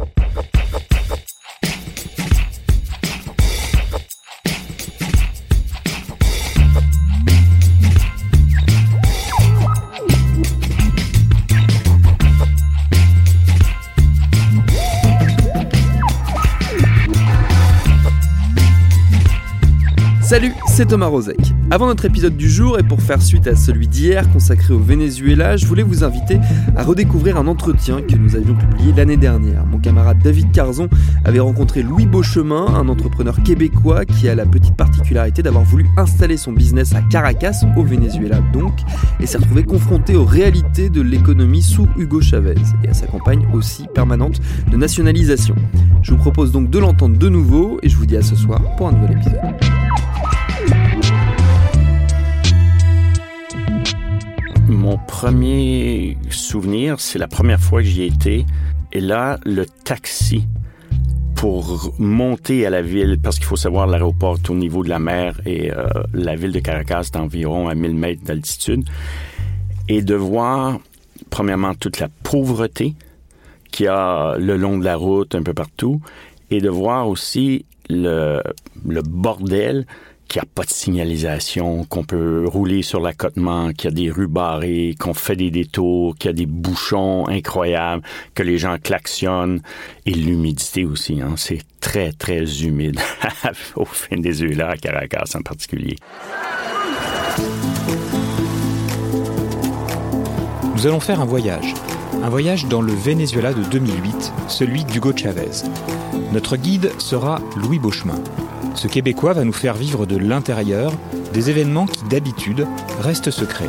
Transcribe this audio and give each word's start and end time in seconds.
Thank 0.00 0.36
you. 0.36 0.49
Salut, 20.30 20.54
c'est 20.68 20.86
Thomas 20.86 21.08
Rozek. 21.08 21.40
Avant 21.72 21.88
notre 21.88 22.04
épisode 22.04 22.36
du 22.36 22.48
jour 22.48 22.78
et 22.78 22.84
pour 22.84 23.02
faire 23.02 23.20
suite 23.20 23.48
à 23.48 23.56
celui 23.56 23.88
d'hier 23.88 24.30
consacré 24.30 24.72
au 24.72 24.78
Venezuela, 24.78 25.56
je 25.56 25.66
voulais 25.66 25.82
vous 25.82 26.04
inviter 26.04 26.38
à 26.76 26.84
redécouvrir 26.84 27.36
un 27.36 27.48
entretien 27.48 28.00
que 28.00 28.14
nous 28.14 28.36
avions 28.36 28.54
publié 28.54 28.92
l'année 28.96 29.16
dernière. 29.16 29.66
Mon 29.66 29.80
camarade 29.80 30.20
David 30.22 30.52
Carzon 30.52 30.88
avait 31.24 31.40
rencontré 31.40 31.82
Louis 31.82 32.06
Beauchemin, 32.06 32.64
un 32.76 32.88
entrepreneur 32.88 33.42
québécois 33.42 34.04
qui 34.04 34.28
a 34.28 34.36
la 34.36 34.46
petite 34.46 34.76
particularité 34.76 35.42
d'avoir 35.42 35.64
voulu 35.64 35.88
installer 35.96 36.36
son 36.36 36.52
business 36.52 36.94
à 36.94 37.02
Caracas, 37.02 37.64
au 37.76 37.82
Venezuela 37.82 38.38
donc, 38.52 38.74
et 39.18 39.26
s'est 39.26 39.38
retrouvé 39.38 39.64
confronté 39.64 40.14
aux 40.14 40.24
réalités 40.24 40.90
de 40.90 41.00
l'économie 41.00 41.62
sous 41.62 41.88
Hugo 41.96 42.20
Chavez 42.20 42.54
et 42.84 42.88
à 42.88 42.94
sa 42.94 43.08
campagne 43.08 43.48
aussi 43.52 43.88
permanente 43.92 44.40
de 44.70 44.76
nationalisation. 44.76 45.56
Je 46.02 46.12
vous 46.12 46.20
propose 46.20 46.52
donc 46.52 46.70
de 46.70 46.78
l'entendre 46.78 47.18
de 47.18 47.28
nouveau 47.28 47.80
et 47.82 47.88
je 47.88 47.96
vous 47.96 48.06
dis 48.06 48.16
à 48.16 48.22
ce 48.22 48.36
soir 48.36 48.62
pour 48.76 48.86
un 48.86 48.92
nouvel 48.92 49.16
épisode. 49.16 49.40
Mon 54.70 54.98
premier 54.98 56.16
souvenir, 56.30 57.00
c'est 57.00 57.18
la 57.18 57.26
première 57.26 57.58
fois 57.58 57.82
que 57.82 57.88
j'y 57.88 58.04
étais. 58.04 58.46
Et 58.92 59.00
là, 59.00 59.40
le 59.44 59.66
taxi 59.66 60.46
pour 61.34 61.92
monter 61.98 62.64
à 62.66 62.70
la 62.70 62.80
ville, 62.80 63.18
parce 63.20 63.36
qu'il 63.36 63.46
faut 63.46 63.56
savoir, 63.56 63.88
l'aéroport 63.88 64.38
au 64.48 64.54
niveau 64.54 64.84
de 64.84 64.88
la 64.88 65.00
mer 65.00 65.40
et 65.44 65.72
euh, 65.72 65.88
la 66.14 66.36
ville 66.36 66.52
de 66.52 66.60
Caracas 66.60 67.00
est 67.12 67.16
environ 67.16 67.68
à 67.68 67.74
1000 67.74 67.94
mètres 67.96 68.22
d'altitude. 68.22 68.84
Et 69.88 70.02
de 70.02 70.14
voir, 70.14 70.78
premièrement, 71.30 71.74
toute 71.74 71.98
la 71.98 72.08
pauvreté 72.22 72.94
qu'il 73.72 73.86
y 73.86 73.88
a 73.88 74.36
le 74.38 74.56
long 74.56 74.78
de 74.78 74.84
la 74.84 74.94
route, 74.94 75.34
un 75.34 75.42
peu 75.42 75.52
partout, 75.52 76.00
et 76.52 76.60
de 76.60 76.68
voir 76.68 77.08
aussi 77.08 77.64
le 77.88 78.40
bordel 79.02 79.84
qu'il 80.30 80.40
n'y 80.40 80.46
a 80.46 80.50
pas 80.54 80.62
de 80.62 80.70
signalisation, 80.70 81.84
qu'on 81.84 82.04
peut 82.04 82.44
rouler 82.46 82.82
sur 82.82 83.00
l'accotement, 83.00 83.72
qu'il 83.72 83.90
y 83.90 83.92
a 83.92 83.96
des 83.96 84.10
rues 84.12 84.28
barrées, 84.28 84.94
qu'on 84.98 85.12
fait 85.12 85.34
des 85.34 85.50
détours, 85.50 86.14
qu'il 86.16 86.28
y 86.28 86.30
a 86.30 86.34
des 86.34 86.46
bouchons 86.46 87.26
incroyables, 87.26 88.04
que 88.34 88.44
les 88.44 88.56
gens 88.56 88.76
klaxonnent 88.78 89.60
et 90.06 90.12
l'humidité 90.12 90.84
aussi. 90.84 91.20
Hein. 91.20 91.34
C'est 91.36 91.62
très, 91.80 92.12
très 92.12 92.62
humide 92.62 93.00
au 93.76 93.88
Venezuela, 94.10 94.70
à 94.70 94.76
Caracas 94.76 95.32
en 95.34 95.42
particulier. 95.42 95.96
Nous 100.76 100.86
allons 100.86 101.00
faire 101.00 101.20
un 101.20 101.26
voyage. 101.26 101.74
Un 102.22 102.28
voyage 102.28 102.66
dans 102.66 102.82
le 102.82 102.92
Venezuela 102.92 103.52
de 103.52 103.64
2008, 103.64 104.32
celui 104.46 104.84
d'Hugo 104.84 105.12
Chavez. 105.16 105.64
Notre 106.32 106.56
guide 106.56 106.92
sera 107.00 107.40
Louis 107.56 107.80
Beauchemin. 107.80 108.22
Ce 108.74 108.86
Québécois 108.86 109.32
va 109.32 109.44
nous 109.44 109.52
faire 109.52 109.74
vivre 109.74 110.06
de 110.06 110.16
l'intérieur 110.16 110.92
des 111.32 111.50
événements 111.50 111.86
qui 111.86 112.02
d'habitude 112.04 112.66
restent 113.00 113.30
secrets. 113.30 113.68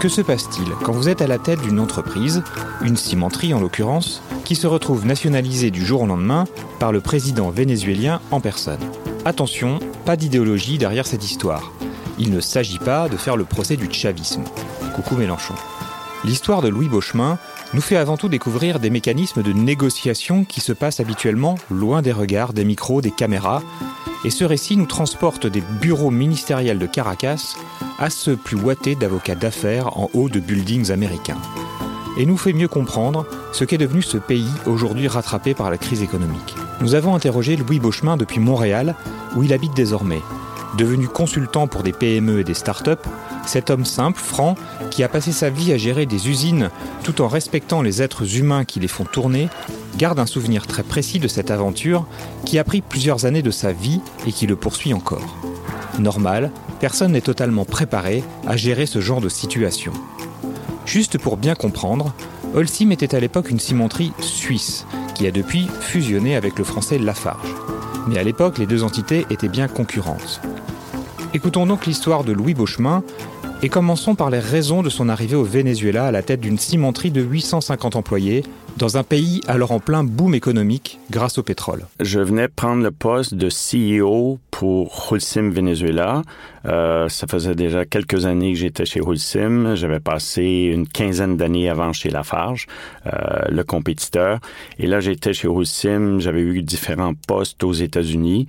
Que 0.00 0.08
se 0.08 0.20
passe-t-il 0.20 0.68
quand 0.84 0.92
vous 0.92 1.08
êtes 1.08 1.22
à 1.22 1.26
la 1.26 1.38
tête 1.38 1.60
d'une 1.60 1.80
entreprise, 1.80 2.42
une 2.82 2.96
cimenterie 2.96 3.52
en 3.52 3.60
l'occurrence, 3.60 4.22
qui 4.44 4.54
se 4.54 4.66
retrouve 4.66 5.04
nationalisée 5.04 5.70
du 5.70 5.84
jour 5.84 6.02
au 6.02 6.06
lendemain 6.06 6.44
par 6.78 6.92
le 6.92 7.00
président 7.00 7.50
vénézuélien 7.50 8.20
en 8.30 8.40
personne? 8.40 8.78
Attention, 9.24 9.80
pas 10.04 10.16
d'idéologie 10.16 10.78
derrière 10.78 11.06
cette 11.06 11.24
histoire. 11.24 11.72
Il 12.18 12.30
ne 12.30 12.40
s'agit 12.40 12.78
pas 12.78 13.08
de 13.08 13.16
faire 13.16 13.36
le 13.36 13.44
procès 13.44 13.76
du 13.76 13.92
chavisme. 13.92 14.44
Coucou 14.94 15.16
Mélenchon. 15.16 15.54
L'histoire 16.24 16.62
de 16.62 16.68
Louis 16.68 16.88
Beauchemin 16.88 17.38
nous 17.74 17.80
fait 17.80 17.96
avant 17.96 18.16
tout 18.16 18.28
découvrir 18.28 18.80
des 18.80 18.90
mécanismes 18.90 19.42
de 19.42 19.52
négociation 19.52 20.44
qui 20.44 20.60
se 20.60 20.72
passent 20.72 21.00
habituellement 21.00 21.56
loin 21.70 22.02
des 22.02 22.12
regards, 22.12 22.52
des 22.52 22.64
micros, 22.64 23.00
des 23.00 23.10
caméras, 23.10 23.62
et 24.24 24.30
ce 24.30 24.44
récit 24.44 24.76
nous 24.76 24.86
transporte 24.86 25.46
des 25.46 25.62
bureaux 25.80 26.10
ministériels 26.10 26.78
de 26.78 26.86
Caracas 26.86 27.56
à 27.98 28.10
ceux 28.10 28.36
plus 28.36 28.56
ouatés 28.56 28.94
d'avocats 28.94 29.34
d'affaires 29.34 29.98
en 29.98 30.10
haut 30.14 30.28
de 30.28 30.40
buildings 30.40 30.90
américains. 30.90 31.38
Et 32.16 32.26
nous 32.26 32.36
fait 32.36 32.52
mieux 32.52 32.68
comprendre 32.68 33.26
ce 33.52 33.64
qu'est 33.64 33.78
devenu 33.78 34.02
ce 34.02 34.18
pays 34.18 34.50
aujourd'hui 34.66 35.06
rattrapé 35.06 35.54
par 35.54 35.70
la 35.70 35.78
crise 35.78 36.02
économique. 36.02 36.56
Nous 36.80 36.94
avons 36.94 37.14
interrogé 37.14 37.56
Louis 37.56 37.80
Beauchemin 37.80 38.16
depuis 38.16 38.40
Montréal, 38.40 38.96
où 39.36 39.42
il 39.42 39.52
habite 39.52 39.74
désormais. 39.74 40.22
Devenu 40.76 41.08
consultant 41.08 41.66
pour 41.66 41.82
des 41.82 41.92
PME 41.92 42.40
et 42.40 42.44
des 42.44 42.54
start-up, 42.54 43.00
cet 43.46 43.70
homme 43.70 43.84
simple, 43.84 44.20
franc, 44.20 44.54
qui 44.90 45.02
a 45.02 45.08
passé 45.08 45.32
sa 45.32 45.50
vie 45.50 45.72
à 45.72 45.78
gérer 45.78 46.06
des 46.06 46.28
usines 46.28 46.70
tout 47.02 47.22
en 47.22 47.28
respectant 47.28 47.80
les 47.80 48.02
êtres 48.02 48.36
humains 48.36 48.64
qui 48.64 48.78
les 48.78 48.88
font 48.88 49.04
tourner, 49.04 49.48
garde 49.96 50.18
un 50.18 50.26
souvenir 50.26 50.66
très 50.66 50.82
précis 50.82 51.18
de 51.18 51.28
cette 51.28 51.50
aventure 51.50 52.06
qui 52.44 52.58
a 52.58 52.64
pris 52.64 52.82
plusieurs 52.82 53.24
années 53.24 53.42
de 53.42 53.50
sa 53.50 53.72
vie 53.72 54.00
et 54.26 54.32
qui 54.32 54.46
le 54.46 54.56
poursuit 54.56 54.92
encore. 54.92 55.36
Normal, 55.98 56.52
personne 56.80 57.12
n'est 57.12 57.20
totalement 57.20 57.64
préparé 57.64 58.22
à 58.46 58.56
gérer 58.56 58.86
ce 58.86 59.00
genre 59.00 59.20
de 59.20 59.28
situation. 59.28 59.92
Juste 60.84 61.18
pour 61.18 61.36
bien 61.36 61.54
comprendre, 61.54 62.14
Holcim 62.54 62.90
était 62.90 63.14
à 63.14 63.20
l'époque 63.20 63.50
une 63.50 63.58
cimenterie 63.58 64.12
suisse 64.20 64.86
qui 65.14 65.26
a 65.26 65.30
depuis 65.30 65.68
fusionné 65.80 66.36
avec 66.36 66.58
le 66.58 66.64
français 66.64 66.98
Lafarge. 66.98 67.54
Mais 68.08 68.16
à 68.18 68.22
l'époque, 68.22 68.56
les 68.56 68.64
deux 68.64 68.84
entités 68.84 69.26
étaient 69.28 69.50
bien 69.50 69.68
concurrentes. 69.68 70.40
Écoutons 71.34 71.66
donc 71.66 71.84
l'histoire 71.84 72.24
de 72.24 72.32
Louis 72.32 72.54
Beauchemin 72.54 73.02
et 73.60 73.68
commençons 73.68 74.14
par 74.14 74.30
les 74.30 74.38
raisons 74.38 74.82
de 74.82 74.90
son 74.90 75.08
arrivée 75.08 75.34
au 75.34 75.42
Venezuela 75.42 76.06
à 76.06 76.12
la 76.12 76.22
tête 76.22 76.40
d'une 76.40 76.58
cimenterie 76.58 77.10
de 77.10 77.20
850 77.20 77.96
employés 77.96 78.44
dans 78.76 78.96
un 78.96 79.02
pays 79.02 79.40
alors 79.48 79.72
en 79.72 79.80
plein 79.80 80.04
boom 80.04 80.34
économique 80.34 81.00
grâce 81.10 81.38
au 81.38 81.42
pétrole. 81.42 81.86
Je 81.98 82.20
venais 82.20 82.46
prendre 82.46 82.84
le 82.84 82.92
poste 82.92 83.34
de 83.34 83.48
CEO 83.48 84.38
pour 84.52 85.10
Holcim 85.10 85.50
Venezuela. 85.50 86.22
Euh, 86.66 87.08
ça 87.08 87.26
faisait 87.26 87.56
déjà 87.56 87.84
quelques 87.84 88.26
années 88.26 88.52
que 88.52 88.58
j'étais 88.58 88.84
chez 88.84 89.00
Holcim. 89.00 89.74
J'avais 89.74 89.98
passé 89.98 90.70
une 90.72 90.86
quinzaine 90.86 91.36
d'années 91.36 91.68
avant 91.68 91.92
chez 91.92 92.10
Lafarge, 92.10 92.68
euh, 93.06 93.10
le 93.48 93.64
compétiteur. 93.64 94.38
Et 94.78 94.86
là, 94.86 95.00
j'étais 95.00 95.32
chez 95.32 95.48
Holcim. 95.48 96.20
J'avais 96.20 96.42
eu 96.42 96.62
différents 96.62 97.14
postes 97.14 97.64
aux 97.64 97.72
États-Unis. 97.72 98.46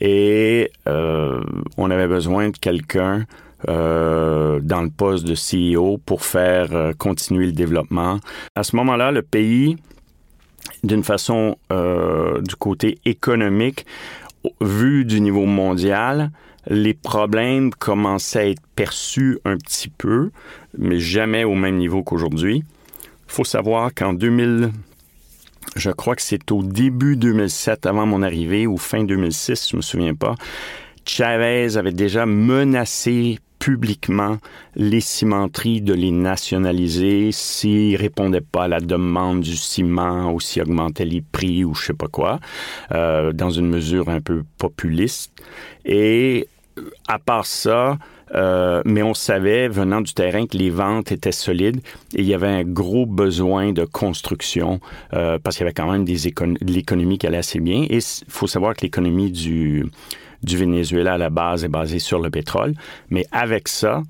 Et 0.00 0.70
euh, 0.86 1.42
on 1.76 1.90
avait 1.90 2.08
besoin 2.08 2.50
de 2.50 2.56
quelqu'un 2.56 3.24
euh, 3.68 4.60
dans 4.60 4.82
le 4.82 4.90
poste 4.90 5.24
de 5.24 5.34
CEO 5.34 5.98
pour 5.98 6.24
faire 6.24 6.68
euh, 6.72 6.92
continuer 6.96 7.46
le 7.46 7.52
développement. 7.52 8.18
À 8.54 8.62
ce 8.62 8.76
moment-là, 8.76 9.12
le 9.12 9.22
pays, 9.22 9.76
d'une 10.82 11.04
façon 11.04 11.56
euh, 11.70 12.40
du 12.40 12.56
côté 12.56 12.98
économique, 13.04 13.86
vu 14.60 15.04
du 15.04 15.20
niveau 15.20 15.46
mondial, 15.46 16.30
les 16.66 16.94
problèmes 16.94 17.72
commençaient 17.72 18.38
à 18.38 18.48
être 18.48 18.62
perçus 18.76 19.38
un 19.44 19.56
petit 19.56 19.88
peu, 19.88 20.30
mais 20.76 20.98
jamais 20.98 21.44
au 21.44 21.54
même 21.54 21.76
niveau 21.76 22.02
qu'aujourd'hui. 22.02 22.64
Il 23.28 23.32
faut 23.32 23.44
savoir 23.44 23.94
qu'en 23.94 24.12
2000, 24.12 24.70
je 25.76 25.90
crois 25.90 26.16
que 26.16 26.22
c'est 26.22 26.50
au 26.52 26.62
début 26.62 27.16
2007, 27.16 27.86
avant 27.86 28.06
mon 28.06 28.22
arrivée, 28.22 28.66
ou 28.66 28.76
fin 28.76 29.04
2006, 29.04 29.70
je 29.70 29.76
me 29.76 29.82
souviens 29.82 30.14
pas, 30.14 30.34
Chavez 31.04 31.76
avait 31.76 31.92
déjà 31.92 32.26
menacé 32.26 33.38
publiquement 33.62 34.38
les 34.74 35.00
cimenteries 35.00 35.82
de 35.82 35.94
les 35.94 36.10
nationaliser 36.10 37.30
s'ils 37.30 37.94
répondaient 37.94 38.40
pas 38.40 38.64
à 38.64 38.68
la 38.68 38.80
demande 38.80 39.42
du 39.42 39.54
ciment 39.54 40.32
ou 40.32 40.40
s'ils 40.40 40.62
augmentaient 40.62 41.04
les 41.04 41.20
prix 41.20 41.62
ou 41.64 41.72
je 41.72 41.86
sais 41.86 41.92
pas 41.92 42.08
quoi, 42.08 42.40
euh, 42.90 43.32
dans 43.32 43.50
une 43.50 43.68
mesure 43.68 44.08
un 44.08 44.20
peu 44.20 44.42
populiste. 44.58 45.30
Et 45.84 46.48
à 47.06 47.20
part 47.20 47.46
ça, 47.46 47.98
euh, 48.34 48.82
mais 48.84 49.04
on 49.04 49.14
savait, 49.14 49.68
venant 49.68 50.00
du 50.00 50.12
terrain, 50.12 50.46
que 50.48 50.56
les 50.56 50.70
ventes 50.70 51.12
étaient 51.12 51.30
solides 51.30 51.82
et 52.16 52.22
il 52.22 52.26
y 52.26 52.34
avait 52.34 52.48
un 52.48 52.64
gros 52.64 53.06
besoin 53.06 53.70
de 53.72 53.84
construction 53.84 54.80
euh, 55.12 55.38
parce 55.38 55.56
qu'il 55.56 55.64
y 55.64 55.66
avait 55.68 55.74
quand 55.74 55.92
même 55.92 56.04
des 56.04 56.16
de 56.16 56.72
l'économie 56.72 57.16
qui 57.16 57.28
allait 57.28 57.38
assez 57.38 57.60
bien. 57.60 57.86
Et 57.88 57.98
il 57.98 58.24
faut 58.26 58.48
savoir 58.48 58.74
que 58.74 58.80
l'économie 58.80 59.30
du, 59.30 59.86
du 60.42 60.56
Venezuela 60.56 61.14
à 61.14 61.18
la 61.18 61.30
base 61.30 61.64
est 61.64 61.68
basée 61.68 61.98
sur 61.98 62.20
le 62.20 62.30
pétrole. 62.30 62.74
Mais 63.10 63.26
avec 63.32 63.68
ça, 63.68 64.02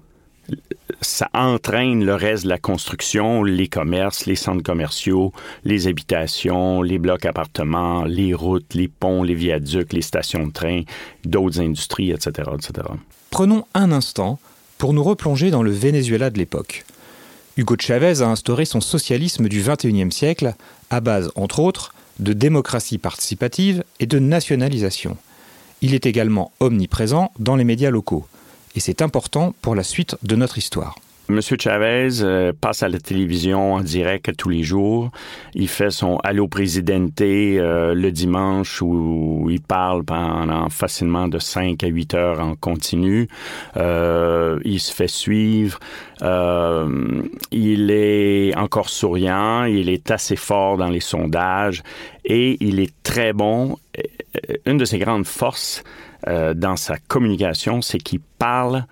ça 1.00 1.28
entraîne 1.34 2.04
le 2.04 2.14
reste 2.14 2.44
de 2.44 2.48
la 2.48 2.58
construction, 2.58 3.42
les 3.42 3.68
commerces, 3.68 4.26
les 4.26 4.36
centres 4.36 4.62
commerciaux, 4.62 5.32
les 5.64 5.86
habitations, 5.88 6.82
les 6.82 6.98
blocs 6.98 7.26
appartements, 7.26 8.04
les 8.04 8.34
routes, 8.34 8.74
les 8.74 8.88
ponts, 8.88 9.22
les 9.22 9.34
viaducs, 9.34 9.92
les 9.92 10.02
stations 10.02 10.46
de 10.46 10.52
train, 10.52 10.82
d'autres 11.24 11.60
industries, 11.60 12.10
etc., 12.10 12.50
etc. 12.54 12.88
Prenons 13.30 13.64
un 13.74 13.92
instant 13.92 14.38
pour 14.78 14.92
nous 14.92 15.02
replonger 15.02 15.50
dans 15.50 15.62
le 15.62 15.70
Venezuela 15.70 16.30
de 16.30 16.38
l'époque. 16.38 16.84
Hugo 17.56 17.76
Chavez 17.78 18.22
a 18.22 18.28
instauré 18.28 18.64
son 18.64 18.80
socialisme 18.80 19.48
du 19.48 19.62
XXIe 19.62 20.10
siècle 20.10 20.54
à 20.90 21.00
base, 21.00 21.30
entre 21.36 21.60
autres, 21.60 21.94
de 22.18 22.32
démocratie 22.32 22.98
participative 22.98 23.84
et 24.00 24.06
de 24.06 24.18
nationalisation. 24.18 25.16
Il 25.82 25.94
est 25.94 26.06
également 26.06 26.52
omniprésent 26.60 27.32
dans 27.40 27.56
les 27.56 27.64
médias 27.64 27.90
locaux 27.90 28.24
et 28.76 28.80
c'est 28.80 29.02
important 29.02 29.52
pour 29.60 29.74
la 29.74 29.82
suite 29.82 30.16
de 30.22 30.36
notre 30.36 30.56
histoire. 30.56 30.94
Monsieur 31.28 31.56
Chavez 31.58 32.20
euh, 32.20 32.52
passe 32.52 32.82
à 32.82 32.88
la 32.88 32.98
télévision 32.98 33.74
en 33.74 33.80
direct 33.80 34.36
tous 34.36 34.48
les 34.48 34.62
jours. 34.62 35.10
Il 35.54 35.68
fait 35.68 35.90
son 35.90 36.18
Allo 36.24 36.46
Presidente 36.46 37.20
euh, 37.20 37.94
le 37.94 38.12
dimanche 38.12 38.82
où 38.82 39.48
il 39.50 39.60
parle 39.60 40.04
pendant 40.04 40.68
facilement 40.68 41.28
de 41.28 41.38
5 41.38 41.82
à 41.82 41.86
8 41.86 42.14
heures 42.14 42.40
en 42.40 42.54
continu. 42.54 43.28
Euh, 43.76 44.60
il 44.64 44.78
se 44.78 44.92
fait 44.92 45.08
suivre. 45.08 45.78
il 47.50 47.90
est 47.90 48.56
encore 48.56 48.90
souriant. 48.90 49.64
Il 49.64 49.88
est 49.88 50.10
assez 50.10 50.36
fort 50.36 50.76
dans 50.76 50.90
les 50.90 51.00
sondages 51.00 51.82
et 52.24 52.56
il 52.60 52.78
est 52.78 52.92
très 53.02 53.32
bon. 53.32 53.78
Une 54.66 54.78
de 54.78 54.84
ses 54.84 54.98
grandes 54.98 55.26
forces, 55.26 55.82
euh, 56.28 56.54
dans 56.54 56.76
sa 56.76 56.96
communication, 56.98 57.82
c'est 57.82 57.98
qu'il 57.98 58.20
parle 58.20 58.86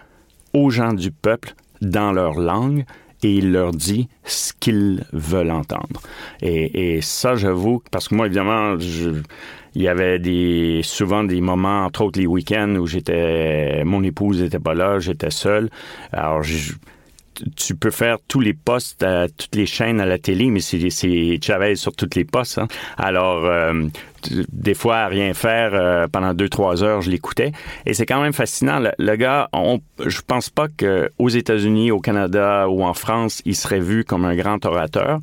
aux 0.52 0.70
gens 0.70 0.92
du 0.92 1.10
peuple 1.10 1.54
dans 1.80 2.12
leur 2.12 2.34
langue 2.34 2.84
et 3.22 3.34
il 3.34 3.52
leur 3.52 3.72
dit 3.72 4.08
ce 4.24 4.52
qu'ils 4.58 5.04
veulent 5.12 5.50
entendre. 5.50 6.00
Et, 6.42 6.96
et 6.96 7.02
ça, 7.02 7.36
j'avoue, 7.36 7.82
parce 7.90 8.08
que 8.08 8.14
moi, 8.14 8.26
évidemment, 8.26 8.78
je, 8.78 9.10
il 9.74 9.82
y 9.82 9.88
avait 9.88 10.18
des, 10.18 10.80
souvent 10.82 11.22
des 11.24 11.40
moments, 11.40 11.84
entre 11.84 12.02
autres 12.02 12.18
les 12.18 12.26
week-ends, 12.26 12.74
où 12.76 12.86
j'étais, 12.86 13.82
mon 13.84 14.02
épouse 14.02 14.42
n'était 14.42 14.58
pas 14.58 14.74
là, 14.74 14.98
j'étais 14.98 15.30
seul. 15.30 15.70
Alors, 16.12 16.42
je, 16.42 16.72
tu 17.56 17.74
peux 17.74 17.90
faire 17.90 18.16
tous 18.28 18.40
les 18.40 18.54
postes 18.54 19.02
à 19.02 19.28
toutes 19.28 19.54
les 19.54 19.66
chaînes 19.66 20.00
à 20.00 20.06
la 20.06 20.18
télé, 20.18 20.50
mais 20.50 20.60
c'est 20.60 20.88
Chavez 21.42 21.76
sur 21.76 21.92
toutes 21.92 22.14
les 22.14 22.24
postes. 22.24 22.58
Hein. 22.58 22.68
Alors, 22.96 23.44
euh, 23.44 23.84
des 24.52 24.74
fois, 24.74 24.98
à 24.98 25.08
rien 25.08 25.32
faire, 25.34 25.70
euh, 25.74 26.06
pendant 26.08 26.34
deux, 26.34 26.48
trois 26.48 26.82
heures, 26.82 27.00
je 27.00 27.10
l'écoutais. 27.10 27.52
Et 27.86 27.94
c'est 27.94 28.06
quand 28.06 28.20
même 28.20 28.32
fascinant. 28.32 28.80
Le, 28.98 29.16
gars, 29.16 29.48
on, 29.52 29.80
je 30.04 30.20
pense 30.20 30.50
pas 30.50 30.68
qu'aux 30.68 31.28
États-Unis, 31.28 31.90
au 31.90 32.00
Canada 32.00 32.68
ou 32.68 32.84
en 32.84 32.94
France, 32.94 33.42
il 33.44 33.56
serait 33.56 33.80
vu 33.80 34.04
comme 34.04 34.24
un 34.24 34.36
grand 34.36 34.64
orateur, 34.64 35.20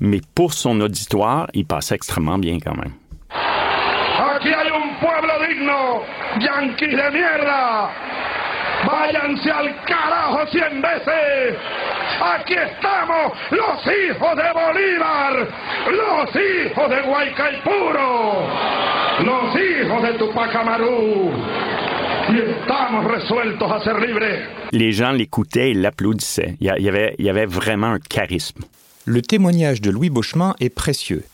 mais 0.00 0.20
pour 0.34 0.52
son 0.52 0.80
auditoire, 0.80 1.48
il 1.54 1.66
passait 1.66 1.94
extrêmement 1.94 2.38
bien 2.38 2.58
quand 2.58 2.76
même. 2.76 2.92
Váyanse 8.86 9.50
al 9.50 9.84
carajo 9.84 10.46
cien 10.50 10.82
veces. 10.82 11.56
Aquí 12.20 12.54
estamos, 12.54 13.32
los 13.50 13.80
hijos 13.86 14.36
de 14.36 14.52
Bolívar, 14.52 15.48
los 15.90 16.30
hijos 16.36 16.90
de 16.90 17.02
Guaycaipuro, 17.02 18.48
los 19.24 19.54
hijos 19.56 20.02
de 20.02 20.12
Tupac 20.18 20.54
Amaru. 20.54 21.32
Y 22.28 22.38
estamos 22.38 23.04
resueltos 23.04 23.70
a 23.70 23.80
ser 23.84 24.00
libres. 24.00 24.48
Les 24.72 24.92
gens 24.92 25.12
l'écoutaient 25.12 25.70
et 25.70 25.74
l'applaudissaient. 25.74 26.56
Il 26.60 26.66
y, 26.66 26.88
avait, 26.88 27.14
il 27.18 27.24
y 27.24 27.30
avait 27.30 27.46
vraiment 27.46 27.88
un 27.88 27.98
charisme. 27.98 28.62
Le 29.04 29.20
témoignage 29.20 29.80
de 29.80 29.90
Louis 29.90 30.10
Beauchemin 30.10 30.54
est 30.60 30.70
précieux, 30.70 31.24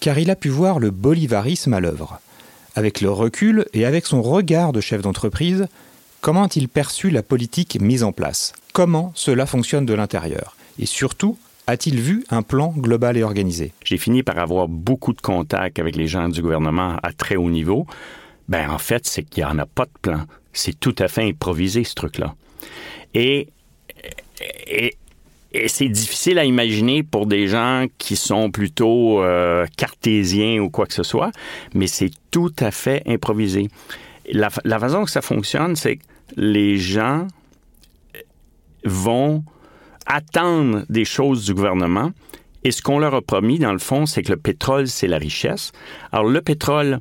car 0.00 0.18
il 0.18 0.30
a 0.30 0.36
pu 0.36 0.48
voir 0.48 0.80
le 0.80 0.90
bolivarisme 0.90 1.72
à 1.72 1.80
l'œuvre. 1.80 2.18
Avec 2.74 3.00
le 3.00 3.10
recul 3.10 3.66
et 3.72 3.86
avec 3.86 4.06
son 4.06 4.20
regard 4.20 4.72
de 4.72 4.80
chef 4.80 5.00
d'entreprise, 5.02 5.68
Comment 6.24 6.44
a-t-il 6.44 6.70
perçu 6.70 7.10
la 7.10 7.22
politique 7.22 7.78
mise 7.78 8.02
en 8.02 8.12
place? 8.12 8.54
Comment 8.72 9.12
cela 9.14 9.44
fonctionne 9.44 9.84
de 9.84 9.92
l'intérieur? 9.92 10.56
Et 10.78 10.86
surtout, 10.86 11.36
a-t-il 11.66 12.00
vu 12.00 12.24
un 12.30 12.40
plan 12.40 12.72
global 12.74 13.18
et 13.18 13.22
organisé? 13.22 13.74
J'ai 13.84 13.98
fini 13.98 14.22
par 14.22 14.38
avoir 14.38 14.66
beaucoup 14.66 15.12
de 15.12 15.20
contacts 15.20 15.78
avec 15.78 15.96
les 15.96 16.06
gens 16.06 16.30
du 16.30 16.40
gouvernement 16.40 16.96
à 17.02 17.12
très 17.12 17.36
haut 17.36 17.50
niveau. 17.50 17.86
Ben 18.48 18.70
en 18.70 18.78
fait, 18.78 19.06
c'est 19.06 19.22
qu'il 19.22 19.44
n'y 19.44 19.50
en 19.50 19.58
a 19.58 19.66
pas 19.66 19.84
de 19.84 19.90
plan. 20.00 20.22
C'est 20.54 20.80
tout 20.80 20.94
à 20.98 21.08
fait 21.08 21.24
improvisé 21.24 21.84
ce 21.84 21.94
truc-là. 21.94 22.34
Et, 23.12 23.48
c'est 25.66 25.90
difficile 25.90 26.38
à 26.38 26.46
imaginer 26.46 27.02
pour 27.02 27.26
des 27.26 27.48
gens 27.48 27.84
qui 27.98 28.16
sont 28.16 28.50
plutôt 28.50 29.22
euh, 29.22 29.66
cartésiens 29.76 30.58
ou 30.60 30.70
quoi 30.70 30.86
que 30.86 30.94
ce 30.94 31.02
soit, 31.02 31.32
mais 31.74 31.86
c'est 31.86 32.12
tout 32.30 32.54
à 32.60 32.70
fait 32.70 33.02
improvisé. 33.06 33.68
La, 34.32 34.48
la 34.64 34.78
façon 34.78 35.04
que 35.04 35.10
ça 35.10 35.20
fonctionne, 35.20 35.76
c'est 35.76 35.96
que 35.96 36.02
les 36.36 36.78
gens 36.78 37.26
vont 38.84 39.44
attendre 40.06 40.84
des 40.88 41.04
choses 41.04 41.44
du 41.44 41.54
gouvernement. 41.54 42.12
Et 42.62 42.70
ce 42.70 42.82
qu'on 42.82 42.98
leur 42.98 43.14
a 43.14 43.22
promis, 43.22 43.58
dans 43.58 43.72
le 43.72 43.78
fond, 43.78 44.06
c'est 44.06 44.22
que 44.22 44.32
le 44.32 44.38
pétrole, 44.38 44.88
c'est 44.88 45.06
la 45.06 45.18
richesse. 45.18 45.72
Alors, 46.12 46.26
le 46.26 46.40
pétrole, 46.40 47.00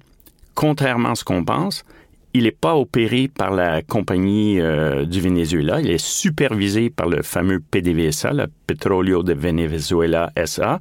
contrairement 0.56 1.12
à 1.12 1.16
ce 1.16 1.24
qu'on 1.24 1.46
pense, 1.46 1.86
il 2.34 2.44
n'est 2.44 2.52
pas 2.52 2.76
opéré 2.76 3.28
par 3.28 3.52
la 3.52 3.82
compagnie 3.82 4.60
euh, 4.60 5.06
du 5.06 5.22
Venezuela. 5.22 5.80
Il 5.80 5.90
est 5.90 6.04
supervisé 6.04 6.90
par 6.90 7.08
le 7.08 7.22
fameux 7.22 7.60
PDVSA, 7.60 8.34
le 8.34 8.48
Petróleo 8.66 9.24
de 9.24 9.34
Venezuela 9.34 10.32
SA. 10.46 10.80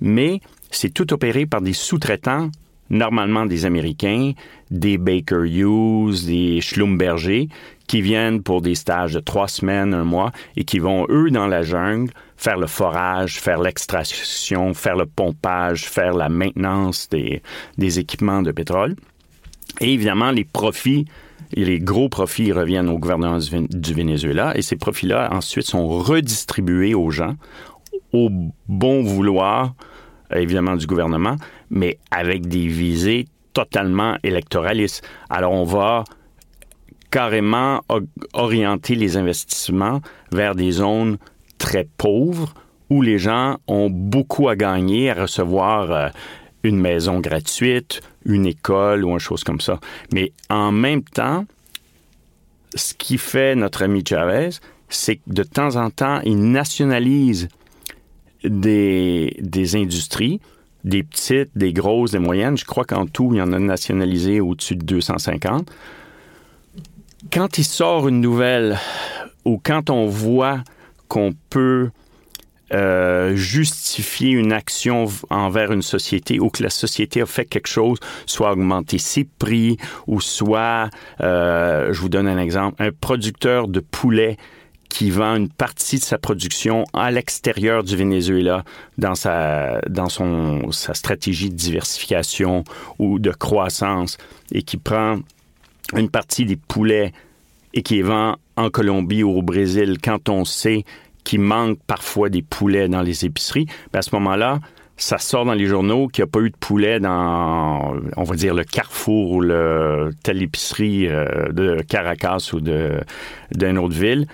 Mais 0.00 0.40
c'est 0.70 0.92
tout 0.92 1.12
opéré 1.12 1.46
par 1.46 1.60
des 1.60 1.72
sous-traitants 1.72 2.50
normalement 2.90 3.46
des 3.46 3.64
Américains, 3.64 4.32
des 4.70 4.98
Baker 4.98 5.44
Hughes, 5.46 6.26
des 6.26 6.60
Schlumberger, 6.60 7.48
qui 7.86 8.02
viennent 8.02 8.42
pour 8.42 8.60
des 8.60 8.74
stages 8.74 9.14
de 9.14 9.20
trois 9.20 9.48
semaines, 9.48 9.94
un 9.94 10.04
mois, 10.04 10.32
et 10.56 10.64
qui 10.64 10.78
vont, 10.78 11.06
eux, 11.08 11.30
dans 11.30 11.46
la 11.46 11.62
jungle, 11.62 12.12
faire 12.36 12.56
le 12.56 12.66
forage, 12.66 13.40
faire 13.40 13.60
l'extraction, 13.60 14.74
faire 14.74 14.96
le 14.96 15.06
pompage, 15.06 15.88
faire 15.88 16.14
la 16.14 16.28
maintenance 16.28 17.08
des, 17.08 17.98
équipements 17.98 18.42
de 18.42 18.52
pétrole. 18.52 18.96
Et 19.80 19.92
évidemment, 19.92 20.30
les 20.30 20.44
profits 20.44 21.06
les 21.52 21.80
gros 21.80 22.08
profits 22.08 22.52
reviennent 22.52 22.88
au 22.88 22.98
gouvernement 22.98 23.38
du 23.40 23.94
Venezuela 23.94 24.56
et 24.56 24.62
ces 24.62 24.76
profits-là 24.76 25.30
ensuite 25.32 25.66
sont 25.66 25.88
redistribués 25.88 26.94
aux 26.94 27.10
gens 27.10 27.34
au 28.12 28.30
bon 28.68 29.02
vouloir 29.02 29.74
évidemment 30.32 30.76
du 30.76 30.86
gouvernement, 30.86 31.36
mais 31.70 31.98
avec 32.10 32.46
des 32.46 32.66
visées 32.66 33.26
totalement 33.52 34.16
électoralistes. 34.22 35.06
Alors 35.28 35.52
on 35.52 35.64
va 35.64 36.04
carrément 37.10 37.82
orienter 38.32 38.94
les 38.94 39.16
investissements 39.16 40.00
vers 40.32 40.54
des 40.54 40.72
zones 40.72 41.18
très 41.58 41.86
pauvres 41.96 42.54
où 42.88 43.02
les 43.02 43.18
gens 43.18 43.58
ont 43.66 43.90
beaucoup 43.90 44.48
à 44.48 44.56
gagner 44.56 45.10
à 45.10 45.22
recevoir 45.22 45.90
euh, 45.90 46.08
une 46.62 46.78
maison 46.78 47.20
gratuite, 47.20 48.00
une 48.24 48.46
école 48.46 49.04
ou 49.04 49.10
une 49.10 49.18
chose 49.18 49.44
comme 49.44 49.60
ça. 49.60 49.78
Mais 50.12 50.32
en 50.48 50.72
même 50.72 51.02
temps, 51.02 51.46
ce 52.74 52.94
qui 52.94 53.18
fait 53.18 53.54
notre 53.54 53.82
ami 53.82 54.04
Chavez, 54.06 54.50
c'est 54.88 55.16
que 55.16 55.22
de 55.28 55.42
temps 55.42 55.76
en 55.76 55.90
temps, 55.90 56.20
il 56.24 56.50
nationalise 56.50 57.48
des, 58.44 59.36
des 59.40 59.76
industries, 59.76 60.40
des 60.84 61.02
petites, 61.02 61.50
des 61.56 61.72
grosses, 61.72 62.12
des 62.12 62.18
moyennes. 62.18 62.56
Je 62.56 62.64
crois 62.64 62.84
qu'en 62.84 63.06
tout, 63.06 63.30
il 63.32 63.38
y 63.38 63.42
en 63.42 63.52
a 63.52 63.58
nationalisé 63.58 64.40
au-dessus 64.40 64.76
de 64.76 64.84
250. 64.84 65.70
Quand 67.32 67.58
il 67.58 67.64
sort 67.64 68.08
une 68.08 68.20
nouvelle 68.20 68.78
ou 69.44 69.60
quand 69.62 69.90
on 69.90 70.06
voit 70.06 70.62
qu'on 71.08 71.32
peut 71.50 71.90
euh, 72.72 73.34
justifier 73.34 74.30
une 74.30 74.52
action 74.52 75.06
envers 75.28 75.72
une 75.72 75.82
société 75.82 76.38
ou 76.38 76.50
que 76.50 76.62
la 76.62 76.70
société 76.70 77.20
a 77.20 77.26
fait 77.26 77.44
quelque 77.44 77.66
chose, 77.66 77.98
soit 78.26 78.52
augmenter 78.52 78.98
ses 78.98 79.24
prix 79.24 79.76
ou 80.06 80.20
soit, 80.20 80.88
euh, 81.20 81.92
je 81.92 82.00
vous 82.00 82.08
donne 82.08 82.28
un 82.28 82.38
exemple, 82.38 82.80
un 82.80 82.92
producteur 82.92 83.66
de 83.66 83.80
poulet 83.80 84.36
qui 84.90 85.10
vend 85.10 85.36
une 85.36 85.48
partie 85.48 85.98
de 85.98 86.04
sa 86.04 86.18
production 86.18 86.84
à 86.92 87.10
l'extérieur 87.10 87.84
du 87.84 87.96
Venezuela 87.96 88.64
dans 88.98 89.14
sa 89.14 89.80
dans 89.88 90.10
son 90.10 90.70
sa 90.72 90.92
stratégie 90.92 91.48
de 91.48 91.54
diversification 91.54 92.64
ou 92.98 93.18
de 93.18 93.30
croissance 93.30 94.18
et 94.52 94.62
qui 94.62 94.76
prend 94.76 95.20
une 95.94 96.10
partie 96.10 96.44
des 96.44 96.56
poulets 96.56 97.12
et 97.72 97.82
qui 97.82 98.02
vend 98.02 98.36
en 98.56 98.68
Colombie 98.68 99.22
ou 99.22 99.30
au 99.30 99.42
Brésil 99.42 99.98
quand 100.02 100.28
on 100.28 100.44
sait 100.44 100.84
qu'il 101.24 101.40
manque 101.40 101.78
parfois 101.86 102.28
des 102.28 102.42
poulets 102.42 102.88
dans 102.88 103.02
les 103.02 103.24
épiceries, 103.24 103.66
ben 103.92 104.00
à 104.00 104.02
ce 104.02 104.14
moment-là, 104.14 104.58
ça 104.96 105.18
sort 105.18 105.44
dans 105.44 105.54
les 105.54 105.66
journaux 105.66 106.08
qu'il 106.08 106.22
n'y 106.22 106.28
a 106.28 106.30
pas 106.30 106.40
eu 106.40 106.50
de 106.50 106.56
poulet 106.56 107.00
dans, 107.00 107.94
on 108.16 108.22
va 108.22 108.36
dire, 108.36 108.54
le 108.54 108.64
Carrefour 108.64 109.32
ou 109.32 109.40
le 109.40 110.10
telle 110.22 110.42
épicerie 110.42 111.08
euh, 111.08 111.48
de 111.52 111.82
Caracas 111.88 112.50
ou 112.52 112.60
d'une 112.60 113.78
autre 113.78 113.94
ville. 113.94 114.26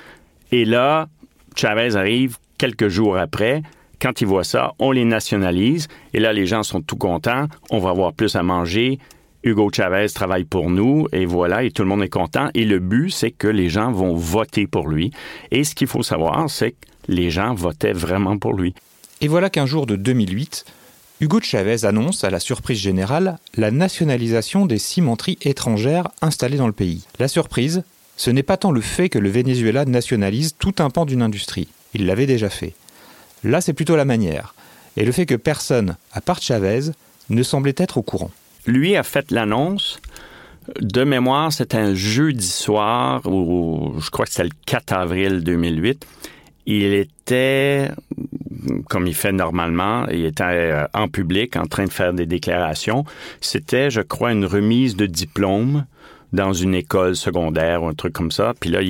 Et 0.53 0.65
là, 0.65 1.09
Chavez 1.57 1.97
arrive 1.97 2.39
quelques 2.59 2.89
jours 2.89 3.17
après. 3.17 3.63
Quand 4.01 4.21
il 4.21 4.27
voit 4.27 4.45
ça, 4.45 4.75
on 4.79 4.91
les 4.93 5.05
nationalise. 5.05 5.89
Et 6.13 6.21
là, 6.21 6.33
les 6.33 6.47
gens 6.47 6.63
sont 6.63 6.83
tout 6.83 6.97
contents. 6.97 7.47
On 7.71 7.79
va 7.79 7.91
avoir 7.91 8.13
plus 8.13 8.37
à 8.37 8.43
manger. 8.43 8.99
Hugo 9.43 9.71
Chavez 9.73 10.09
travaille 10.09 10.45
pour 10.45 10.71
nous 10.71 11.07
et 11.13 11.25
voilà, 11.25 11.63
et 11.63 11.71
tout 11.71 11.83
le 11.83 11.89
monde 11.89 12.03
est 12.03 12.09
content. 12.09 12.49
Et 12.55 12.65
le 12.65 12.81
but, 12.81 13.11
c'est 13.11 13.31
que 13.31 13.47
les 13.47 13.69
gens 13.69 13.93
vont 13.93 14.15
voter 14.17 14.67
pour 14.67 14.89
lui. 14.89 15.13
Et 15.53 15.63
ce 15.63 15.77
qu'il 15.77 15.87
faut 15.87 16.03
savoir, 16.03 16.51
c'est 16.51 16.73
que 16.73 16.77
les 17.07 17.31
gens 17.31 17.55
votaient 17.55 17.93
vraiment 17.93 18.39
pour 18.39 18.55
lui. 18.55 18.75
Et 19.21 19.29
voilà 19.29 19.49
qu'un 19.49 19.65
jour 19.65 19.87
de 19.87 19.95
2008, 19.95 20.65
Hugo 21.21 21.41
Chavez 21.41 21.85
annonce, 21.85 22.25
à 22.25 22.31
la 22.31 22.41
surprise 22.41 22.79
générale, 22.79 23.39
la 23.57 23.71
nationalisation 23.71 24.67
des 24.67 24.79
cimenteries 24.79 25.39
étrangères 25.43 26.09
installées 26.21 26.59
dans 26.59 26.67
le 26.67 26.73
pays. 26.73 27.07
La 27.21 27.29
surprise, 27.29 27.85
ce 28.17 28.31
n'est 28.31 28.43
pas 28.43 28.57
tant 28.57 28.73
le 28.73 28.81
fait 28.81 29.09
que 29.09 29.19
le 29.19 29.29
Venezuela 29.29 29.85
nationalise 29.85 30.55
tout 30.59 30.75
un 30.79 30.91
pan 30.91 31.05
d'une 31.05 31.23
industrie. 31.23 31.69
Il 31.95 32.07
l'avait 32.07 32.27
déjà 32.27 32.49
fait. 32.49 32.75
Là, 33.45 33.61
c'est 33.61 33.75
plutôt 33.75 33.97
la 33.97 34.05
manière. 34.05 34.55
Et 34.97 35.05
le 35.05 35.13
fait 35.13 35.27
que 35.27 35.35
personne, 35.35 35.97
à 36.13 36.21
part 36.21 36.41
Chavez, 36.41 36.91
ne 37.29 37.43
semblait 37.43 37.75
être 37.77 37.99
au 37.99 38.03
courant. 38.03 38.31
Lui 38.67 38.97
a 38.97 39.03
fait 39.03 39.31
l'annonce. 39.31 40.01
De 40.81 41.05
mémoire, 41.05 41.53
c'était 41.53 41.77
un 41.77 41.95
jeudi 41.95 42.49
soir, 42.49 43.25
ou 43.27 43.95
je 44.01 44.11
crois 44.11 44.25
que 44.25 44.33
c'était 44.33 44.45
le 44.45 44.57
4 44.65 44.93
avril 44.95 45.45
2008. 45.45 46.05
Il 46.67 46.95
était, 46.95 47.91
comme 48.89 49.07
il 49.07 49.15
fait 49.15 49.31
normalement, 49.31 50.07
il 50.09 50.25
était 50.25 50.43
euh, 50.43 50.87
en 50.93 51.07
public 51.07 51.57
en 51.57 51.67
train 51.67 51.85
de 51.85 51.93
faire 51.93 52.13
des 52.13 52.27
déclarations. 52.27 53.05
C'était, 53.41 53.91
je 53.91 54.01
crois, 54.01 54.33
une 54.33 54.45
remise 54.45 54.97
de 54.97 55.07
diplôme 55.07 55.85
dans 56.33 56.53
une 56.53 56.75
école 56.75 57.17
secondaire 57.17 57.83
ou 57.83 57.89
un 57.89 57.95
truc 57.95 58.13
comme 58.13 58.31
ça. 58.31 58.55
Puis 58.59 58.71
là, 58.71 58.81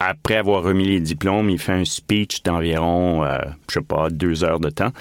après 0.00 0.36
avoir 0.36 0.62
remis 0.62 0.86
les 0.86 1.00
diplômes, 1.00 1.50
il 1.50 1.58
fait 1.58 1.72
un 1.72 1.84
speech 1.84 2.42
d'environ, 2.42 3.24
euh, 3.24 3.38
je 3.68 3.74
sais 3.74 3.84
pas, 3.84 4.10
deux 4.10 4.44
heures 4.44 4.60
de 4.60 4.70
temps. 4.70 4.92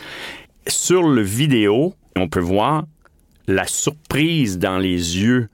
Sur 0.67 1.03
le 1.03 1.21
vidéo, 1.21 1.93
on 2.15 2.27
peut 2.27 2.39
voir 2.39 2.85
la 3.47 3.65
surprise 3.65 4.57
dans 4.57 4.77
les 4.77 5.19
yeux 5.19 5.49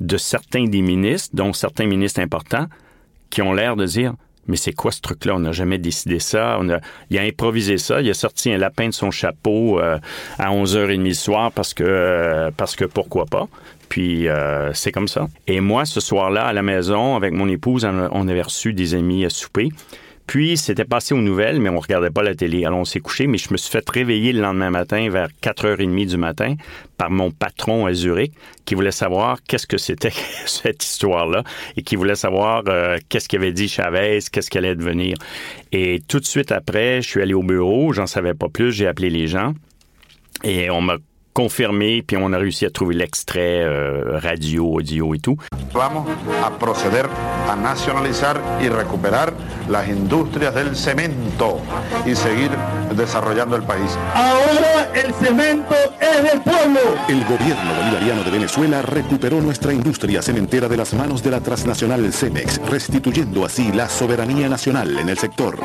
de 0.00 0.16
certains 0.16 0.64
des 0.64 0.82
ministres, 0.82 1.34
dont 1.34 1.52
certains 1.52 1.86
ministres 1.86 2.20
importants, 2.20 2.66
qui 3.30 3.42
ont 3.42 3.52
l'air 3.52 3.76
de 3.76 3.86
dire 3.86 4.14
mais 4.48 4.56
c'est 4.56 4.72
quoi 4.72 4.92
ce 4.92 5.00
truc-là? 5.00 5.34
On 5.34 5.40
n'a 5.40 5.52
jamais 5.52 5.78
décidé 5.78 6.18
ça. 6.18 6.58
Il 7.10 7.18
a 7.18 7.22
improvisé 7.22 7.78
ça. 7.78 8.00
Il 8.00 8.08
a 8.08 8.14
sorti 8.14 8.52
un 8.52 8.58
lapin 8.58 8.88
de 8.88 8.94
son 8.94 9.10
chapeau 9.10 9.80
euh, 9.80 9.98
à 10.38 10.50
11h30 10.50 11.02
le 11.02 11.14
soir 11.14 11.52
parce 11.52 11.74
que, 11.74 11.84
euh, 11.84 12.50
parce 12.56 12.76
que 12.76 12.84
pourquoi 12.84 13.26
pas. 13.26 13.48
Puis 13.88 14.28
euh, 14.28 14.72
c'est 14.72 14.92
comme 14.92 15.08
ça. 15.08 15.28
Et 15.46 15.60
moi, 15.60 15.84
ce 15.84 16.00
soir-là, 16.00 16.44
à 16.44 16.52
la 16.52 16.62
maison, 16.62 17.16
avec 17.16 17.32
mon 17.32 17.48
épouse, 17.48 17.84
on 17.84 18.28
avait 18.28 18.42
reçu 18.42 18.72
des 18.72 18.94
amis 18.94 19.24
à 19.24 19.30
souper. 19.30 19.70
Puis, 20.26 20.56
c'était 20.56 20.84
passé 20.84 21.14
aux 21.14 21.20
nouvelles, 21.20 21.60
mais 21.60 21.68
on 21.68 21.78
regardait 21.78 22.10
pas 22.10 22.24
la 22.24 22.34
télé. 22.34 22.64
Alors, 22.64 22.80
on 22.80 22.84
s'est 22.84 23.00
couché, 23.00 23.28
mais 23.28 23.38
je 23.38 23.52
me 23.52 23.56
suis 23.56 23.70
fait 23.70 23.88
réveiller 23.88 24.32
le 24.32 24.40
lendemain 24.40 24.70
matin 24.70 25.08
vers 25.08 25.28
4h30 25.40 26.06
du 26.06 26.16
matin 26.16 26.56
par 26.98 27.10
mon 27.10 27.30
patron 27.30 27.86
à 27.86 27.94
Zurich 27.94 28.32
qui 28.64 28.74
voulait 28.74 28.90
savoir 28.90 29.38
qu'est-ce 29.44 29.68
que 29.68 29.78
c'était 29.78 30.12
cette 30.46 30.84
histoire-là 30.84 31.44
et 31.76 31.82
qui 31.82 31.94
voulait 31.94 32.16
savoir 32.16 32.64
euh, 32.66 32.98
qu'est-ce 33.08 33.28
qu'avait 33.28 33.52
dit 33.52 33.68
Chavez, 33.68 34.18
qu'est-ce 34.32 34.50
qu'elle 34.50 34.64
allait 34.64 34.74
devenir. 34.74 35.16
Et 35.70 36.02
tout 36.08 36.18
de 36.18 36.24
suite 36.26 36.50
après, 36.50 37.02
je 37.02 37.08
suis 37.08 37.22
allé 37.22 37.34
au 37.34 37.44
bureau, 37.44 37.92
j'en 37.92 38.06
savais 38.06 38.34
pas 38.34 38.48
plus, 38.48 38.72
j'ai 38.72 38.88
appelé 38.88 39.10
les 39.10 39.28
gens 39.28 39.54
et 40.42 40.70
on 40.70 40.80
m'a 40.80 40.96
confirmé, 41.36 42.02
puis 42.02 42.16
on 42.18 42.32
a 42.32 42.38
réussi 42.38 42.64
à 42.64 42.70
trouver 42.70 42.94
l'extrait 42.94 43.60
euh, 43.62 44.18
radio, 44.22 44.78
audio 44.78 45.14
et 45.14 45.18
tout. 45.18 45.36
Vamos 45.74 46.06
a 46.42 46.50
proceder 46.58 47.04
a 47.46 47.54
nacionalizar 47.54 48.40
y 48.62 48.70
recuperar 48.70 49.34
las 49.68 49.86
industrias 49.86 50.54
del 50.54 50.74
cemento 50.74 51.60
y 52.06 52.14
seguir 52.14 52.50
desarrollando 52.96 53.54
el 53.54 53.64
país. 53.64 53.98
Ahora 54.14 54.90
el 54.94 55.12
cemento 55.12 55.74
es 56.00 56.22
del 56.22 56.40
pueblo. 56.40 56.80
El 57.06 57.22
gobierno 57.24 57.74
bolivariano 57.82 58.24
de 58.24 58.30
Venezuela 58.30 58.80
recuperó 58.80 59.42
nuestra 59.42 59.74
industria 59.74 60.22
cementera 60.22 60.68
de 60.68 60.78
las 60.78 60.94
manos 60.94 61.22
de 61.22 61.32
la 61.32 61.40
transnacional 61.40 62.14
Cemex, 62.14 62.62
restituyendo 62.66 63.44
así 63.44 63.72
la 63.72 63.90
soberanía 63.90 64.48
nacional 64.48 64.96
en 64.98 65.10
el 65.10 65.18
sector. 65.18 65.58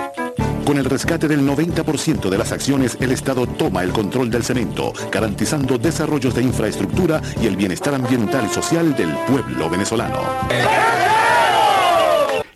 Con 0.71 0.79
el 0.79 0.85
rescate 0.85 1.27
del 1.27 1.41
90% 1.41 2.29
de 2.29 2.37
las 2.37 2.53
acciones, 2.53 2.97
el 3.01 3.11
Estado 3.11 3.45
toma 3.45 3.83
el 3.83 3.91
control 3.91 4.31
del 4.31 4.41
cemento, 4.41 4.93
garantizando 5.11 5.77
desarrollos 5.77 6.33
de 6.33 6.43
infraestructura 6.43 7.21
y 7.41 7.47
el 7.47 7.57
bienestar 7.57 7.93
ambiental 7.93 8.45
y 8.45 8.53
social 8.53 8.95
del 8.95 9.09
pueblo 9.27 9.69
venezolano. 9.69 10.21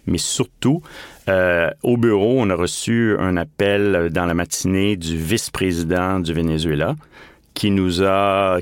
Mais 0.06 0.22
surtout, 0.22 0.82
euh, 1.28 1.70
au 1.84 1.98
bureau, 1.98 2.40
on 2.40 2.50
a 2.52 2.56
reçu 2.56 3.18
un 3.20 3.36
appel 3.36 4.10
dans 4.14 4.26
la 4.26 4.34
matinée 4.34 4.96
du 4.96 5.18
vice-président 5.18 6.22
du 6.22 6.32
Venezuela 6.32 6.96
qui 7.54 7.70
nous 7.70 8.02
a 8.02 8.60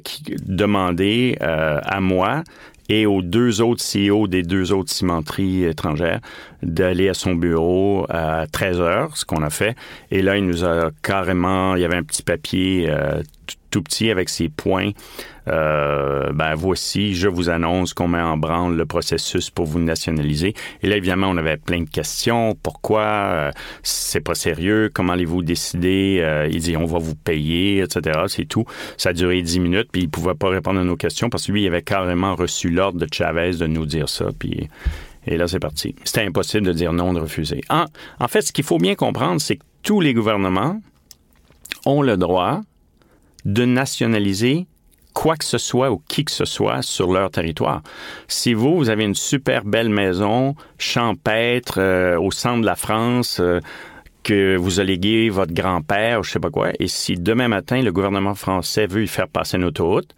demandé 0.48 1.38
euh, 1.44 1.80
à 1.84 2.02
moi 2.02 2.44
et 2.90 3.06
aux 3.06 3.22
deux 3.22 3.62
autres 3.62 3.84
CEO 3.84 4.28
des 4.28 4.44
deux 4.44 4.74
autres 4.74 4.92
cimenteries 4.92 5.64
étrangères 5.64 6.20
d'aller 6.62 7.10
à 7.10 7.14
son 7.14 7.36
bureau 7.36 8.06
à 8.10 8.46
13 8.52 8.80
heures, 8.82 9.18
ce 9.18 9.26
qu'on 9.26 9.44
a 9.44 9.50
fait. 9.50 9.76
Et 10.12 10.22
là, 10.22 10.38
il 10.38 10.46
nous 10.46 10.64
a 10.64 10.92
carrément, 11.02 11.76
il 11.76 11.82
y 11.82 11.86
avait 11.86 11.98
un 11.98 12.04
petit 12.04 12.24
papier 12.24 12.88
euh, 12.90 13.22
tout 13.70 13.82
petit 13.82 14.12
avec 14.12 14.30
ses 14.30 14.50
points. 14.50 14.92
Euh, 15.48 16.32
ben 16.34 16.56
voici, 16.56 17.16
je 17.16 17.28
vous 17.28 17.50
annonce 17.50 17.94
qu'on 17.94 18.08
met 18.08 18.22
en 18.22 18.38
branle 18.38 18.76
le 18.76 18.86
processus 18.86 19.50
pour 19.50 19.66
vous 19.66 19.80
nationaliser. 19.80 20.54
Et 20.82 20.88
là, 20.88 20.98
évidemment, 20.98 21.28
on 21.30 21.38
avait 21.38 21.58
plein 21.58 21.82
de 21.82 21.90
questions. 21.90 22.56
Pourquoi? 22.62 23.02
Euh, 23.02 23.52
c'est 23.82 24.22
pas 24.22 24.36
sérieux? 24.36 24.90
Comment 24.94 25.14
allez-vous 25.14 25.44
décider? 25.44 26.20
Euh, 26.22 26.48
Il 26.52 26.62
dit 26.62 26.78
on 26.78 26.86
va 26.86 27.00
vous 27.00 27.16
payer, 27.16 27.82
etc. 27.82 28.22
C'est 28.28 28.46
tout. 28.46 28.66
Ça 28.98 29.10
a 29.10 29.14
duré 29.14 29.42
dix 29.42 29.60
minutes, 29.60 29.90
puis 29.92 30.04
il 30.04 30.10
pouvait 30.10 30.36
pas 30.36 30.50
répondre 30.50 30.80
à 30.80 30.84
nos 30.84 30.96
questions 30.96 31.30
parce 31.30 31.48
que 31.48 31.52
lui, 31.52 31.64
il 31.64 31.68
avait 31.68 31.82
carrément 31.82 32.36
reçu 32.36 32.70
l'ordre 32.70 33.00
de 33.00 33.08
Chavez 33.12 33.58
de 33.58 33.68
nous 33.68 33.86
dire 33.86 34.10
ça. 34.10 34.28
Puis 34.38 34.70
et 35.26 35.38
là, 35.38 35.48
c'est 35.48 35.60
parti. 35.60 35.96
C'était 36.04 36.26
impossible 36.26 36.66
de 36.66 36.74
dire 36.74 36.94
non, 36.94 37.14
de 37.14 37.20
refuser. 37.20 37.62
En, 37.70 37.86
en 38.20 38.28
fait, 38.28 38.42
ce 38.42 38.52
qu'il 38.52 38.66
faut 38.66 38.78
bien 38.78 38.96
comprendre, 38.96 39.40
c'est 39.40 39.58
que 39.58 39.64
tous 39.82 40.02
les 40.02 40.14
gouvernements 40.14 40.82
ont 41.86 42.02
le 42.02 42.18
droit 42.18 42.62
de 43.46 43.66
nationaliser 43.66 44.68
quoi 45.14 45.36
que 45.36 45.46
ce 45.46 45.58
soit 45.58 45.92
ou 45.92 46.02
qui 46.08 46.26
que 46.26 46.32
ce 46.32 46.46
soit 46.46 46.82
sur 46.82 47.12
leur 47.12 47.30
territoire. 47.32 47.82
Si 48.28 48.54
vous, 48.54 48.76
vous 48.76 48.90
avez 48.90 49.04
une 49.04 49.16
super 49.16 49.64
belle 49.64 49.90
maison 49.90 50.56
champêtre 50.78 51.76
euh, 51.78 52.20
au 52.20 52.32
centre 52.32 52.62
de 52.62 52.66
la 52.66 52.76
France, 52.76 53.40
euh, 53.40 53.60
que 54.24 54.56
vous 54.56 54.80
a 54.80 54.84
légué 54.84 55.30
votre 55.30 55.54
grand-père 55.54 56.20
ou 56.20 56.24
je 56.24 56.32
sais 56.32 56.40
pas 56.40 56.50
quoi, 56.50 56.72
et 56.80 56.88
si 56.88 57.16
demain 57.16 57.50
matin 57.50 57.82
le 57.82 57.92
gouvernement 57.92 58.36
français 58.36 58.88
veut 58.88 59.04
y 59.04 59.08
faire 59.08 59.28
passer 59.28 59.58
une 59.58 59.66
autoroute, 59.66 60.16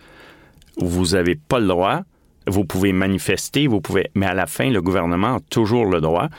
vous 0.78 1.08
n'avez 1.08 1.36
pas 1.36 1.60
le 1.60 1.68
droit. 1.68 2.02
Vous 2.48 2.64
pouvez 2.64 2.94
manifester, 2.94 3.66
vous 3.66 3.82
pouvez, 3.82 4.12
mais 4.14 4.28
à 4.28 4.36
la 4.36 4.46
fin, 4.46 4.70
le 4.70 4.82
gouvernement 4.82 5.38
a 5.38 5.40
toujours 5.50 5.86
le 5.86 6.00
droit. 6.00 6.30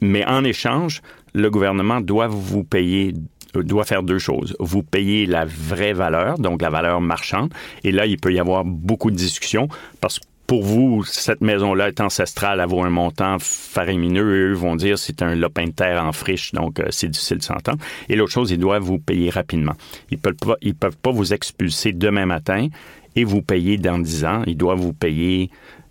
Mais 0.00 0.24
en 0.24 0.44
échange, 0.44 1.02
le 1.34 1.50
gouvernement 1.50 2.00
doit 2.00 2.28
vous 2.28 2.62
payer 2.62 3.14
doit 3.54 3.84
faire 3.84 4.02
deux 4.02 4.18
choses. 4.18 4.56
Vous 4.60 4.82
payez 4.82 5.26
la 5.26 5.44
vraie 5.44 5.92
valeur, 5.92 6.38
donc 6.38 6.62
la 6.62 6.70
valeur 6.70 7.00
marchande, 7.00 7.52
et 7.84 7.92
là, 7.92 8.06
il 8.06 8.18
peut 8.18 8.32
y 8.32 8.38
avoir 8.38 8.64
beaucoup 8.64 9.10
de 9.10 9.16
discussions 9.16 9.68
parce 10.00 10.18
que 10.18 10.24
pour 10.48 10.62
vous, 10.62 11.04
cette 11.04 11.42
maison-là 11.42 11.88
est 11.88 12.00
ancestrale, 12.00 12.58
elle 12.66 12.78
un 12.80 12.88
montant 12.88 13.36
faramineux, 13.38 14.34
et 14.34 14.40
eux 14.48 14.54
vont 14.54 14.76
dire 14.76 14.98
c'est 14.98 15.20
un 15.20 15.34
lopin 15.34 15.66
de 15.66 15.72
terre 15.72 16.02
en 16.02 16.12
friche, 16.12 16.52
donc 16.52 16.80
euh, 16.80 16.86
c'est 16.88 17.08
difficile 17.08 17.36
de 17.36 17.42
s'entendre. 17.42 17.76
Et 18.08 18.16
l'autre 18.16 18.32
chose, 18.32 18.50
ils 18.50 18.58
doivent 18.58 18.82
vous 18.82 18.98
payer 18.98 19.28
rapidement. 19.28 19.74
Ils 20.10 20.16
peuvent 20.16 20.36
pas, 20.36 20.56
ils 20.62 20.74
peuvent 20.74 20.96
pas 20.96 21.10
vous 21.10 21.34
expulser 21.34 21.92
demain 21.92 22.24
matin 22.24 22.68
et 23.14 23.24
vous 23.24 23.42
payer 23.42 23.76
dans 23.76 23.98
10 23.98 24.24
ans. 24.24 24.42
Ils 24.46 24.56
doivent 24.56 24.78
vous 24.78 24.94
payer 24.94 25.50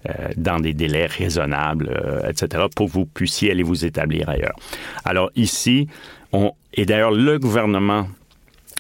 euh, 0.10 0.30
dans 0.38 0.60
des 0.60 0.74
délais 0.74 1.06
raisonnables, 1.06 1.92
euh, 1.96 2.28
etc., 2.28 2.66
pour 2.76 2.88
que 2.88 2.92
vous 2.92 3.06
puissiez 3.06 3.52
aller 3.52 3.64
vous 3.64 3.86
établir 3.86 4.28
ailleurs. 4.28 4.56
Alors 5.06 5.30
ici, 5.36 5.88
on, 6.34 6.52
et 6.78 6.86
d'ailleurs, 6.86 7.12
le 7.12 7.40
gouvernement 7.40 8.08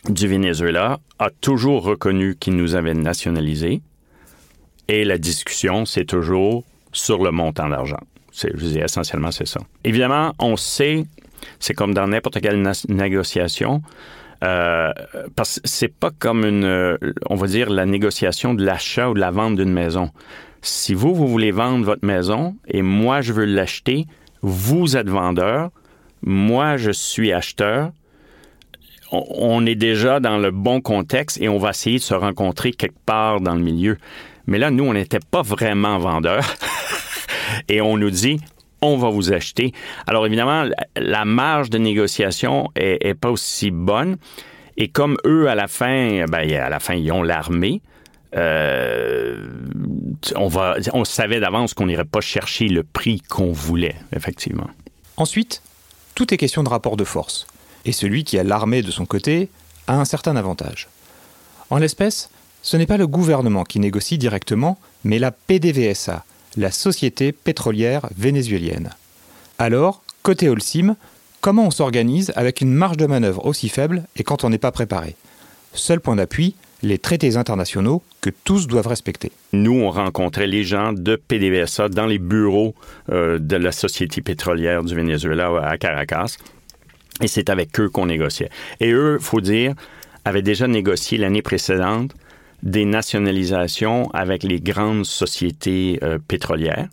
du 0.07 0.27
Venezuela 0.27 0.99
a 1.17 1.29
toujours 1.31 1.83
reconnu 1.83 2.35
qu'il 2.39 2.55
nous 2.55 2.75
avait 2.75 2.93
nationalisés. 2.93 3.81
Et 4.87 5.03
la 5.03 5.17
discussion, 5.17 5.85
c'est 5.85 6.05
toujours 6.05 6.63
sur 6.93 7.23
le 7.23 7.31
montant 7.31 7.67
d'argent. 7.67 7.99
Je 8.31 8.49
dis 8.55 8.77
essentiellement, 8.77 9.31
c'est 9.31 9.47
ça. 9.47 9.61
Évidemment, 9.83 10.33
on 10.39 10.55
sait, 10.57 11.05
c'est 11.59 11.73
comme 11.73 11.95
dans 11.95 12.07
n'importe 12.07 12.39
quelle 12.39 12.63
négociation, 12.87 13.81
euh, 14.43 14.91
parce 15.35 15.59
que 15.59 15.67
c'est 15.67 15.87
pas 15.87 16.11
comme 16.11 16.45
une, 16.45 16.97
on 17.29 17.35
va 17.35 17.47
dire, 17.47 17.71
la 17.71 17.87
négociation 17.87 18.53
de 18.53 18.63
l'achat 18.63 19.09
ou 19.09 19.15
de 19.15 19.19
la 19.19 19.31
vente 19.31 19.55
d'une 19.55 19.73
maison. 19.73 20.11
si 20.61 20.93
vous, 20.93 21.15
vous 21.15 21.27
voulez 21.27 21.51
vendre 21.51 21.83
votre 21.83 22.05
maison 22.05 22.55
et 22.67 22.83
moi, 22.83 23.21
je 23.21 23.33
veux 23.33 23.45
l'acheter, 23.45 24.05
vous 24.41 24.95
êtes 24.95 25.09
vendeur, 25.09 25.71
moi, 26.27 26.75
je 26.75 26.91
suis 26.91 27.31
acheteur, 27.31 27.91
on 29.11 29.65
est 29.65 29.75
déjà 29.75 30.19
dans 30.19 30.37
le 30.37 30.51
bon 30.51 30.81
contexte 30.81 31.39
et 31.41 31.47
on 31.47 31.57
va 31.57 31.69
essayer 31.69 31.99
de 31.99 32.03
se 32.03 32.13
rencontrer 32.13 32.71
quelque 32.73 32.99
part 33.05 33.39
dans 33.39 33.55
le 33.55 33.61
milieu. 33.61 33.97
Mais 34.45 34.57
là, 34.57 34.69
nous, 34.69 34.83
on 34.83 34.93
n'était 34.93 35.19
pas 35.19 35.41
vraiment 35.41 35.97
vendeurs. 35.97 36.45
et 37.69 37.79
on 37.79 37.95
nous 37.95 38.09
dit, 38.09 38.41
on 38.81 38.97
va 38.97 39.09
vous 39.09 39.31
acheter. 39.31 39.71
Alors 40.05 40.25
évidemment, 40.25 40.65
la 40.97 41.23
marge 41.23 41.69
de 41.69 41.77
négociation 41.77 42.69
est, 42.75 43.13
pas 43.13 43.31
aussi 43.31 43.71
bonne. 43.71 44.17
Et 44.75 44.89
comme 44.89 45.17
eux, 45.25 45.47
à 45.47 45.55
la 45.55 45.67
fin, 45.67 46.25
ben, 46.29 46.51
à 46.53 46.69
la 46.69 46.79
fin, 46.79 46.93
ils 46.93 47.11
ont 47.11 47.23
l'armée. 47.23 47.81
Euh, 48.35 49.47
on 50.35 51.05
savait 51.05 51.39
d'avance 51.39 51.73
qu'on 51.73 51.87
n'irait 51.87 52.03
pas 52.03 52.19
chercher 52.19 52.67
le 52.67 52.83
prix 52.83 53.21
qu'on 53.21 53.53
voulait, 53.53 53.95
effectivement. 54.13 54.67
Ensuite, 55.15 55.61
tout 56.17 56.33
est 56.33 56.37
question 56.37 56.63
de 56.63 56.69
rapport 56.69 56.97
de 56.97 57.03
force. 57.03 57.45
Et 57.85 57.91
celui 57.91 58.23
qui 58.23 58.39
a 58.39 58.43
l'armée 58.43 58.81
de 58.81 58.89
son 58.89 59.05
côté 59.05 59.49
a 59.85 59.99
un 59.99 60.03
certain 60.03 60.35
avantage. 60.35 60.89
En 61.69 61.77
l'espèce, 61.77 62.31
ce 62.63 62.75
n'est 62.75 62.87
pas 62.87 62.97
le 62.97 63.05
gouvernement 63.05 63.63
qui 63.63 63.79
négocie 63.79 64.17
directement, 64.17 64.79
mais 65.03 65.19
la 65.19 65.29
PDVSA, 65.29 66.25
la 66.55 66.71
Société 66.71 67.31
pétrolière 67.31 68.09
vénézuélienne. 68.17 68.89
Alors, 69.59 70.01
côté 70.23 70.49
Holcim, 70.49 70.95
comment 71.39 71.67
on 71.67 71.71
s'organise 71.71 72.33
avec 72.35 72.61
une 72.61 72.73
marge 72.73 72.97
de 72.97 73.05
manœuvre 73.05 73.45
aussi 73.45 73.69
faible 73.69 74.03
et 74.15 74.23
quand 74.23 74.43
on 74.43 74.49
n'est 74.49 74.57
pas 74.57 74.71
préparé? 74.71 75.15
Seul 75.73 75.99
point 75.99 76.15
d'appui, 76.15 76.55
les 76.83 76.97
traités 76.97 77.37
internationaux 77.37 78.03
que 78.21 78.29
tous 78.43 78.67
doivent 78.67 78.87
respecter. 78.87 79.31
Nous, 79.53 79.73
on 79.73 79.89
rencontrait 79.89 80.47
les 80.47 80.63
gens 80.63 80.93
de 80.93 81.15
PDVSA 81.15 81.89
dans 81.89 82.05
les 82.05 82.19
bureaux 82.19 82.75
euh, 83.09 83.39
de 83.39 83.55
la 83.55 83.71
Société 83.71 84.21
pétrolière 84.21 84.83
du 84.83 84.95
Venezuela 84.95 85.51
à 85.63 85.77
Caracas. 85.77 86.37
Et 87.21 87.27
c'est 87.27 87.49
avec 87.49 87.79
eux 87.79 87.89
qu'on 87.89 88.05
négociait. 88.05 88.49
Et 88.79 88.91
eux, 88.91 89.17
faut 89.19 89.41
dire, 89.41 89.73
avaient 90.23 90.43
déjà 90.43 90.67
négocié 90.67 91.17
l'année 91.17 91.41
précédente 91.41 92.13
des 92.63 92.85
nationalisations 92.85 94.09
avec 94.11 94.43
les 94.43 94.59
grandes 94.59 95.05
sociétés 95.05 95.99
euh, 96.03 96.19
pétrolières. 96.27 96.87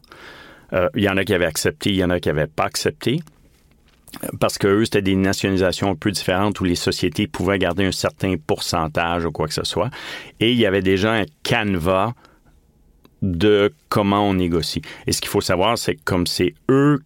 Euh, 0.73 0.89
il 0.95 1.03
y 1.03 1.09
en 1.09 1.17
a 1.17 1.25
qui 1.25 1.35
avaient 1.35 1.45
accepté, 1.45 1.91
il 1.91 1.97
y 1.97 2.05
en 2.05 2.11
a 2.11 2.21
qui 2.21 2.29
n'avaient 2.29 2.47
pas 2.47 2.65
accepté. 2.65 3.21
Parce 4.41 4.59
que 4.59 4.67
eux, 4.67 4.85
c'était 4.85 5.03
des 5.03 5.17
nationalisations 5.17 5.91
un 5.91 5.95
peu 5.95 6.11
différentes 6.11 6.61
où 6.61 6.65
les 6.65 6.75
sociétés 6.75 7.27
pouvaient 7.27 7.59
garder 7.59 7.85
un 7.85 7.93
certain 7.93 8.35
pourcentage 8.37 9.25
ou 9.25 9.33
quoi 9.33 9.49
que 9.49 9.55
ce 9.55 9.65
soit. 9.65 9.91
Et 10.41 10.53
il 10.53 10.59
y 10.59 10.67
avait 10.67 10.83
déjà 10.83 11.13
un 11.15 11.25
canevas 11.43 12.13
de 13.23 13.73
comment 13.89 14.29
on 14.29 14.35
négocie. 14.35 14.83
Et 15.07 15.13
ce 15.13 15.21
qu'il 15.21 15.31
faut 15.31 15.41
savoir, 15.41 15.79
c'est 15.79 15.95
que 15.95 16.03
comme 16.05 16.27
c'est 16.27 16.55
eux 16.71 17.01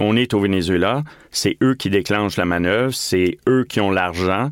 on 0.00 0.16
est 0.16 0.34
au 0.34 0.40
Venezuela, 0.40 1.04
c'est 1.30 1.56
eux 1.62 1.74
qui 1.74 1.90
déclenchent 1.90 2.36
la 2.36 2.44
manœuvre, 2.44 2.94
c'est 2.94 3.38
eux 3.48 3.64
qui 3.68 3.80
ont 3.80 3.90
l'argent, 3.90 4.48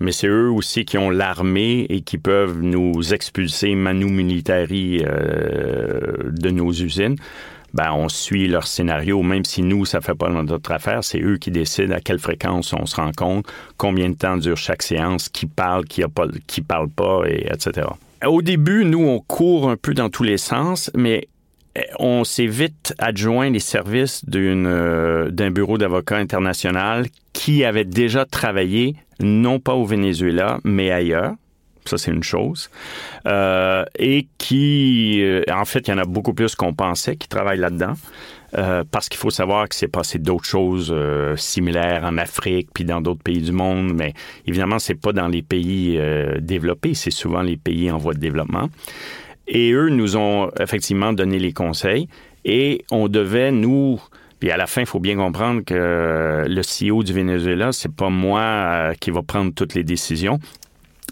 mais 0.00 0.12
c'est 0.12 0.26
eux 0.26 0.50
aussi 0.50 0.84
qui 0.84 0.98
ont 0.98 1.10
l'armée 1.10 1.86
et 1.88 2.02
qui 2.02 2.18
peuvent 2.18 2.60
nous 2.60 3.14
expulser 3.14 3.74
manu 3.74 4.06
militari 4.06 5.02
euh, 5.04 6.30
de 6.30 6.50
nos 6.50 6.70
usines. 6.72 7.16
Ben, 7.74 7.92
on 7.92 8.08
suit 8.08 8.46
leur 8.46 8.68
scénario, 8.68 9.20
même 9.22 9.44
si 9.44 9.62
nous, 9.62 9.84
ça 9.84 10.00
fait 10.00 10.14
pas 10.14 10.28
notre 10.30 10.70
affaire, 10.70 11.02
c'est 11.02 11.20
eux 11.20 11.38
qui 11.38 11.50
décident 11.50 11.96
à 11.96 12.00
quelle 12.00 12.20
fréquence 12.20 12.72
on 12.72 12.86
se 12.86 12.94
rencontre, 12.94 13.52
combien 13.76 14.08
de 14.08 14.14
temps 14.14 14.36
dure 14.36 14.56
chaque 14.56 14.84
séance, 14.84 15.28
qui 15.28 15.46
parle, 15.46 15.84
qui, 15.84 16.02
qui 16.46 16.60
parle 16.60 16.88
pas, 16.88 17.22
et 17.26 17.48
etc. 17.52 17.88
Au 18.24 18.42
début, 18.42 18.84
nous, 18.84 19.04
on 19.04 19.18
court 19.18 19.68
un 19.68 19.76
peu 19.76 19.92
dans 19.92 20.08
tous 20.08 20.22
les 20.22 20.38
sens, 20.38 20.88
mais 20.94 21.26
on 21.98 22.22
s'est 22.24 22.46
vite 22.46 22.94
adjoint 22.98 23.50
les 23.50 23.58
services 23.58 24.24
euh, 24.32 25.30
d'un 25.30 25.50
bureau 25.50 25.76
d'avocats 25.76 26.16
international 26.16 27.06
qui 27.32 27.64
avait 27.64 27.84
déjà 27.84 28.24
travaillé, 28.24 28.94
non 29.20 29.58
pas 29.58 29.74
au 29.74 29.84
Venezuela, 29.84 30.60
mais 30.62 30.92
ailleurs. 30.92 31.34
Ça, 31.84 31.98
c'est 31.98 32.10
une 32.10 32.22
chose. 32.22 32.70
Euh, 33.26 33.84
et 33.98 34.26
qui, 34.38 35.20
euh, 35.22 35.42
en 35.52 35.64
fait, 35.64 35.88
il 35.88 35.90
y 35.90 35.94
en 35.94 35.98
a 35.98 36.04
beaucoup 36.04 36.34
plus 36.34 36.54
qu'on 36.54 36.72
pensait 36.72 37.16
qui 37.16 37.28
travaillent 37.28 37.58
là-dedans. 37.58 37.94
parce 38.92 39.08
qu'il 39.08 39.18
faut 39.18 39.30
savoir 39.30 39.68
que 39.68 39.74
c'est 39.74 39.88
passé 39.88 40.20
d'autres 40.20 40.44
choses 40.44 40.94
similaires 41.36 42.04
en 42.04 42.16
Afrique 42.18 42.68
puis 42.72 42.84
dans 42.84 43.00
d'autres 43.00 43.22
pays 43.22 43.42
du 43.42 43.50
monde, 43.50 43.92
mais 43.92 44.14
évidemment, 44.46 44.78
c'est 44.78 44.94
pas 44.94 45.12
dans 45.12 45.26
les 45.26 45.42
pays 45.42 46.00
développés, 46.40 46.94
c'est 46.94 47.10
souvent 47.10 47.42
les 47.42 47.56
pays 47.56 47.90
en 47.90 47.98
voie 47.98 48.14
de 48.14 48.20
développement. 48.20 48.68
Et 49.48 49.72
eux 49.72 49.88
nous 49.88 50.16
ont 50.16 50.52
effectivement 50.60 51.12
donné 51.12 51.40
les 51.40 51.52
conseils 51.52 52.06
et 52.44 52.84
on 52.90 53.08
devait, 53.08 53.50
nous, 53.50 54.00
puis 54.38 54.50
à 54.50 54.56
la 54.56 54.66
fin, 54.66 54.82
il 54.82 54.86
faut 54.86 55.00
bien 55.00 55.16
comprendre 55.16 55.62
que 55.64 56.44
le 56.46 56.60
CEO 56.60 57.02
du 57.02 57.12
Venezuela, 57.12 57.72
c'est 57.72 57.94
pas 57.94 58.10
moi 58.10 58.40
euh, 58.40 58.94
qui 59.00 59.10
va 59.10 59.22
prendre 59.22 59.52
toutes 59.54 59.74
les 59.74 59.84
décisions, 59.84 60.38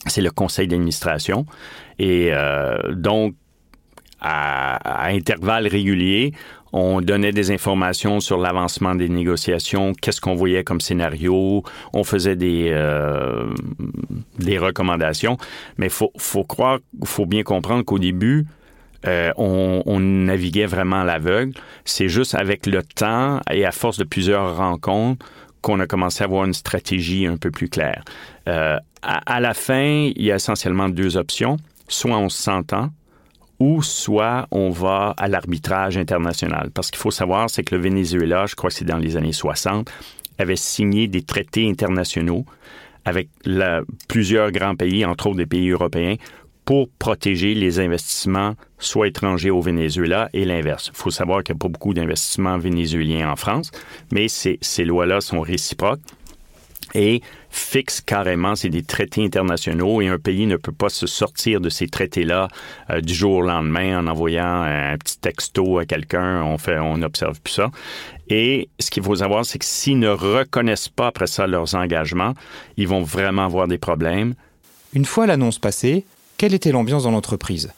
c'est 0.06 0.22
le 0.22 0.30
conseil 0.30 0.68
d'administration. 0.68 1.46
Et 1.98 2.30
euh, 2.32 2.92
donc, 2.92 3.34
à, 4.20 5.06
intervalles 5.08 5.66
réguliers, 5.66 6.32
on 6.72 7.00
donnait 7.02 7.32
des 7.32 7.50
informations 7.50 8.20
sur 8.20 8.38
l'avancement 8.38 8.94
des 8.94 9.08
négociations, 9.08 9.92
qu'est-ce 10.00 10.20
qu'on 10.20 10.34
voyait 10.34 10.64
comme 10.64 10.80
scénario, 10.80 11.62
on 11.92 12.04
faisait 12.04 12.36
des, 12.36 12.70
euh, 12.70 13.46
recommandations. 14.40 15.36
Mais 15.76 15.90
faut, 15.90 16.12
faut 16.16 16.44
croire, 16.44 16.78
faut 17.04 17.26
bien 17.26 17.42
comprendre 17.42 17.84
qu'au 17.84 17.98
début, 17.98 18.46
euh, 19.06 19.32
on, 19.36 19.82
on, 19.84 19.98
naviguait 19.98 20.66
vraiment 20.66 21.00
à 21.00 21.04
l'aveugle. 21.04 21.52
C'est 21.84 22.08
juste 22.08 22.36
avec 22.36 22.66
le 22.66 22.82
temps 22.82 23.40
et 23.50 23.66
à 23.66 23.72
force 23.72 23.98
de 23.98 24.04
plusieurs 24.04 24.56
rencontres 24.56 25.26
qu'on 25.62 25.80
a 25.80 25.86
commencé 25.86 26.22
à 26.22 26.26
avoir 26.26 26.44
une 26.44 26.54
stratégie 26.54 27.26
un 27.26 27.36
peu 27.36 27.50
plus 27.50 27.68
claire. 27.68 28.04
Euh, 28.48 28.76
à, 29.02 29.40
la 29.40 29.54
fin, 29.54 30.10
il 30.14 30.22
y 30.22 30.30
a 30.30 30.36
essentiellement 30.36 30.88
deux 30.88 31.16
options. 31.16 31.56
Soit 31.88 32.16
on 32.16 32.28
s'entend, 32.28 32.90
ou 33.58 33.82
soit 33.82 34.46
on 34.50 34.70
va 34.70 35.14
à 35.16 35.28
l'arbitrage 35.28 35.96
international. 35.96 36.70
Parce 36.72 36.90
qu'il 36.90 36.98
faut 36.98 37.10
savoir, 37.10 37.48
c'est 37.50 37.64
que 37.64 37.74
le 37.74 37.80
Venezuela, 37.80 38.46
je 38.46 38.54
crois 38.54 38.70
que 38.70 38.76
c'est 38.76 38.84
dans 38.84 38.98
les 38.98 39.16
années 39.16 39.32
60, 39.32 39.90
avait 40.38 40.56
signé 40.56 41.08
des 41.08 41.22
traités 41.22 41.68
internationaux 41.68 42.44
avec 43.04 43.28
plusieurs 44.08 44.52
grands 44.52 44.76
pays, 44.76 45.04
entre 45.04 45.28
autres 45.28 45.36
des 45.36 45.46
pays 45.46 45.70
européens, 45.70 46.16
pour 46.64 46.88
protéger 46.98 47.54
les 47.54 47.80
investissements, 47.80 48.54
soit 48.78 49.08
étrangers 49.08 49.50
au 49.50 49.60
Venezuela 49.60 50.28
et 50.32 50.44
l'inverse. 50.44 50.90
Il 50.92 50.96
faut 50.96 51.10
savoir 51.10 51.42
qu'il 51.42 51.54
n'y 51.54 51.58
a 51.58 51.62
pas 51.62 51.68
beaucoup 51.68 51.94
d'investissements 51.94 52.58
vénézuéliens 52.58 53.30
en 53.30 53.36
France, 53.36 53.70
mais 54.12 54.28
ces, 54.28 54.58
lois-là 54.84 55.20
sont 55.20 55.40
réciproques 55.40 56.00
et 56.94 57.22
fixe 57.48 58.00
carrément, 58.00 58.54
c'est 58.54 58.68
des 58.68 58.82
traités 58.82 59.24
internationaux 59.24 60.02
et 60.02 60.08
un 60.08 60.18
pays 60.18 60.46
ne 60.46 60.56
peut 60.56 60.72
pas 60.72 60.90
se 60.90 61.06
sortir 61.06 61.60
de 61.60 61.70
ces 61.70 61.88
traités-là 61.88 62.48
euh, 62.90 63.00
du 63.00 63.14
jour 63.14 63.36
au 63.36 63.42
lendemain 63.42 63.98
en 63.98 64.06
envoyant 64.06 64.62
un 64.62 64.96
petit 64.98 65.18
texto 65.18 65.78
à 65.78 65.86
quelqu'un, 65.86 66.42
on 66.42 66.58
fait, 66.58 66.78
on 66.78 66.98
n'observe 66.98 67.40
plus 67.40 67.54
ça. 67.54 67.70
Et 68.28 68.68
ce 68.78 68.90
qu'il 68.90 69.02
faut 69.02 69.16
savoir, 69.16 69.44
c'est 69.44 69.58
que 69.58 69.64
s'ils 69.64 69.98
ne 69.98 70.08
reconnaissent 70.08 70.88
pas 70.88 71.08
après 71.08 71.26
ça 71.26 71.46
leurs 71.46 71.74
engagements, 71.74 72.34
ils 72.76 72.88
vont 72.88 73.02
vraiment 73.02 73.44
avoir 73.44 73.68
des 73.68 73.78
problèmes. 73.78 74.34
Une 74.94 75.04
fois 75.06 75.26
l'annonce 75.26 75.58
passée, 75.58 76.04
quelle 76.42 76.54
était 76.54 76.72
l'ambiance 76.72 77.04
dans 77.04 77.12
l'entreprise 77.12 77.70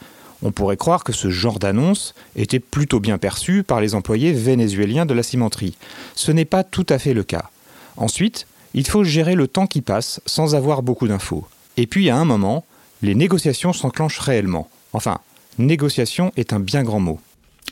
on 0.43 0.51
pourrait 0.51 0.79
croire 0.79 1.05
que 1.05 1.13
ce 1.13 1.29
genre 1.29 1.59
d'annonce 1.59 2.15
était 2.35 2.61
plutôt 2.61 2.99
bien 2.99 3.19
perçu 3.19 3.63
par 3.63 3.79
les 3.83 3.95
employés 3.95 4.33
vénézuéliens 4.33 5.05
de 5.05 5.13
la 5.13 5.23
cimenterie. 5.23 5.77
Ce 6.15 6.33
n'est 6.33 6.47
pas 6.47 6.65
tout 6.65 6.85
à 6.89 6.99
fait 6.99 7.13
le 7.13 7.25
cas. 7.25 7.51
Ensuite, 7.99 8.47
il 8.73 8.87
faut 8.87 9.05
gérer 9.05 9.35
le 9.35 9.49
temps 9.49 9.67
qui 9.67 9.83
passe 9.83 10.23
sans 10.25 10.55
avoir 10.55 10.83
beaucoup 10.83 11.09
d'infos. 11.09 11.47
Et 11.77 11.87
puis 11.87 12.09
à 12.09 12.17
un 12.17 12.25
moment, 12.25 12.65
les 13.03 13.15
négociations 13.15 13.75
s'enclenchent 13.75 14.19
réellement. 14.19 14.69
Enfin, 14.95 15.19
négociation 15.59 16.33
est 16.37 16.55
un 16.55 16.61
bien 16.61 16.85
grand 16.85 17.01
mot. 17.01 17.21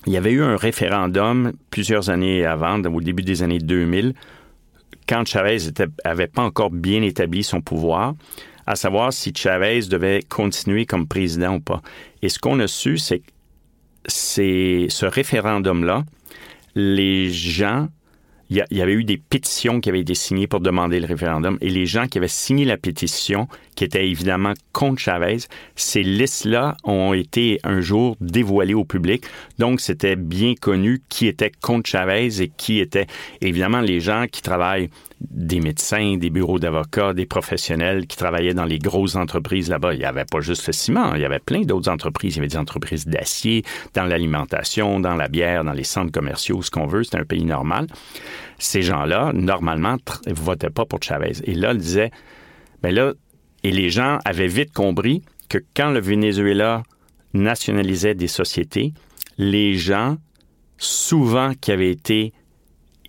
Il 0.06 0.12
y 0.12 0.18
avait 0.18 0.32
eu 0.32 0.42
un 0.42 0.56
référendum 0.56 1.52
plusieurs 1.70 2.10
années 2.10 2.44
avant, 2.44 2.82
au 2.82 3.00
début 3.00 3.22
des 3.22 3.42
années 3.42 3.60
2000, 3.60 4.14
quand 5.08 5.26
Chavez 5.26 5.58
n'avait 6.04 6.26
pas 6.26 6.42
encore 6.42 6.70
bien 6.70 7.02
établi 7.02 7.44
son 7.44 7.60
pouvoir, 7.60 8.14
à 8.66 8.76
savoir 8.76 9.12
si 9.12 9.32
Chavez 9.34 9.82
devait 9.82 10.22
continuer 10.28 10.86
comme 10.86 11.06
président 11.06 11.54
ou 11.56 11.60
pas. 11.60 11.82
Et 12.22 12.28
ce 12.28 12.38
qu'on 12.38 12.60
a 12.60 12.66
su, 12.66 12.98
c'est 12.98 13.20
que 13.20 13.30
ce 14.06 15.06
référendum-là, 15.06 16.04
les 16.74 17.30
gens 17.30 17.88
il 18.52 18.78
y, 18.78 18.82
avait 18.82 18.92
eu 18.92 19.04
des 19.04 19.16
pétitions 19.16 19.80
qui 19.80 19.88
avaient 19.88 20.00
été 20.00 20.14
signées 20.14 20.46
pour 20.46 20.60
demander 20.60 21.00
le 21.00 21.06
référendum 21.06 21.56
et 21.62 21.70
les 21.70 21.86
gens 21.86 22.06
qui 22.06 22.18
avaient 22.18 22.28
signé 22.28 22.66
la 22.66 22.76
pétition, 22.76 23.48
qui 23.76 23.84
étaient 23.84 24.06
évidemment 24.06 24.52
contre 24.72 25.00
Chavez, 25.00 25.38
ces 25.74 26.02
listes-là 26.02 26.76
ont 26.84 27.14
été 27.14 27.60
un 27.64 27.80
jour 27.80 28.14
dévoilées 28.20 28.74
au 28.74 28.84
public. 28.84 29.24
Donc, 29.58 29.80
c'était 29.80 30.16
bien 30.16 30.52
connu 30.54 31.02
qui 31.08 31.28
était 31.28 31.50
contre 31.62 31.88
Chavez 31.88 32.42
et 32.42 32.48
qui 32.54 32.78
était, 32.78 33.06
évidemment, 33.40 33.80
les 33.80 34.00
gens 34.00 34.26
qui 34.30 34.42
travaillent 34.42 34.90
des 35.30 35.60
médecins, 35.60 36.16
des 36.16 36.30
bureaux 36.30 36.58
d'avocats, 36.58 37.12
des 37.12 37.26
professionnels 37.26 38.06
qui 38.06 38.16
travaillaient 38.16 38.54
dans 38.54 38.64
les 38.64 38.78
grosses 38.78 39.16
entreprises 39.16 39.68
là-bas. 39.68 39.94
Il 39.94 39.98
n'y 39.98 40.04
avait 40.04 40.24
pas 40.24 40.40
juste 40.40 40.66
le 40.66 40.72
ciment, 40.72 41.14
il 41.14 41.20
y 41.20 41.24
avait 41.24 41.38
plein 41.38 41.62
d'autres 41.62 41.90
entreprises. 41.90 42.34
Il 42.34 42.36
y 42.36 42.40
avait 42.40 42.48
des 42.48 42.56
entreprises 42.56 43.06
d'acier, 43.06 43.62
dans 43.94 44.04
l'alimentation, 44.04 45.00
dans 45.00 45.14
la 45.14 45.28
bière, 45.28 45.64
dans 45.64 45.72
les 45.72 45.84
centres 45.84 46.12
commerciaux, 46.12 46.62
ce 46.62 46.70
qu'on 46.70 46.86
veut. 46.86 47.04
C'était 47.04 47.18
un 47.18 47.24
pays 47.24 47.44
normal. 47.44 47.86
Ces 48.58 48.82
gens-là, 48.82 49.32
normalement, 49.34 49.96
ne 50.26 50.34
votaient 50.34 50.70
pas 50.70 50.84
pour 50.84 51.02
Chavez. 51.02 51.32
Et 51.44 51.54
là, 51.54 51.72
ils 51.72 51.78
disaient, 51.78 52.10
ben 52.82 52.94
là, 52.94 53.12
et 53.64 53.70
les 53.70 53.90
gens 53.90 54.18
avaient 54.24 54.48
vite 54.48 54.72
compris 54.72 55.22
que 55.48 55.58
quand 55.74 55.90
le 55.90 56.00
Venezuela 56.00 56.82
nationalisait 57.34 58.14
des 58.14 58.28
sociétés, 58.28 58.92
les 59.38 59.74
gens, 59.74 60.16
souvent 60.78 61.52
qui 61.60 61.72
avaient 61.72 61.90
été 61.90 62.32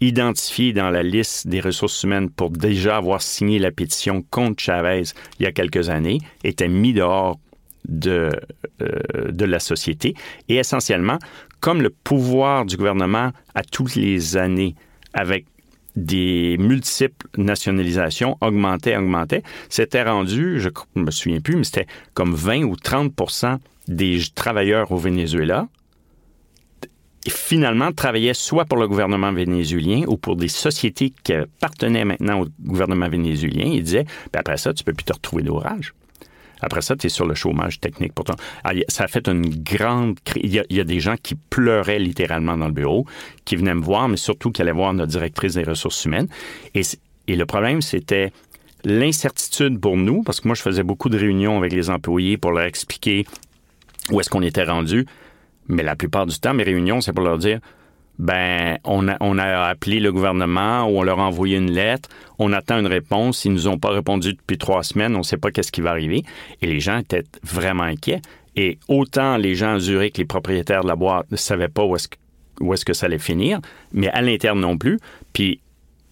identifiés 0.08 0.74
dans 0.74 0.90
la 0.90 1.04
liste 1.04 1.48
des 1.48 1.60
ressources 1.60 2.04
humaines 2.04 2.30
pour 2.30 2.50
déjà 2.50 2.98
avoir 2.98 3.22
signé 3.22 3.60
la 3.60 3.72
pétition 3.72 4.24
contre 4.30 4.62
Chavez 4.64 5.04
il 5.40 5.44
y 5.44 5.46
a 5.46 5.52
quelques 5.52 5.90
années, 5.90 6.20
étaient 6.44 6.68
mis 6.68 6.94
dehors 6.94 7.40
de, 7.88 8.30
euh, 8.82 9.32
de 9.32 9.46
la 9.46 9.60
société. 9.60 10.16
Et 10.50 10.56
essentiellement, 10.56 11.20
comme 11.60 11.82
le 11.82 11.90
pouvoir 11.90 12.66
du 12.66 12.78
gouvernement 12.78 13.32
à 13.56 13.64
toutes 13.64 13.96
les 13.96 14.38
années 14.38 14.76
avec 15.14 15.46
des 15.96 16.58
multiples 16.58 17.28
nationalisations 17.38 18.38
augmentait, 18.42 18.98
augmentait, 18.98 19.44
c'était 19.70 20.04
rendu, 20.04 20.60
je 20.60 20.70
ne 20.96 21.04
me 21.04 21.12
souviens 21.12 21.40
plus, 21.40 21.56
mais 21.56 21.64
c'était 21.64 21.88
comme 22.14 22.34
20 22.34 22.64
ou 22.64 22.76
30% 22.76 23.60
des 23.88 24.20
travailleurs 24.34 24.92
au 24.92 24.98
Venezuela 24.98 25.68
finalement 27.30 27.92
travaillaient 27.92 28.34
soit 28.34 28.66
pour 28.66 28.78
le 28.78 28.88
gouvernement 28.88 29.32
vénézuélien 29.32 30.04
ou 30.08 30.18
pour 30.18 30.36
des 30.36 30.48
sociétés 30.48 31.14
qui 31.24 31.34
appartenaient 31.34 32.06
maintenant 32.06 32.42
au 32.42 32.48
gouvernement 32.62 33.08
vénézuélien. 33.08 33.66
Ils 33.66 33.84
disaient, 33.84 34.04
puis 34.04 34.40
après 34.40 34.58
ça, 34.58 34.74
tu 34.74 34.84
peux 34.84 34.94
plus 34.94 35.06
te 35.06 35.14
retrouver 35.14 35.44
d'orage. 35.44 35.94
Après 36.64 36.82
ça, 36.82 36.96
tu 36.96 37.08
es 37.08 37.10
sur 37.10 37.26
le 37.26 37.36
chômage 37.36 37.82
technique. 37.82 38.14
Pourtant, 38.14 38.36
ah, 38.64 38.72
ça 38.88 39.04
a 39.04 39.08
fait 39.08 39.28
une 39.28 39.46
grande 39.64 40.18
crise. 40.24 40.44
Il, 40.70 40.76
y 40.78 40.80
a 40.80 40.84
des 40.86 41.00
gens 41.02 41.16
qui 41.22 41.36
pleuraient 41.36 42.00
littéralement 42.00 42.58
dans 42.58 42.68
le 42.68 42.74
bureau, 42.74 43.06
qui 43.44 43.58
venaient 43.58 43.76
me 43.76 43.84
voir, 43.84 44.08
mais 44.08 44.18
surtout 44.18 44.50
qui 44.52 44.62
allaient 44.62 44.72
voir 44.72 44.94
notre 44.94 45.12
directrice 45.12 45.56
des 45.56 45.64
ressources 45.64 46.06
humaines. 46.06 46.30
Et 46.74 47.36
le 47.36 47.46
problème, 47.46 47.82
c'était 47.82 48.32
l'incertitude 48.86 49.80
pour 49.80 49.98
nous, 49.98 50.24
parce 50.24 50.40
que 50.40 50.48
moi, 50.48 50.56
je 50.56 50.62
faisais 50.62 50.84
beaucoup 50.84 51.10
de 51.10 51.18
réunions 51.18 51.58
avec 51.58 51.74
les 51.74 51.90
employés 51.90 52.38
pour 52.38 52.52
leur 52.52 52.64
expliquer 52.64 53.26
où 54.10 54.22
est-ce 54.22 54.30
qu'on 54.30 54.42
était 54.42 54.64
rendu. 54.64 55.06
Mais 55.68 55.84
la 55.84 55.96
plupart 55.96 56.26
du 56.26 56.40
temps, 56.40 56.54
mes 56.54 56.64
réunions, 56.64 57.02
c'est 57.02 57.14
pour 57.14 57.24
leur 57.24 57.38
dire 57.38 57.60
ben, 58.20 58.78
on 58.84 59.08
a, 59.08 59.18
on 59.22 59.38
a 59.38 59.64
appelé 59.64 60.00
le 60.00 60.12
gouvernement 60.12 60.86
ou 60.86 61.00
on 61.00 61.04
leur 61.04 61.20
a 61.20 61.24
envoyé 61.24 61.58
une 61.58 61.72
lettre, 61.72 62.10
on 62.38 62.54
attend 62.54 62.80
une 62.80 62.88
réponse, 62.88 63.44
ils 63.46 63.52
nous 63.52 63.68
ont 63.68 63.80
pas 63.80 63.90
répondu 63.90 64.34
depuis 64.34 64.58
trois 64.58 64.84
semaines, 64.84 65.16
on 65.16 65.20
ne 65.20 65.24
sait 65.24 65.38
pas 65.38 65.52
qu'est-ce 65.52 65.72
qui 65.72 65.82
va 65.82 65.90
arriver. 65.90 66.24
Et 66.62 66.68
les 66.68 66.80
gens 66.80 67.00
étaient 67.00 67.24
vraiment 67.44 67.84
inquiets. 67.84 68.22
Et 68.56 68.78
autant 68.88 69.38
les 69.38 69.56
gens 69.56 69.76
à 69.76 69.80
Zurich, 69.80 70.18
les 70.18 70.26
propriétaires 70.26 70.84
de 70.84 70.88
la 70.88 70.96
boîte, 70.96 71.30
ne 71.32 71.38
savaient 71.38 71.70
pas 71.70 71.84
où 71.84 71.96
est-ce 71.96 72.08
que, 72.08 72.18
où 72.62 72.74
est-ce 72.74 72.86
que 72.86 72.94
ça 72.94 73.08
allait 73.08 73.18
finir, 73.18 73.60
mais 73.94 74.10
à 74.10 74.22
l'interne 74.22 74.60
non 74.60 74.78
plus. 74.78 75.00
Puis, 75.34 75.60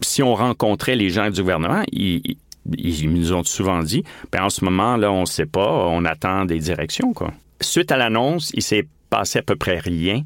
si 0.02 0.24
on 0.24 0.34
rencontrait 0.34 0.96
les 0.96 1.12
gens 1.12 1.30
du 1.30 1.42
gouvernement, 1.42 1.84
ils, 1.92 2.36
ils 2.76 3.14
nous 3.14 3.34
ont 3.34 3.44
souvent 3.44 3.84
dit, 3.84 4.04
ben 4.32 4.44
en 4.44 4.50
ce 4.50 4.66
moment, 4.66 4.98
là, 4.98 5.12
on 5.12 5.22
ne 5.22 5.26
sait 5.26 5.46
pas, 5.46 5.86
on 5.88 6.04
attend 6.06 6.46
des 6.46 6.58
directions, 6.58 7.14
quoi. 7.14 7.32
Suite 7.62 7.92
à 7.92 7.98
l'annonce, 7.98 8.50
il 8.56 8.64
s'est 8.64 8.88
passé 9.12 9.40
à 9.40 9.42
peu 9.44 9.56
près 9.56 9.78
rien. 9.78 10.24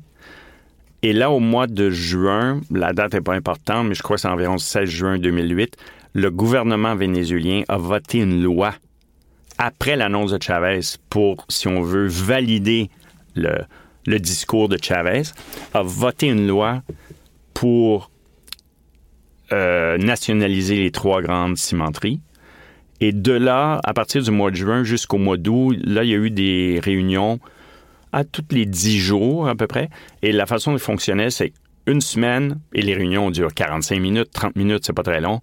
Et 1.01 1.11
là, 1.11 1.29
au 1.29 1.39
mois 1.39 1.67
de 1.67 1.89
juin, 1.89 2.61
la 2.71 2.93
date 2.93 3.13
n'est 3.13 3.21
pas 3.21 3.33
importante, 3.33 3.87
mais 3.87 3.95
je 3.95 4.01
crois 4.01 4.15
que 4.15 4.21
c'est 4.21 4.29
environ 4.29 4.57
16 4.57 4.89
juin 4.89 5.19
2008, 5.19 5.75
le 6.13 6.31
gouvernement 6.31 6.95
vénézuélien 6.95 7.63
a 7.67 7.77
voté 7.77 8.19
une 8.19 8.41
loi 8.41 8.73
après 9.57 9.95
l'annonce 9.97 10.31
de 10.31 10.41
Chavez 10.41 10.79
pour, 11.09 11.45
si 11.49 11.67
on 11.67 11.81
veut, 11.81 12.07
valider 12.07 12.89
le, 13.35 13.65
le 14.05 14.19
discours 14.19 14.69
de 14.69 14.77
Chavez, 14.81 15.23
a 15.73 15.81
voté 15.81 16.27
une 16.27 16.47
loi 16.47 16.81
pour 17.53 18.09
euh, 19.51 19.97
nationaliser 19.97 20.77
les 20.77 20.91
trois 20.91 21.21
grandes 21.21 21.57
cimenteries. 21.57 22.19
Et 23.01 23.11
de 23.11 23.33
là, 23.33 23.79
à 23.83 23.93
partir 23.93 24.23
du 24.23 24.31
mois 24.31 24.51
de 24.51 24.55
juin 24.55 24.83
jusqu'au 24.83 25.17
mois 25.17 25.37
d'août, 25.37 25.77
là, 25.83 26.03
il 26.03 26.09
y 26.09 26.13
a 26.13 26.17
eu 26.17 26.31
des 26.31 26.79
réunions 26.81 27.39
à 28.15 28.23
tous 28.23 28.45
les 28.51 28.65
dix 28.65 28.97
jours 28.97 29.49
à 29.49 29.55
peu 29.55 29.67
près. 29.67 29.89
Et 30.21 30.31
la 30.31 30.45
façon 30.45 30.71
de 30.71 30.77
fonctionner, 30.77 31.29
c'est 31.29 31.51
une 31.85 31.99
semaine, 31.99 32.61
et 32.73 32.81
les 32.81 32.93
réunions 32.93 33.29
durent 33.29 33.53
45 33.53 33.99
minutes, 33.99 34.29
30 34.31 34.55
minutes, 34.55 34.85
c'est 34.85 34.93
pas 34.93 35.03
très 35.03 35.19
long. 35.19 35.41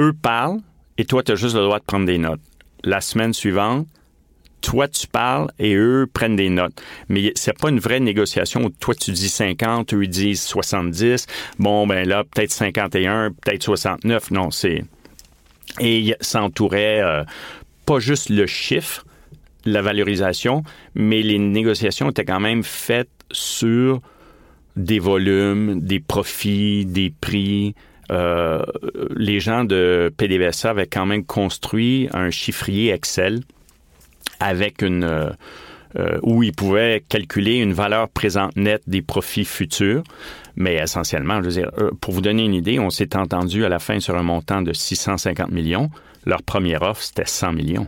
Eux 0.00 0.14
parlent, 0.14 0.60
et 0.96 1.04
toi, 1.04 1.22
tu 1.22 1.32
as 1.32 1.34
juste 1.34 1.54
le 1.54 1.62
droit 1.62 1.78
de 1.78 1.84
prendre 1.84 2.06
des 2.06 2.16
notes. 2.16 2.40
La 2.82 3.02
semaine 3.02 3.34
suivante, 3.34 3.86
toi, 4.62 4.88
tu 4.88 5.06
parles 5.06 5.50
et 5.58 5.74
eux 5.74 6.08
prennent 6.10 6.36
des 6.36 6.48
notes. 6.48 6.80
Mais 7.10 7.32
c'est 7.34 7.58
pas 7.58 7.68
une 7.68 7.78
vraie 7.78 8.00
négociation 8.00 8.64
où 8.64 8.70
toi, 8.70 8.94
tu 8.94 9.10
dis 9.10 9.28
50, 9.28 9.92
eux, 9.92 10.04
ils 10.04 10.08
disent 10.08 10.42
70. 10.42 11.26
Bon, 11.58 11.86
ben 11.86 12.08
là, 12.08 12.24
peut-être 12.24 12.52
51, 12.52 13.32
peut-être 13.32 13.62
69. 13.62 14.30
Non, 14.30 14.50
c'est... 14.50 14.82
Et 15.78 16.16
ça 16.22 16.42
entourait 16.42 17.02
euh, 17.02 17.22
pas 17.84 17.98
juste 17.98 18.30
le 18.30 18.46
chiffre, 18.46 19.04
la 19.64 19.82
valorisation, 19.82 20.62
mais 20.94 21.22
les 21.22 21.38
négociations 21.38 22.10
étaient 22.10 22.24
quand 22.24 22.40
même 22.40 22.62
faites 22.62 23.08
sur 23.30 24.00
des 24.76 24.98
volumes, 24.98 25.80
des 25.80 26.00
profits, 26.00 26.86
des 26.86 27.12
prix. 27.20 27.74
Euh, 28.10 28.62
les 29.16 29.40
gens 29.40 29.64
de 29.64 30.12
PDVSA 30.16 30.70
avaient 30.70 30.86
quand 30.86 31.06
même 31.06 31.24
construit 31.24 32.08
un 32.12 32.30
chiffrier 32.30 32.92
Excel 32.92 33.40
avec 34.40 34.82
une 34.82 35.04
euh, 35.04 35.30
euh, 35.96 36.18
où 36.22 36.42
ils 36.42 36.54
pouvaient 36.54 37.04
calculer 37.06 37.56
une 37.56 37.74
valeur 37.74 38.08
présente 38.08 38.56
nette 38.56 38.82
des 38.86 39.02
profits 39.02 39.44
futurs. 39.44 40.02
Mais 40.56 40.76
essentiellement, 40.76 41.40
pour 42.00 42.12
vous 42.12 42.20
donner 42.20 42.44
une 42.44 42.54
idée, 42.54 42.78
on 42.78 42.90
s'est 42.90 43.16
entendu 43.16 43.64
à 43.64 43.68
la 43.68 43.78
fin 43.78 44.00
sur 44.00 44.16
un 44.16 44.22
montant 44.22 44.62
de 44.62 44.72
650 44.72 45.50
millions. 45.50 45.90
Leur 46.26 46.42
première 46.42 46.82
offre, 46.82 47.02
c'était 47.02 47.24
100 47.26 47.52
millions 47.52 47.86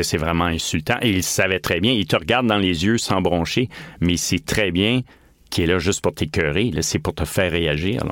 c'est 0.00 0.16
vraiment 0.16 0.46
insultant. 0.46 0.96
Et 1.02 1.10
il 1.10 1.22
savait 1.22 1.60
très 1.60 1.80
bien. 1.80 1.92
Il 1.92 2.06
te 2.06 2.16
regarde 2.16 2.46
dans 2.46 2.56
les 2.56 2.84
yeux 2.84 2.98
sans 2.98 3.20
broncher, 3.20 3.68
mais 4.00 4.16
sait 4.16 4.38
très 4.38 4.70
bien 4.70 5.02
qu'il 5.50 5.64
est 5.64 5.66
là 5.66 5.78
juste 5.78 6.00
pour 6.00 6.14
t'écœurer. 6.14 6.70
C'est 6.80 6.98
pour 6.98 7.14
te 7.14 7.24
faire 7.24 7.52
réagir. 7.52 8.04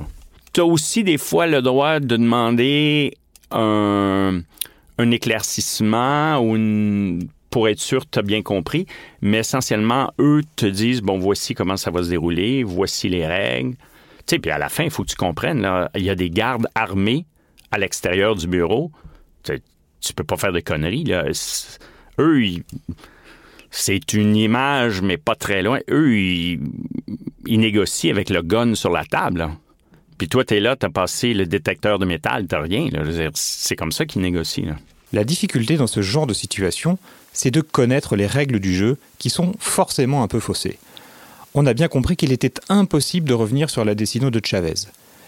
Tu 0.53 0.61
as 0.61 0.65
aussi 0.65 1.05
des 1.05 1.17
fois 1.17 1.47
le 1.47 1.63
droit 1.63 2.01
de 2.01 2.17
demander 2.17 3.15
un, 3.51 4.43
éclaircissement 4.99 6.39
ou 6.41 7.19
pour 7.49 7.69
être 7.69 7.81
sûr 7.81 8.05
que 8.05 8.11
tu 8.13 8.19
as 8.19 8.23
bien 8.23 8.43
compris. 8.43 8.87
Mais 9.23 9.39
essentiellement, 9.39 10.13
eux 10.19 10.43
te 10.57 10.67
disent, 10.67 11.01
bon, 11.01 11.19
voici 11.19 11.55
comment 11.55 11.77
ça 11.77 11.91
va 11.91 12.03
se 12.03 12.11
dérouler, 12.11 12.63
voici 12.63 13.09
les 13.09 13.27
règles. 13.27 13.77
Tu 14.27 14.37
sais, 14.37 14.39
puis 14.39 14.51
à 14.51 14.59
la 14.59 14.69
fin, 14.69 14.85
il 14.85 14.91
faut 14.91 15.03
que 15.03 15.09
tu 15.09 15.17
comprennes, 15.17 15.67
il 15.97 16.03
y 16.03 16.11
a 16.11 16.15
des 16.15 16.31
gardes 16.31 16.69
armés 16.75 17.25
à 17.71 17.79
l'extérieur 17.79 18.35
du 18.35 18.47
bureau 18.47 18.91
peux 20.15 20.25
pas 20.25 20.37
faire 20.37 20.53
de 20.53 20.61
conneries. 20.61 21.05
Là. 21.05 21.25
Eux, 22.19 22.43
c'est 23.71 24.13
une 24.13 24.37
image, 24.37 25.01
mais 25.01 25.17
pas 25.17 25.35
très 25.35 25.63
loin. 25.63 25.79
Eux, 25.89 26.17
ils, 26.17 26.61
négocient 27.47 28.11
avec 28.11 28.31
le 28.31 28.43
gun 28.43 28.75
sur 28.75 28.91
la 28.91 29.05
table. 29.05 29.49
Puis 30.19 30.29
toi, 30.29 30.45
tu 30.45 30.55
es 30.55 30.61
là, 30.61 30.77
tu 30.77 30.87
as 30.87 30.91
passé 30.91 31.33
le 31.33 31.47
détecteur 31.47 31.99
de 31.99 32.05
métal, 32.05 32.47
tu 32.47 32.57
rien. 32.57 32.89
C'est 33.35 33.77
comme 33.77 33.93
ça 33.93 34.05
qu'ils 34.05 34.23
négocient. 34.23 34.77
La 35.13 35.25
difficulté 35.25 35.77
dans 35.77 35.87
ce 35.87 36.03
genre 36.03 36.27
de 36.27 36.35
situation, 36.35 36.99
c'est 37.33 37.51
de 37.51 37.61
connaître 37.61 38.17
les 38.17 38.27
règles 38.27 38.61
du 38.61 38.75
jeu 38.75 38.99
qui 39.19 39.31
sont 39.31 39.55
forcément 39.59 40.23
un 40.23 40.29
peu 40.29 40.41
faussées. 40.41 40.79
On 41.55 41.67
a 41.67 41.75
bien 41.75 41.89
compris 41.89 42.17
qu'il 42.17 42.33
était 42.33 42.55
impossible 42.69 43.29
de 43.29 43.35
revenir 43.35 43.71
sur 43.71 43.85
la 43.85 43.95
décision 43.95 44.31
de 44.31 44.41
Chavez, 44.45 44.87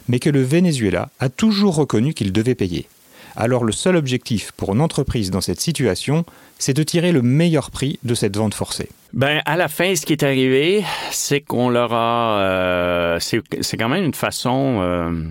mais 0.08 0.18
que 0.18 0.30
le 0.30 0.42
Venezuela 0.42 1.10
a 1.18 1.28
toujours 1.28 1.74
reconnu 1.74 2.14
qu'il 2.14 2.32
devait 2.32 2.54
payer 2.54 2.86
alors 3.36 3.64
le 3.64 3.72
seul 3.72 3.96
objectif 3.96 4.52
pour 4.52 4.74
une 4.74 4.80
entreprise 4.80 5.30
dans 5.30 5.40
cette 5.40 5.60
situation, 5.60 6.24
c'est 6.58 6.74
de 6.74 6.82
tirer 6.82 7.12
le 7.12 7.22
meilleur 7.22 7.70
prix 7.70 7.98
de 8.02 8.14
cette 8.14 8.36
vente 8.36 8.54
forcée. 8.54 8.88
Ben 9.12 9.42
à 9.44 9.56
la 9.56 9.68
fin, 9.68 9.94
ce 9.94 10.06
qui 10.06 10.12
est 10.12 10.22
arrivé, 10.22 10.84
c'est 11.10 11.40
qu'on 11.40 11.68
leur 11.68 11.92
a, 11.92 12.40
euh, 12.40 13.18
c'est 13.20 13.76
quand 13.76 13.88
même 13.88 14.04
une 14.04 14.14
façon 14.14 14.80
euh, 14.80 15.24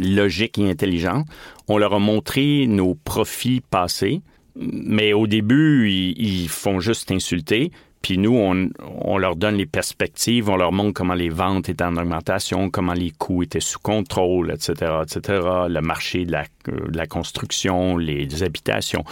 logique 0.00 0.58
et 0.58 0.70
intelligente. 0.70 1.26
On 1.68 1.78
leur 1.78 1.94
a 1.94 1.98
montré 1.98 2.66
nos 2.66 2.94
profits 2.94 3.60
passés, 3.60 4.20
mais 4.56 5.12
au 5.12 5.26
début, 5.26 5.90
ils 5.90 6.48
font 6.48 6.80
juste 6.80 7.10
insulter. 7.10 7.70
Puis 8.02 8.16
nous, 8.16 8.34
on, 8.34 9.18
leur 9.18 9.36
donne 9.36 9.56
les 9.56 9.66
perspectives, 9.66 10.48
on 10.48 10.56
leur 10.56 10.72
montre 10.72 10.94
comment 10.94 11.14
les 11.14 11.28
ventes 11.28 11.68
étaient 11.68 11.84
en 11.84 11.96
augmentation, 11.96 12.70
comment 12.70 12.92
les 12.92 13.10
coûts 13.10 13.42
étaient 13.42 13.60
sous 13.60 13.80
contrôle, 13.80 14.52
etc., 14.52 14.92
etc., 15.02 15.40
le 15.68 15.80
marché 15.80 16.24
de 16.24 16.32
la, 16.32 17.06
construction, 17.06 17.96
les, 17.96 18.42
habitations. 18.42 19.04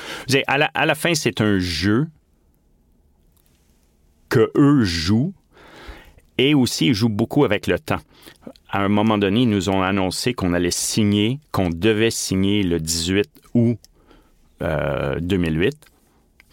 à, 0.46 0.58
la, 0.58 0.70
à 0.74 0.86
la 0.86 0.94
fin, 0.94 1.14
c'est 1.14 1.40
un 1.40 1.58
jeu 1.58 2.06
que 4.28 4.50
eux 4.56 4.84
jouent 4.84 5.34
et 6.38 6.54
aussi 6.54 6.88
ils 6.88 6.94
jouent 6.94 7.08
beaucoup 7.08 7.44
avec 7.44 7.66
le 7.66 7.78
temps. 7.78 8.00
à 8.70 8.82
un 8.82 8.88
moment 8.88 9.18
donné, 9.18 9.42
ils 9.42 9.48
nous 9.48 9.70
ont 9.70 9.82
annoncé 9.82 10.34
qu'on 10.34 10.52
allait 10.52 10.70
signer, 10.70 11.40
qu'on 11.52 11.70
devait 11.70 12.10
signer 12.10 12.62
le 12.62 12.78
18 12.78 13.28
août 13.54 13.78
2008, 14.60 14.62
euh, 14.62 15.70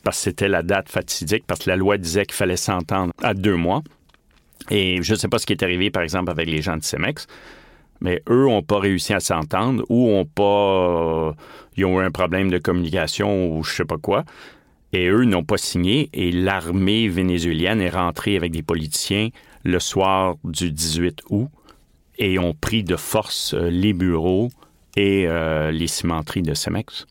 parce 0.03 0.17
que 0.17 0.23
c'était 0.23 0.47
la 0.47 0.61
date 0.61 0.89
fatidique, 0.89 1.45
parce 1.47 1.61
que 1.61 1.69
la 1.69 1.75
loi 1.75 1.97
disait 1.97 2.25
qu'il 2.25 2.35
fallait 2.35 2.57
s'entendre 2.57 3.13
à 3.23 3.33
deux 3.33 3.55
mois. 3.55 3.81
Et 4.69 5.01
je 5.01 5.13
ne 5.13 5.17
sais 5.17 5.27
pas 5.27 5.39
ce 5.39 5.45
qui 5.45 5.53
est 5.53 5.63
arrivé, 5.63 5.89
par 5.89 6.03
exemple, 6.03 6.29
avec 6.29 6.47
les 6.47 6.61
gens 6.61 6.77
de 6.77 6.83
CEMEX, 6.83 7.27
mais 8.01 8.21
eux 8.29 8.45
n'ont 8.45 8.61
pas 8.61 8.79
réussi 8.79 9.13
à 9.13 9.19
s'entendre 9.19 9.83
ou 9.89 10.09
ont 10.09 10.25
pas. 10.25 11.29
Euh, 11.29 11.33
ils 11.77 11.85
ont 11.85 12.01
eu 12.01 12.03
un 12.03 12.11
problème 12.11 12.51
de 12.51 12.57
communication 12.57 13.47
ou 13.47 13.63
je 13.63 13.73
sais 13.73 13.85
pas 13.85 13.97
quoi. 13.97 14.25
Et 14.91 15.07
eux 15.07 15.23
n'ont 15.23 15.43
pas 15.43 15.57
signé 15.57 16.09
et 16.13 16.31
l'armée 16.31 17.07
vénézuélienne 17.07 17.81
est 17.81 17.89
rentrée 17.89 18.35
avec 18.35 18.51
des 18.51 18.61
politiciens 18.61 19.29
le 19.63 19.79
soir 19.79 20.35
du 20.43 20.71
18 20.71 21.23
août 21.29 21.49
et 22.19 22.37
ont 22.37 22.53
pris 22.53 22.83
de 22.83 22.95
force 22.95 23.53
euh, 23.53 23.69
les 23.69 23.93
bureaux 23.93 24.49
et 24.95 25.25
euh, 25.27 25.71
les 25.71 25.87
cimenteries 25.87 26.43
de 26.43 26.53
Cemex. 26.53 27.07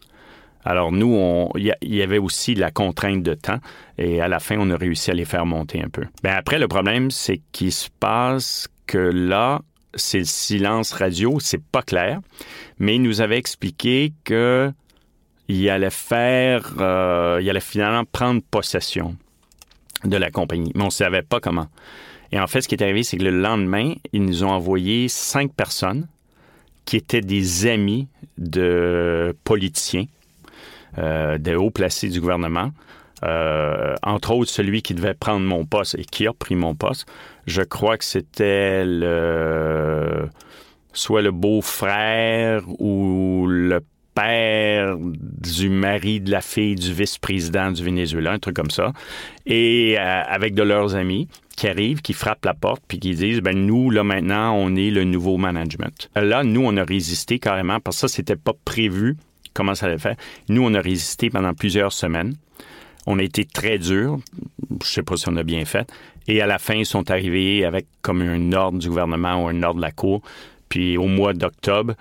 Alors 0.64 0.92
nous, 0.92 1.48
il 1.56 1.74
y, 1.82 2.02
avait 2.02 2.18
aussi 2.18 2.54
la 2.54 2.70
contrainte 2.70 3.22
de 3.22 3.34
temps 3.34 3.58
et 3.98 4.20
à 4.20 4.28
la 4.28 4.38
fin, 4.38 4.56
on 4.58 4.70
a 4.70 4.76
réussi 4.76 5.10
à 5.10 5.14
les 5.14 5.24
faire 5.24 5.44
monter 5.44 5.82
un 5.82 5.88
peu. 5.88 6.04
Ben 6.22 6.34
après, 6.36 6.58
le 6.58 6.68
problème, 6.68 7.10
c'est 7.10 7.40
qu'il 7.50 7.72
se 7.72 7.88
passe 7.98 8.68
que 8.86 8.98
là, 8.98 9.60
c'est 9.94 10.20
le 10.20 10.24
silence 10.24 10.92
radio, 10.92 11.38
c'est 11.40 11.62
pas 11.62 11.82
clair, 11.82 12.20
mais 12.78 12.96
il 12.96 13.02
nous 13.02 13.20
avait 13.20 13.38
expliqué 13.38 14.12
que 14.24 14.72
il 15.48 15.68
allait 15.68 15.90
faire, 15.90 16.74
euh, 16.78 17.40
il 17.42 17.50
allait 17.50 17.60
finalement 17.60 18.04
prendre 18.04 18.40
possession 18.50 19.16
de 20.04 20.16
la 20.16 20.30
compagnie, 20.30 20.72
mais 20.74 20.82
on 20.82 20.86
ne 20.86 20.90
savait 20.90 21.22
pas 21.22 21.40
comment. 21.40 21.66
Et 22.30 22.40
en 22.40 22.46
fait, 22.46 22.62
ce 22.62 22.68
qui 22.68 22.74
est 22.74 22.82
arrivé, 22.82 23.02
c'est 23.02 23.18
que 23.18 23.24
le 23.24 23.30
lendemain, 23.30 23.94
ils 24.12 24.24
nous 24.24 24.42
ont 24.44 24.50
envoyé 24.50 25.08
cinq 25.08 25.52
personnes 25.52 26.08
qui 26.84 26.96
étaient 26.96 27.20
des 27.20 27.66
amis 27.66 28.08
de 28.38 29.36
politiciens, 29.44 30.06
de 30.96 31.54
hauts 31.54 31.70
placés 31.70 32.08
du 32.08 32.20
gouvernement, 32.20 32.70
euh, 33.24 33.94
entre 34.02 34.32
autres 34.32 34.50
celui 34.50 34.82
qui 34.82 34.94
devait 34.94 35.14
prendre 35.14 35.46
mon 35.46 35.64
poste 35.64 35.94
et 35.96 36.04
qui 36.04 36.26
a 36.26 36.32
pris 36.32 36.56
mon 36.56 36.74
poste. 36.74 37.06
Je 37.46 37.62
crois 37.62 37.96
que 37.96 38.04
c'était 38.04 38.84
le 38.84 40.28
soit 40.92 41.22
le 41.22 41.30
beau-frère 41.30 42.64
ou 42.80 43.46
le 43.48 43.80
père 44.14 44.96
du 44.98 45.70
mari 45.70 46.20
de 46.20 46.30
la 46.30 46.42
fille 46.42 46.74
du 46.74 46.92
vice-président 46.92 47.70
du 47.70 47.82
Venezuela, 47.82 48.32
un 48.32 48.38
truc 48.38 48.56
comme 48.56 48.70
ça, 48.70 48.92
et 49.46 49.96
euh, 49.98 50.22
avec 50.26 50.54
de 50.54 50.62
leurs 50.62 50.96
amis 50.96 51.28
qui 51.56 51.66
arrivent, 51.66 52.02
qui 52.02 52.12
frappent 52.12 52.44
la 52.44 52.52
porte, 52.52 52.82
puis 52.86 52.98
qui 52.98 53.14
disent, 53.14 53.40
ben 53.40 53.56
nous, 53.56 53.90
là 53.90 54.04
maintenant, 54.04 54.54
on 54.54 54.76
est 54.76 54.90
le 54.90 55.04
nouveau 55.04 55.38
management. 55.38 56.10
Là, 56.14 56.44
nous, 56.44 56.62
on 56.62 56.76
a 56.76 56.84
résisté 56.84 57.38
carrément, 57.38 57.80
parce 57.80 57.96
que 57.96 58.00
ça, 58.02 58.08
c'était 58.08 58.36
pas 58.36 58.52
prévu 58.66 59.16
comment 59.54 59.74
ça 59.74 59.86
allait 59.86 59.98
faire. 59.98 60.16
Nous, 60.48 60.62
on 60.62 60.74
a 60.74 60.80
résisté 60.80 61.30
pendant 61.30 61.54
plusieurs 61.54 61.92
semaines. 61.92 62.34
On 63.06 63.18
a 63.18 63.22
été 63.22 63.44
très 63.44 63.78
dur. 63.78 64.18
Je 64.82 64.88
sais 64.88 65.02
pas 65.02 65.16
si 65.16 65.28
on 65.28 65.36
a 65.36 65.42
bien 65.42 65.64
fait. 65.64 65.90
Et 66.28 66.40
à 66.40 66.46
la 66.46 66.58
fin, 66.58 66.74
ils 66.74 66.86
sont 66.86 67.10
arrivés 67.10 67.64
avec 67.64 67.86
comme 68.00 68.22
un 68.22 68.52
ordre 68.52 68.78
du 68.78 68.88
gouvernement 68.88 69.44
ou 69.44 69.48
un 69.48 69.62
ordre 69.62 69.76
de 69.76 69.82
la 69.82 69.90
Cour. 69.90 70.22
Puis 70.68 70.96
au 70.96 71.06
mois 71.06 71.32
d'octobre, 71.32 71.94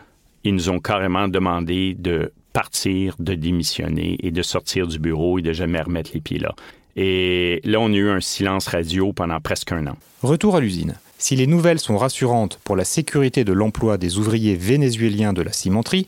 ils 0.43 0.53
nous 0.53 0.69
ont 0.69 0.79
carrément 0.79 1.27
demandé 1.27 1.95
de 1.97 2.31
partir, 2.53 3.15
de 3.19 3.33
démissionner 3.33 4.17
et 4.21 4.31
de 4.31 4.41
sortir 4.41 4.87
du 4.87 4.99
bureau 4.99 5.39
et 5.39 5.41
de 5.41 5.53
jamais 5.53 5.81
remettre 5.81 6.11
les 6.13 6.21
pieds 6.21 6.39
là. 6.39 6.53
Et 6.95 7.61
là, 7.63 7.79
on 7.79 7.91
a 7.91 7.95
eu 7.95 8.09
un 8.09 8.19
silence 8.19 8.67
radio 8.67 9.13
pendant 9.13 9.39
presque 9.39 9.71
un 9.71 9.87
an. 9.87 9.97
Retour 10.21 10.55
à 10.57 10.59
l'usine. 10.59 10.95
Si 11.17 11.35
les 11.35 11.47
nouvelles 11.47 11.79
sont 11.79 11.97
rassurantes 11.97 12.59
pour 12.63 12.75
la 12.75 12.83
sécurité 12.83 13.43
de 13.43 13.53
l'emploi 13.53 13.97
des 13.97 14.17
ouvriers 14.17 14.55
vénézuéliens 14.55 15.33
de 15.33 15.41
la 15.41 15.53
cimenterie, 15.53 16.07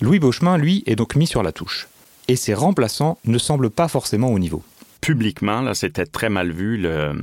Louis 0.00 0.18
Beauchemin, 0.18 0.58
lui, 0.58 0.82
est 0.86 0.96
donc 0.96 1.16
mis 1.16 1.26
sur 1.26 1.42
la 1.42 1.52
touche. 1.52 1.88
Et 2.28 2.36
ses 2.36 2.54
remplaçants 2.54 3.18
ne 3.24 3.38
semblent 3.38 3.70
pas 3.70 3.88
forcément 3.88 4.28
au 4.28 4.38
niveau. 4.38 4.62
Publiquement, 5.00 5.60
là, 5.60 5.74
c'était 5.74 6.06
très 6.06 6.30
mal 6.30 6.50
vu 6.50 6.78
le, 6.78 7.14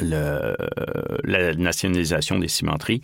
la 0.00 1.54
nationalisation 1.54 2.38
des 2.38 2.48
cimenteries. 2.48 3.02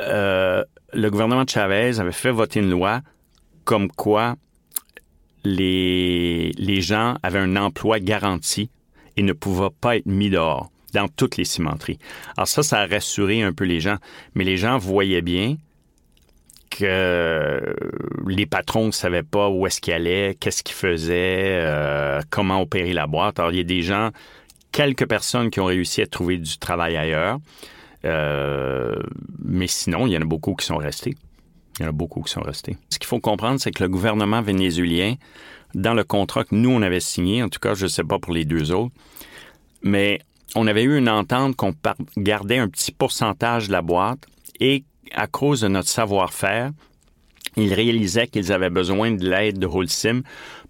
Euh, 0.00 0.64
le 0.92 1.10
gouvernement 1.10 1.44
de 1.44 1.50
Chavez 1.50 2.00
avait 2.00 2.12
fait 2.12 2.30
voter 2.30 2.60
une 2.60 2.70
loi 2.70 3.02
comme 3.64 3.90
quoi 3.90 4.36
les, 5.44 6.52
les 6.56 6.80
gens 6.80 7.16
avaient 7.22 7.38
un 7.38 7.56
emploi 7.56 8.00
garanti 8.00 8.70
et 9.16 9.22
ne 9.22 9.32
pouvaient 9.32 9.74
pas 9.80 9.96
être 9.96 10.06
mis 10.06 10.30
dehors 10.30 10.70
dans 10.94 11.08
toutes 11.08 11.36
les 11.36 11.44
cimenteries. 11.44 11.98
Alors 12.36 12.48
ça, 12.48 12.62
ça 12.62 12.80
a 12.80 12.86
rassuré 12.86 13.42
un 13.42 13.52
peu 13.52 13.64
les 13.64 13.80
gens, 13.80 13.96
mais 14.34 14.44
les 14.44 14.56
gens 14.56 14.78
voyaient 14.78 15.22
bien 15.22 15.56
que 16.70 17.74
les 18.26 18.46
patrons 18.46 18.86
ne 18.86 18.92
savaient 18.92 19.22
pas 19.22 19.48
où 19.48 19.66
est-ce 19.66 19.80
qu'ils 19.80 19.94
allaient, 19.94 20.36
qu'est-ce 20.38 20.62
qu'ils 20.62 20.76
faisaient, 20.76 21.60
euh, 21.62 22.20
comment 22.30 22.60
opérer 22.60 22.92
la 22.92 23.06
boîte. 23.06 23.38
Alors 23.38 23.52
il 23.52 23.58
y 23.58 23.60
a 23.60 23.64
des 23.64 23.82
gens, 23.82 24.10
quelques 24.72 25.06
personnes 25.06 25.50
qui 25.50 25.60
ont 25.60 25.66
réussi 25.66 26.02
à 26.02 26.06
trouver 26.06 26.38
du 26.38 26.58
travail 26.58 26.96
ailleurs. 26.96 27.38
Euh, 28.04 28.96
mais 29.44 29.66
sinon, 29.66 30.06
il 30.06 30.12
y 30.12 30.16
en 30.16 30.22
a 30.22 30.24
beaucoup 30.24 30.54
qui 30.54 30.66
sont 30.66 30.76
restés. 30.76 31.16
Il 31.78 31.82
y 31.82 31.86
en 31.86 31.88
a 31.88 31.92
beaucoup 31.92 32.22
qui 32.22 32.32
sont 32.32 32.42
restés. 32.42 32.76
Ce 32.90 32.98
qu'il 32.98 33.06
faut 33.06 33.20
comprendre, 33.20 33.60
c'est 33.60 33.70
que 33.70 33.82
le 33.82 33.88
gouvernement 33.88 34.42
vénézuélien, 34.42 35.14
dans 35.74 35.94
le 35.94 36.04
contrat 36.04 36.44
que 36.44 36.54
nous, 36.54 36.70
on 36.70 36.82
avait 36.82 37.00
signé, 37.00 37.42
en 37.42 37.48
tout 37.48 37.60
cas, 37.60 37.74
je 37.74 37.84
ne 37.84 37.88
sais 37.88 38.04
pas 38.04 38.18
pour 38.18 38.32
les 38.32 38.44
deux 38.44 38.72
autres, 38.72 38.94
mais 39.82 40.20
on 40.54 40.66
avait 40.66 40.82
eu 40.82 40.96
une 40.96 41.08
entente 41.08 41.56
qu'on 41.56 41.74
gardait 42.16 42.58
un 42.58 42.68
petit 42.68 42.92
pourcentage 42.92 43.68
de 43.68 43.72
la 43.72 43.82
boîte 43.82 44.20
et 44.60 44.84
à 45.14 45.26
cause 45.26 45.60
de 45.62 45.68
notre 45.68 45.88
savoir-faire, 45.88 46.70
ils 47.56 47.74
réalisaient 47.74 48.28
qu'ils 48.28 48.52
avaient 48.52 48.70
besoin 48.70 49.10
de 49.10 49.28
l'aide 49.28 49.58
de 49.58 49.66
Holcim 49.66 50.22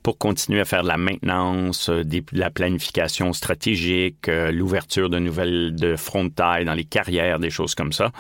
pour 0.03 0.17
continuer 0.17 0.61
à 0.61 0.65
faire 0.65 0.83
de 0.83 0.89
la 0.89 0.97
maintenance, 0.97 1.91
euh, 1.91 2.05
de 2.05 2.23
la 2.33 2.51
planification 2.51 3.33
stratégique, 3.33 4.29
euh, 4.29 4.51
l'ouverture 4.51 5.11
de 5.11 5.19
nouvelles 5.19 5.75
de 5.75 5.97
front 5.97 6.25
de 6.25 6.31
taille 6.31 6.65
dans 6.65 6.75
les 6.75 6.85
carrières, 6.85 7.39
des 7.39 7.51
choses 7.51 7.75
comme 7.75 7.93
ça. 7.93 8.11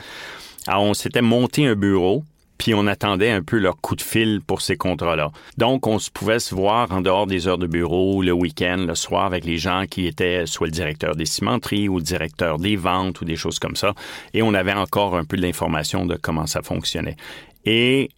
Alors, 0.67 0.83
on 0.83 0.95
s'était 0.95 1.23
monté 1.23 1.67
un 1.67 1.77
bureau 1.77 2.25
puis 2.59 2.75
on 2.75 2.87
attendait 2.87 3.31
un 3.31 3.43
peu 3.43 3.59
leur 3.59 3.81
coup 3.81 3.97
de 3.97 4.03
fil 4.03 4.41
pour 4.47 4.61
ces 4.61 4.77
contrats-là. 4.77 5.31
Donc, 5.57 5.87
on 5.87 5.99
se 5.99 6.11
pouvait 6.11 6.41
se 6.41 6.55
voir 6.55 6.91
en 6.93 7.01
dehors 7.01 7.27
des 7.27 7.47
heures 7.47 7.59
de 7.59 7.67
bureau, 7.67 8.21
le 8.23 8.33
week-end, 8.33 8.85
le 8.87 8.95
soir, 8.95 9.27
avec 9.27 9.45
les 9.45 9.59
gens 9.59 9.85
qui 9.89 10.07
étaient 10.07 10.45
soit 10.47 10.67
le 10.67 10.73
directeur 10.73 11.17
des 11.17 11.27
cimenteries 11.27 11.89
ou 11.89 11.99
le 11.99 12.05
directeur 12.05 12.59
des 12.59 12.77
ventes 12.77 13.21
ou 13.21 13.25
des 13.25 13.37
choses 13.37 13.59
comme 13.59 13.77
ça. 13.77 13.95
Et 14.35 14.43
on 14.43 14.55
avait 14.55 14.73
encore 14.73 15.17
un 15.17 15.25
peu 15.25 15.37
de 15.37 15.43
l'information 15.43 16.05
de 16.05 16.17
comment 16.17 16.47
ça 16.47 16.63
fonctionnait. 16.63 17.17
Et, 17.65 18.11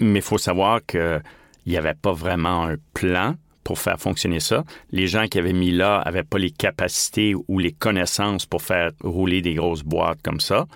mais 0.00 0.18
il 0.18 0.22
faut 0.22 0.38
savoir 0.38 0.80
que 0.86 1.20
il 1.66 1.72
n'y 1.72 1.78
avait 1.78 1.94
pas 1.94 2.12
vraiment 2.12 2.64
un 2.64 2.76
plan 2.94 3.34
pour 3.64 3.78
faire 3.78 4.00
fonctionner 4.00 4.40
ça. 4.40 4.64
Les 4.90 5.06
gens 5.06 5.26
qui 5.26 5.38
avaient 5.38 5.52
mis 5.52 5.70
là 5.70 6.02
n'avaient 6.04 6.24
pas 6.24 6.38
les 6.38 6.50
capacités 6.50 7.34
ou 7.46 7.58
les 7.58 7.72
connaissances 7.72 8.46
pour 8.46 8.62
faire 8.62 8.90
rouler 9.02 9.42
des 9.42 9.54
grosses 9.54 9.84
boîtes 9.84 10.20
comme 10.22 10.40
ça, 10.40 10.66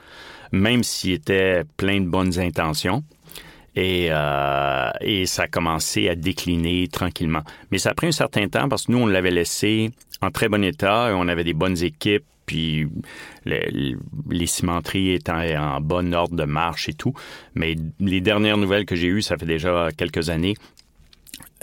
même 0.55 0.83
s'ils 0.83 1.13
étaient 1.13 1.63
plein 1.77 2.01
de 2.01 2.07
bonnes 2.07 2.39
intentions. 2.39 3.05
Et, 3.77 4.07
euh, 4.11 4.91
et, 5.01 5.27
ça 5.27 5.43
a 5.43 5.47
commencé 5.49 6.09
à 6.09 6.15
décliner 6.15 6.87
tranquillement. 6.87 7.43
Mais 7.73 7.79
ça 7.79 7.91
a 7.91 7.95
pris 7.95 8.07
un 8.07 8.13
certain 8.13 8.47
temps 8.49 8.69
parce 8.69 8.87
que 8.87 8.93
nous, 8.93 8.99
on 8.99 9.07
l'avait 9.07 9.33
laissé 9.33 9.91
en 10.23 10.31
très 10.31 10.49
bon 10.49 10.63
état 10.63 11.11
on 11.17 11.27
avait 11.27 11.43
des 11.43 11.55
bonnes 11.55 11.83
équipes, 11.83 12.25
puis 12.47 12.87
les, 13.45 13.97
les 14.31 14.47
cimenteries 14.47 15.15
étaient 15.15 15.57
en 15.57 15.81
bon 15.81 16.15
ordre 16.15 16.37
de 16.37 16.45
marche 16.45 16.89
et 16.89 16.93
tout. 16.93 17.15
Mais 17.55 17.75
les 17.99 18.21
dernières 18.21 18.59
nouvelles 18.59 18.87
que 18.87 18.95
j'ai 18.95 19.09
eues, 19.09 19.23
ça 19.23 19.37
fait 19.37 19.47
déjà 19.47 19.89
quelques 19.97 20.31
années, 20.31 20.55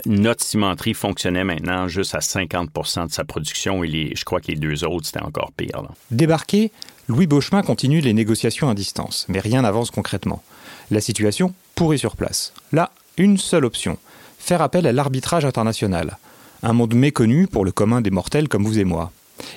notre 0.06 0.44
cimenterie 0.44 0.94
fonctionnait 0.94 1.44
maintenant 1.44 1.88
juste 1.88 2.14
à 2.14 2.18
50% 2.18 3.08
de 3.08 3.12
sa 3.12 3.24
production 3.24 3.84
et 3.84 4.12
je 4.14 4.24
crois 4.24 4.40
que 4.40 4.48
les 4.48 4.56
deux 4.56 4.84
autres, 4.84 5.06
c'était 5.06 5.22
encore 5.22 5.52
pire. 5.56 5.82
Débarqué, 6.10 6.72
Louis 7.08 7.26
Beauchemin 7.26 7.62
continue 7.62 8.00
les 8.00 8.12
négociations 8.12 8.68
à 8.68 8.74
distance, 8.74 9.26
mais 9.28 9.40
rien 9.40 9.62
n'avance 9.62 9.90
concrètement. 9.90 10.42
La 10.90 11.00
situation 11.00 11.54
pourrit 11.74 11.98
sur 11.98 12.16
place. 12.16 12.52
Là, 12.72 12.90
une 13.16 13.38
seule 13.38 13.64
option 13.64 13.98
faire 14.38 14.62
appel 14.62 14.86
à 14.86 14.92
l'arbitrage 14.92 15.44
international. 15.44 16.18
Un 16.62 16.72
monde 16.72 16.94
méconnu 16.94 17.46
pour 17.46 17.64
le 17.64 17.72
commun 17.72 18.00
des 18.00 18.10
mortels 18.10 18.48
comme 18.48 18.64
vous 18.64 18.78
et 18.78 18.84
moi. 18.84 19.12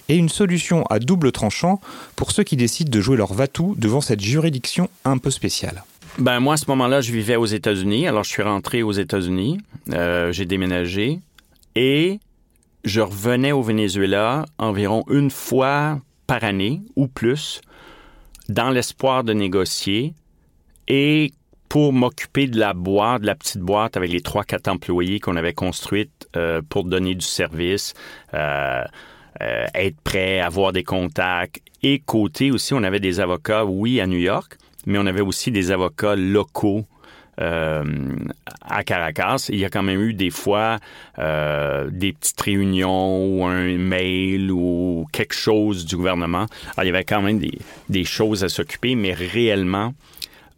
Et 0.10 0.16
une 0.16 0.30
solution 0.30 0.84
à 0.86 1.00
double 1.00 1.32
tranchant 1.32 1.82
pour 2.16 2.32
ceux 2.32 2.44
qui 2.44 2.56
décident 2.56 2.92
de 2.92 3.02
jouer 3.02 3.18
leur 3.18 3.34
vatou 3.34 3.76
devant 3.78 4.02
cette 4.02 4.22
juridiction 4.22 4.90
un 5.04 5.18
peu 5.18 5.32
spéciale. 5.32 5.84
Ben 6.18 6.40
moi, 6.40 6.54
à 6.54 6.58
ce 6.58 6.66
moment-là, 6.70 7.02
je 7.02 7.12
vivais 7.12 7.36
aux 7.36 7.46
États-Unis. 7.46 8.08
Alors, 8.08 8.24
je 8.24 8.30
suis 8.30 8.42
rentré 8.42 8.84
aux 8.84 8.94
États-Unis. 8.94 9.60
Euh, 9.92 10.32
j'ai 10.32 10.46
déménagé. 10.46 11.20
Et 11.76 12.20
je 12.86 13.02
revenais 13.02 13.52
au 13.52 13.62
Venezuela 13.62 14.46
environ 14.58 15.04
une 15.10 15.30
fois 15.30 16.00
par 16.26 16.44
année 16.44 16.82
ou 16.96 17.08
plus 17.08 17.62
dans 18.48 18.70
l'espoir 18.70 19.24
de 19.24 19.34
négocier 19.34 20.14
et 20.88 21.32
pour 21.68 21.92
m'occuper 21.92 22.48
de 22.48 22.60
la 22.60 22.74
boîte, 22.74 23.24
de 23.24 23.28
la 23.28 23.36
petite 23.36 23.62
boîte 23.62 23.98
avec 23.98 24.12
les 24.12 24.22
trois, 24.22 24.44
quatre 24.44 24.70
employés 24.70 25.20
qu'on 25.20 25.36
avait 25.36 25.54
construite 25.54 26.30
euh, 26.38 26.62
pour 26.70 26.86
donner 26.86 27.16
du 27.16 27.26
service. 27.26 27.94
Euh, 28.34 28.84
euh, 29.42 29.66
être 29.74 30.00
prêt, 30.02 30.40
avoir 30.40 30.72
des 30.72 30.84
contacts. 30.84 31.62
Et 31.84 32.00
côté 32.00 32.52
aussi, 32.52 32.74
on 32.74 32.84
avait 32.84 33.02
des 33.02 33.20
avocats, 33.20 33.66
oui, 33.66 34.00
à 34.00 34.08
New 34.08 34.18
York, 34.18 34.58
mais 34.86 34.98
on 34.98 35.06
avait 35.06 35.22
aussi 35.22 35.52
des 35.52 35.72
avocats 35.72 36.16
locaux 36.16 36.86
euh, 37.42 37.84
à 38.62 38.84
Caracas. 38.86 39.48
Il 39.50 39.60
y 39.60 39.66
a 39.66 39.70
quand 39.70 39.84
même 39.84 40.00
eu 40.00 40.14
des 40.14 40.30
fois 40.30 40.80
euh, 41.20 41.90
des 41.92 42.14
petites 42.14 42.40
réunions 42.40 43.26
ou 43.28 43.46
un 43.46 43.78
mail 43.78 44.52
ou 44.52 45.06
quelque 45.12 45.36
chose 45.36 45.86
du 45.86 45.98
gouvernement. 45.98 46.46
Alors, 46.78 46.84
il 46.84 46.86
y 46.86 46.90
avait 46.90 47.04
quand 47.04 47.22
même 47.22 47.42
des, 47.90 48.04
choses 48.06 48.46
à 48.46 48.50
s'occuper, 48.50 48.96
mais 48.96 49.14
réellement, 49.14 49.94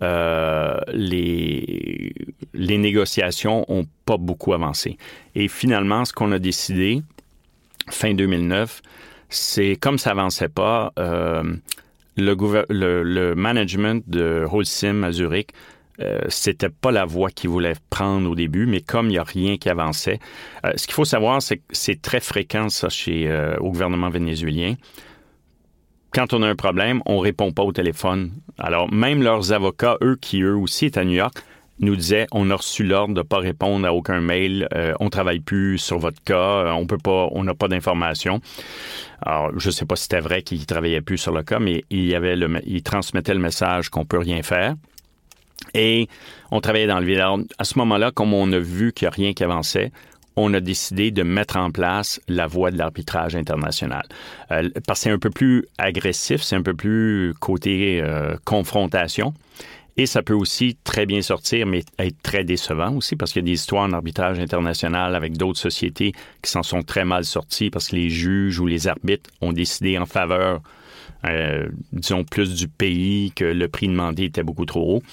euh, 0.04 0.78
les, 0.94 2.14
les 2.54 2.78
négociations 2.78 3.66
ont 3.70 3.88
pas 4.06 4.18
beaucoup 4.18 4.54
avancé. 4.54 4.98
Et 5.34 5.48
finalement, 5.48 6.06
ce 6.06 6.14
qu'on 6.14 6.32
a 6.32 6.38
décidé, 6.38 7.02
fin 7.90 8.14
2009, 8.14 8.84
c'est 9.30 9.78
comme 9.78 9.98
ça 9.98 10.12
avançait 10.12 10.48
pas, 10.48 10.94
le, 12.18 12.36
le, 12.70 13.04
le, 13.04 13.36
management 13.36 14.04
de 14.08 14.46
Holcim 14.52 15.04
à 15.04 15.12
Zurich, 15.12 15.52
euh, 16.00 16.20
c'était 16.30 16.70
pas 16.70 16.92
la 16.92 17.06
voie 17.06 17.30
qu'ils 17.30 17.50
voulaient 17.50 17.76
prendre 17.90 18.30
au 18.30 18.36
début, 18.36 18.66
mais 18.66 18.82
comme 18.82 19.08
il 19.08 19.14
n'y 19.14 19.18
a 19.18 19.24
rien 19.24 19.58
qui 19.58 19.70
avançait, 19.70 20.20
euh, 20.66 20.72
ce 20.76 20.86
qu'il 20.86 20.94
faut 20.94 21.06
savoir, 21.06 21.42
c'est 21.42 21.58
que 21.58 21.64
c'est 21.72 22.02
très 22.02 22.20
fréquent 22.20 22.70
ça 22.70 22.90
chez 22.90 23.28
euh, 23.28 23.58
au 23.58 23.72
gouvernement 23.72 24.10
vénézuélien 24.10 24.76
quand 26.18 26.34
on 26.34 26.42
a 26.42 26.48
un 26.48 26.56
problème, 26.56 27.02
on 27.06 27.20
répond 27.20 27.52
pas 27.52 27.64
au 27.64 27.72
téléphone. 27.72 28.32
Alors, 28.58 28.92
même 28.92 29.22
leurs 29.22 29.52
avocats, 29.54 29.98
eux 30.02 30.18
qui 30.20 30.42
eux 30.42 30.56
aussi 30.56 30.86
étaient 30.86 31.00
à 31.00 31.06
New 31.06 31.14
York, 31.14 31.38
nous 31.80 31.96
disaient 31.96 32.28
on 32.32 32.50
a 32.50 32.56
reçu 32.56 32.84
l'ordre 32.84 33.14
de 33.14 33.22
pas 33.22 33.40
répondre 33.40 33.86
à 33.88 33.94
aucun 33.94 34.20
mail, 34.20 34.68
euh, 34.74 34.94
on 35.00 35.10
travaille 35.10 35.40
plus 35.40 35.78
sur 35.78 36.00
votre 36.00 36.22
cas, 36.24 36.36
euh, 36.36 36.72
on 36.72 36.86
peut 36.86 36.98
pas, 36.98 37.30
on 37.32 37.44
n'a 37.44 37.54
pas 37.54 37.68
d'informations. 37.68 38.42
Alors, 39.22 39.52
je 39.58 39.70
sais 39.70 39.86
pas 39.86 39.96
si 39.96 40.04
c'était 40.04 40.20
vrai 40.20 40.42
qu'ils 40.42 40.66
travaillaient 40.66 41.02
plus 41.02 41.18
sur 41.18 41.32
le 41.32 41.44
cas, 41.44 41.60
mais 41.60 41.84
il 41.90 42.14
avait 42.16 42.36
le, 42.36 42.48
message 42.48 43.90
qu'on 43.90 44.06
peut 44.06 44.20
rien 44.20 44.44
faire. 44.44 44.76
Et 45.74 46.08
on 46.52 46.62
travaillait 46.62 46.88
dans 46.88 47.00
le 47.00 47.06
vide. 47.06 47.18
Alors, 47.18 47.40
à 47.58 47.64
ce 47.64 47.78
moment-là, 47.80 48.12
comme 48.12 48.34
on 48.34 48.52
a 48.52 48.60
vu 48.60 48.94
qu'il 48.94 49.06
n'y 49.06 49.14
a 49.14 49.16
rien 49.16 49.34
qui 49.34 49.44
avançait, 49.44 49.92
on 50.38 50.54
a 50.54 50.60
décidé 50.60 51.12
de 51.12 51.24
mettre 51.24 51.58
en 51.58 51.72
place 51.72 52.22
la 52.28 52.48
voie 52.48 52.72
de 52.72 52.78
l'arbitrage 52.78 53.36
international. 53.36 54.06
Euh, 54.52 54.70
parce 54.86 55.00
que 55.00 55.04
c'est 55.04 55.12
un 55.12 55.20
peu 55.20 55.32
plus 55.32 55.66
agressif, 55.78 56.44
c'est 56.44 56.56
un 56.56 56.62
peu 56.62 56.76
plus 56.76 57.34
côté 57.40 58.00
euh, 58.02 58.36
confrontation. 58.46 59.34
Et 59.98 60.06
ça 60.06 60.22
peut 60.22 60.36
aussi 60.36 60.78
très 60.84 61.08
bien 61.08 61.24
sortir, 61.24 61.66
mais 61.66 61.84
être 61.98 62.22
très 62.22 62.44
décevant 62.44 62.96
aussi, 62.96 63.16
parce 63.16 63.34
qu'il 63.34 63.42
y 63.42 63.46
a 63.46 63.48
des 63.48 63.54
histoires 63.54 63.84
en 63.84 63.94
arbitrage 63.94 64.40
international 64.40 65.16
avec 65.16 65.38
d'autres 65.38 65.60
sociétés 65.60 66.14
qui 66.44 66.52
s'en 66.52 66.62
sont 66.62 66.84
très 66.84 67.04
mal 67.04 67.26
sorties 67.26 67.72
parce 67.72 67.90
que 67.90 67.96
les 67.96 68.10
juges 68.10 68.60
ou 68.60 68.68
les 68.68 68.88
arbitres 68.88 69.30
ont 69.42 69.54
décidé 69.54 69.98
en 69.98 70.06
faveur, 70.06 70.62
euh, 71.26 71.68
disons, 71.94 72.24
plus 72.24 72.54
du 72.54 72.68
pays 72.68 73.32
que 73.36 73.46
le 73.46 73.68
prix 73.68 73.88
demandé 73.88 74.26
était 74.26 74.44
beaucoup 74.44 74.66
trop 74.66 74.98
haut. 74.98 75.04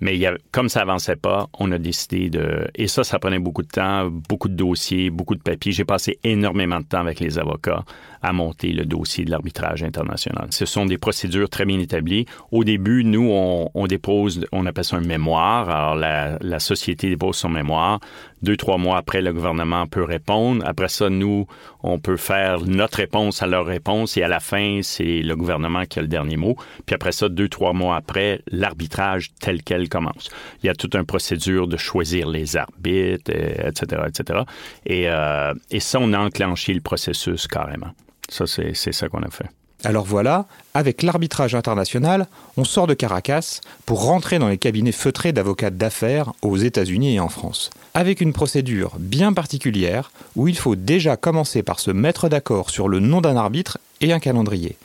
Mais 0.00 0.18
comme 0.50 0.68
ça 0.68 0.80
avançait 0.80 1.16
pas, 1.16 1.48
on 1.58 1.70
a 1.72 1.78
décidé 1.78 2.30
de... 2.30 2.66
Et 2.74 2.88
ça, 2.88 3.04
ça 3.04 3.18
prenait 3.18 3.38
beaucoup 3.38 3.62
de 3.62 3.68
temps, 3.68 4.08
beaucoup 4.10 4.48
de 4.48 4.54
dossiers, 4.54 5.10
beaucoup 5.10 5.34
de 5.34 5.42
papiers. 5.42 5.72
J'ai 5.72 5.84
passé 5.84 6.18
énormément 6.24 6.80
de 6.80 6.84
temps 6.84 7.00
avec 7.00 7.20
les 7.20 7.38
avocats 7.38 7.84
à 8.22 8.32
monter 8.32 8.72
le 8.72 8.84
dossier 8.84 9.24
de 9.24 9.30
l'arbitrage 9.30 9.82
international. 9.82 10.48
Ce 10.50 10.66
sont 10.66 10.86
des 10.86 10.98
procédures 10.98 11.48
très 11.48 11.64
bien 11.64 11.78
établies. 11.78 12.26
Au 12.50 12.64
début, 12.64 13.04
nous, 13.04 13.30
on, 13.30 13.86
dépose, 13.86 14.46
on 14.52 14.66
appelle 14.66 14.84
ça 14.84 14.96
un 14.96 15.00
mémoire. 15.00 15.68
Alors, 15.68 15.94
la 16.40 16.58
société 16.58 17.08
dépose 17.08 17.36
son 17.36 17.48
mémoire. 17.48 18.00
Deux, 18.42 18.56
trois 18.56 18.78
mois 18.78 18.96
après, 18.96 19.20
le 19.20 19.32
gouvernement 19.32 19.86
peut 19.86 20.04
répondre. 20.04 20.64
Après 20.66 20.88
ça, 20.88 21.10
nous, 21.10 21.46
on 21.82 21.98
peut 21.98 22.16
faire 22.16 22.60
notre 22.60 22.98
réponse 22.98 23.42
à 23.42 23.46
leur 23.46 23.66
réponse 23.66 24.16
et 24.16 24.22
à 24.22 24.28
la 24.28 24.40
fin, 24.40 24.80
c'est 24.82 25.20
le 25.22 25.36
gouvernement 25.36 25.84
qui 25.84 25.98
a 25.98 26.02
le 26.02 26.08
dernier 26.08 26.36
mot. 26.36 26.56
Puis 26.86 26.94
après 26.94 27.12
ça, 27.12 27.28
deux, 27.28 27.48
trois 27.48 27.72
mois 27.72 27.96
après, 27.96 28.40
l'arbitrage 28.50 29.30
tel 29.40 29.62
quel 29.62 29.88
commence. 29.88 30.30
Il 30.62 30.66
y 30.66 30.70
a 30.70 30.74
toute 30.74 30.94
une 30.94 31.06
procédure 31.06 31.68
de 31.68 31.76
choisir 31.76 32.28
les 32.28 32.56
arbitres, 32.56 33.30
etc., 33.30 34.02
etc. 34.06 34.40
Et, 34.86 35.08
euh, 35.08 35.54
et 35.70 35.80
ça, 35.80 35.98
on 36.00 36.12
a 36.12 36.18
enclenché 36.18 36.72
le 36.72 36.80
processus 36.80 37.46
carrément. 37.46 37.90
Ça, 38.28 38.46
c'est 38.46 38.74
ça 38.74 39.08
qu'on 39.08 39.22
a 39.22 39.30
fait. 39.30 39.46
Alors 39.82 40.04
voilà, 40.04 40.44
avec 40.74 41.02
l'arbitrage 41.02 41.54
international, 41.54 42.26
on 42.58 42.64
sort 42.64 42.86
de 42.86 42.92
Caracas 42.92 43.60
pour 43.86 44.04
rentrer 44.04 44.38
dans 44.38 44.48
les 44.48 44.58
cabinets 44.58 44.92
feutrés 44.92 45.32
d'avocats 45.32 45.70
d'affaires 45.70 46.32
aux 46.42 46.58
États-Unis 46.58 47.14
et 47.14 47.20
en 47.20 47.30
France, 47.30 47.70
avec 47.94 48.20
une 48.20 48.34
procédure 48.34 48.96
bien 48.98 49.32
particulière 49.32 50.12
où 50.36 50.48
il 50.48 50.58
faut 50.58 50.76
déjà 50.76 51.16
commencer 51.16 51.62
par 51.62 51.80
se 51.80 51.90
mettre 51.90 52.28
d'accord 52.28 52.68
sur 52.68 52.88
le 52.88 53.00
nom 53.00 53.22
d'un 53.22 53.36
arbitre 53.36 53.78
et 54.02 54.12
un 54.12 54.20
calendrier. 54.20 54.76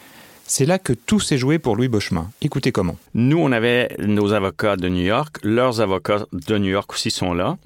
C'est 0.48 0.66
là 0.66 0.80
que 0.80 0.94
tout 0.94 1.20
s'est 1.20 1.40
joué 1.40 1.60
pour 1.60 1.76
Louis 1.76 1.88
Bochemin. 1.88 2.30
Écoutez 2.42 2.72
comment. 2.72 2.96
Nous, 3.16 3.38
on 3.38 3.52
avait 3.52 3.96
nos 4.00 4.32
avocats 4.32 4.78
de 4.78 4.88
New 4.88 5.04
York, 5.04 5.40
leurs 5.44 5.82
avocats 5.82 6.26
de 6.32 6.58
New 6.58 6.70
York 6.70 6.94
aussi 6.94 7.12
sont 7.12 7.34
là. 7.34 7.58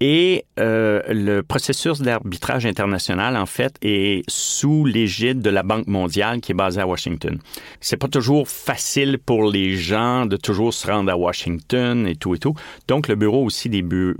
Et 0.00 0.44
euh, 0.60 1.00
le 1.08 1.42
processus 1.42 2.02
d'arbitrage 2.02 2.66
international, 2.66 3.34
en 3.36 3.46
fait, 3.46 3.76
est 3.80 4.22
sous 4.28 4.84
l'égide 4.84 5.40
de 5.40 5.48
la 5.48 5.62
Banque 5.62 5.86
mondiale 5.86 6.40
qui 6.40 6.52
est 6.52 6.54
basée 6.54 6.82
à 6.82 6.86
Washington. 6.86 7.38
C'est 7.80 7.96
pas 7.96 8.08
toujours 8.08 8.46
facile 8.46 9.18
pour 9.18 9.50
les 9.50 9.74
gens 9.76 10.26
de 10.26 10.36
toujours 10.36 10.74
se 10.74 10.86
rendre 10.86 11.10
à 11.10 11.16
Washington 11.16 12.06
et 12.06 12.14
tout 12.14 12.34
et 12.34 12.38
tout. 12.38 12.54
Donc, 12.88 13.08
le 13.08 13.14
bureau 13.14 13.42
aussi 13.42 13.70
des 13.70 13.80
bureaux, 13.80 14.14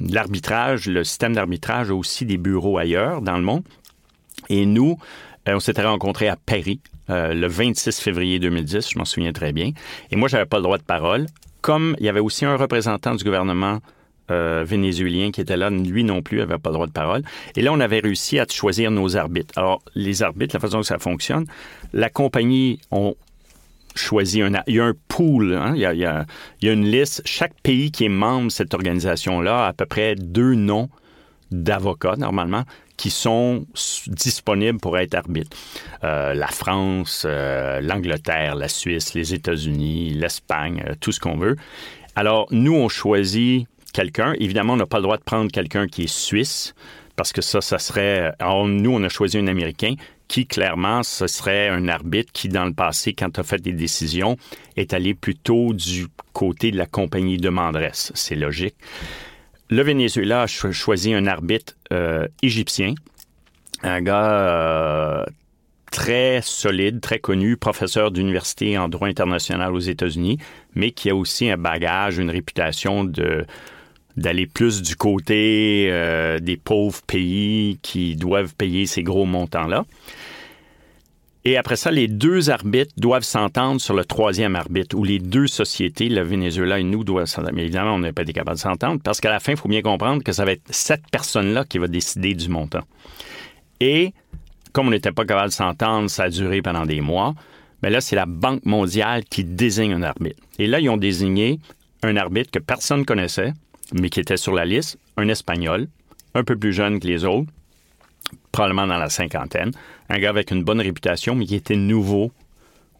l'arbitrage, 0.00 0.86
le, 0.86 0.94
le 0.94 1.04
système 1.04 1.34
d'arbitrage 1.34 1.90
a 1.90 1.94
aussi 1.94 2.26
des 2.26 2.38
bureaux 2.38 2.78
ailleurs 2.78 3.22
dans 3.22 3.36
le 3.36 3.42
monde. 3.42 3.62
Et 4.48 4.66
nous, 4.66 4.98
euh, 5.48 5.54
on 5.54 5.60
s'était 5.60 5.82
rencontrés 5.82 6.28
à 6.28 6.36
Paris 6.36 6.80
euh, 7.10 7.34
le 7.34 7.46
26 7.46 8.00
février 8.00 8.38
2010, 8.38 8.90
je 8.90 8.98
m'en 8.98 9.04
souviens 9.04 9.32
très 9.32 9.52
bien. 9.52 9.72
Et 10.10 10.16
moi, 10.16 10.28
j'avais 10.28 10.46
pas 10.46 10.58
le 10.58 10.62
droit 10.62 10.78
de 10.78 10.82
parole 10.82 11.26
comme 11.62 11.96
il 11.98 12.04
y 12.04 12.08
avait 12.08 12.20
aussi 12.20 12.44
un 12.44 12.56
représentant 12.56 13.14
du 13.14 13.24
gouvernement 13.24 13.78
euh, 14.30 14.64
vénézuélien 14.66 15.30
qui 15.30 15.40
était 15.40 15.56
là, 15.56 15.70
lui 15.70 16.04
non 16.04 16.22
plus 16.22 16.40
avait 16.42 16.58
pas 16.58 16.70
le 16.70 16.74
droit 16.74 16.86
de 16.86 16.92
parole. 16.92 17.22
Et 17.56 17.62
là, 17.62 17.72
on 17.72 17.80
avait 17.80 18.00
réussi 18.00 18.38
à 18.38 18.46
choisir 18.48 18.90
nos 18.90 19.16
arbitres. 19.16 19.56
Alors, 19.56 19.82
les 19.94 20.22
arbitres, 20.22 20.54
la 20.54 20.60
façon 20.60 20.80
que 20.80 20.86
ça 20.86 20.98
fonctionne, 20.98 21.46
la 21.92 22.10
compagnie, 22.10 22.80
on 22.90 23.14
choisit 23.94 24.42
un... 24.42 24.62
Il 24.66 24.76
y 24.76 24.80
a 24.80 24.84
un 24.84 24.94
pool, 25.08 25.54
hein, 25.54 25.72
il, 25.74 25.80
y 25.80 25.86
a, 25.86 25.92
il, 25.92 26.00
y 26.00 26.04
a, 26.04 26.24
il 26.60 26.66
y 26.66 26.70
a 26.70 26.72
une 26.72 26.86
liste. 26.86 27.22
Chaque 27.24 27.54
pays 27.62 27.90
qui 27.90 28.04
est 28.04 28.08
membre 28.08 28.46
de 28.46 28.52
cette 28.52 28.74
organisation-là 28.74 29.64
a 29.64 29.68
à 29.68 29.72
peu 29.72 29.86
près 29.86 30.14
deux 30.14 30.54
noms 30.54 30.88
d'avocats, 31.52 32.16
normalement, 32.16 32.64
qui 32.96 33.10
sont 33.10 33.66
disponibles 34.06 34.78
pour 34.78 34.98
être 34.98 35.14
arbitres. 35.14 35.56
Euh, 36.04 36.34
la 36.34 36.46
France, 36.46 37.24
euh, 37.26 37.80
l'Angleterre, 37.80 38.54
la 38.54 38.68
Suisse, 38.68 39.14
les 39.14 39.34
États-Unis, 39.34 40.10
l'Espagne, 40.10 40.84
euh, 40.86 40.94
tout 41.00 41.12
ce 41.12 41.20
qu'on 41.20 41.36
veut. 41.36 41.56
Alors, 42.14 42.46
nous, 42.50 42.74
on 42.74 42.88
choisit 42.88 43.66
quelqu'un. 43.92 44.34
Évidemment, 44.38 44.74
on 44.74 44.76
n'a 44.76 44.86
pas 44.86 44.98
le 44.98 45.02
droit 45.02 45.16
de 45.16 45.22
prendre 45.22 45.50
quelqu'un 45.50 45.88
qui 45.88 46.04
est 46.04 46.12
suisse, 46.12 46.74
parce 47.16 47.32
que 47.32 47.42
ça, 47.42 47.60
ça 47.60 47.78
serait... 47.78 48.32
Alors, 48.38 48.66
nous, 48.66 48.92
on 48.92 49.02
a 49.02 49.08
choisi 49.08 49.38
un 49.38 49.46
Américain 49.46 49.94
qui, 50.28 50.46
clairement, 50.46 51.02
ce 51.02 51.26
serait 51.26 51.68
un 51.68 51.88
arbitre 51.88 52.32
qui, 52.32 52.48
dans 52.48 52.64
le 52.64 52.72
passé, 52.72 53.12
quand 53.12 53.38
a 53.38 53.42
fait 53.42 53.60
des 53.60 53.72
décisions, 53.72 54.36
est 54.76 54.94
allé 54.94 55.12
plutôt 55.12 55.74
du 55.74 56.06
côté 56.32 56.70
de 56.70 56.78
la 56.78 56.86
compagnie 56.86 57.36
demanderesse. 57.36 58.12
C'est 58.14 58.36
logique 58.36 58.76
le 59.72 59.82
Venezuela 59.82 60.42
a 60.42 60.46
choisi 60.46 61.14
un 61.14 61.26
arbitre 61.26 61.74
euh, 61.94 62.28
égyptien, 62.42 62.94
un 63.82 64.02
gars 64.02 64.30
euh, 64.30 65.24
très 65.90 66.40
solide, 66.42 67.00
très 67.00 67.18
connu, 67.18 67.56
professeur 67.56 68.10
d'université 68.10 68.76
en 68.76 68.90
droit 68.90 69.08
international 69.08 69.74
aux 69.74 69.80
États-Unis, 69.80 70.36
mais 70.74 70.90
qui 70.90 71.08
a 71.08 71.16
aussi 71.16 71.48
un 71.48 71.56
bagage, 71.56 72.18
une 72.18 72.28
réputation 72.28 73.10
d'aller 74.18 74.46
plus 74.46 74.82
du 74.82 74.94
côté 74.94 75.88
euh, 75.90 76.38
des 76.38 76.58
pauvres 76.58 77.00
pays 77.06 77.78
qui 77.80 78.14
doivent 78.14 78.54
payer 78.54 78.84
ces 78.84 79.02
gros 79.02 79.24
montants-là. 79.24 79.86
Et 81.44 81.56
après 81.56 81.74
ça, 81.76 81.90
les 81.90 82.06
deux 82.06 82.50
arbitres 82.50 82.92
doivent 82.96 83.24
s'entendre 83.24 83.80
sur 83.80 83.94
le 83.94 84.04
troisième 84.04 84.54
arbitre, 84.54 84.96
où 84.96 85.02
les 85.02 85.18
deux 85.18 85.48
sociétés, 85.48 86.08
le 86.08 86.22
Venezuela 86.22 86.78
et 86.78 86.84
nous, 86.84 87.02
doivent 87.02 87.26
s'entendre. 87.26 87.54
Mais 87.54 87.62
évidemment, 87.62 87.94
on 87.94 87.98
n'a 87.98 88.12
pas 88.12 88.22
été 88.22 88.32
capable 88.32 88.56
de 88.56 88.62
s'entendre, 88.62 89.00
parce 89.02 89.20
qu'à 89.20 89.30
la 89.30 89.40
fin, 89.40 89.52
il 89.52 89.58
faut 89.58 89.68
bien 89.68 89.82
comprendre 89.82 90.22
que 90.22 90.32
ça 90.32 90.44
va 90.44 90.52
être 90.52 90.62
cette 90.70 91.02
personne-là 91.10 91.64
qui 91.64 91.78
va 91.78 91.88
décider 91.88 92.34
du 92.34 92.48
montant. 92.48 92.82
Et 93.80 94.12
comme 94.72 94.86
on 94.86 94.90
n'était 94.90 95.12
pas 95.12 95.24
capable 95.24 95.48
de 95.48 95.54
s'entendre, 95.54 96.08
ça 96.08 96.24
a 96.24 96.30
duré 96.30 96.62
pendant 96.62 96.86
des 96.86 97.00
mois, 97.00 97.34
mais 97.82 97.90
là, 97.90 98.00
c'est 98.00 98.16
la 98.16 98.26
Banque 98.26 98.64
mondiale 98.64 99.24
qui 99.24 99.42
désigne 99.42 99.94
un 99.94 100.02
arbitre. 100.02 100.40
Et 100.60 100.68
là, 100.68 100.78
ils 100.78 100.88
ont 100.88 100.96
désigné 100.96 101.58
un 102.04 102.16
arbitre 102.16 102.52
que 102.52 102.60
personne 102.60 103.00
ne 103.00 103.04
connaissait, 103.04 103.52
mais 103.92 104.08
qui 104.08 104.20
était 104.20 104.36
sur 104.36 104.54
la 104.54 104.64
liste, 104.64 104.98
un 105.16 105.28
Espagnol, 105.28 105.88
un 106.34 106.44
peu 106.44 106.56
plus 106.56 106.72
jeune 106.72 107.00
que 107.00 107.06
les 107.06 107.24
autres, 107.24 107.50
probablement 108.52 108.86
dans 108.86 108.98
la 108.98 109.08
cinquantaine, 109.08 109.72
un 110.08 110.18
gars 110.18 110.28
avec 110.28 110.50
une 110.50 110.62
bonne 110.62 110.80
réputation, 110.80 111.34
mais 111.34 111.46
qui 111.46 111.56
était 111.56 111.76
nouveau 111.76 112.30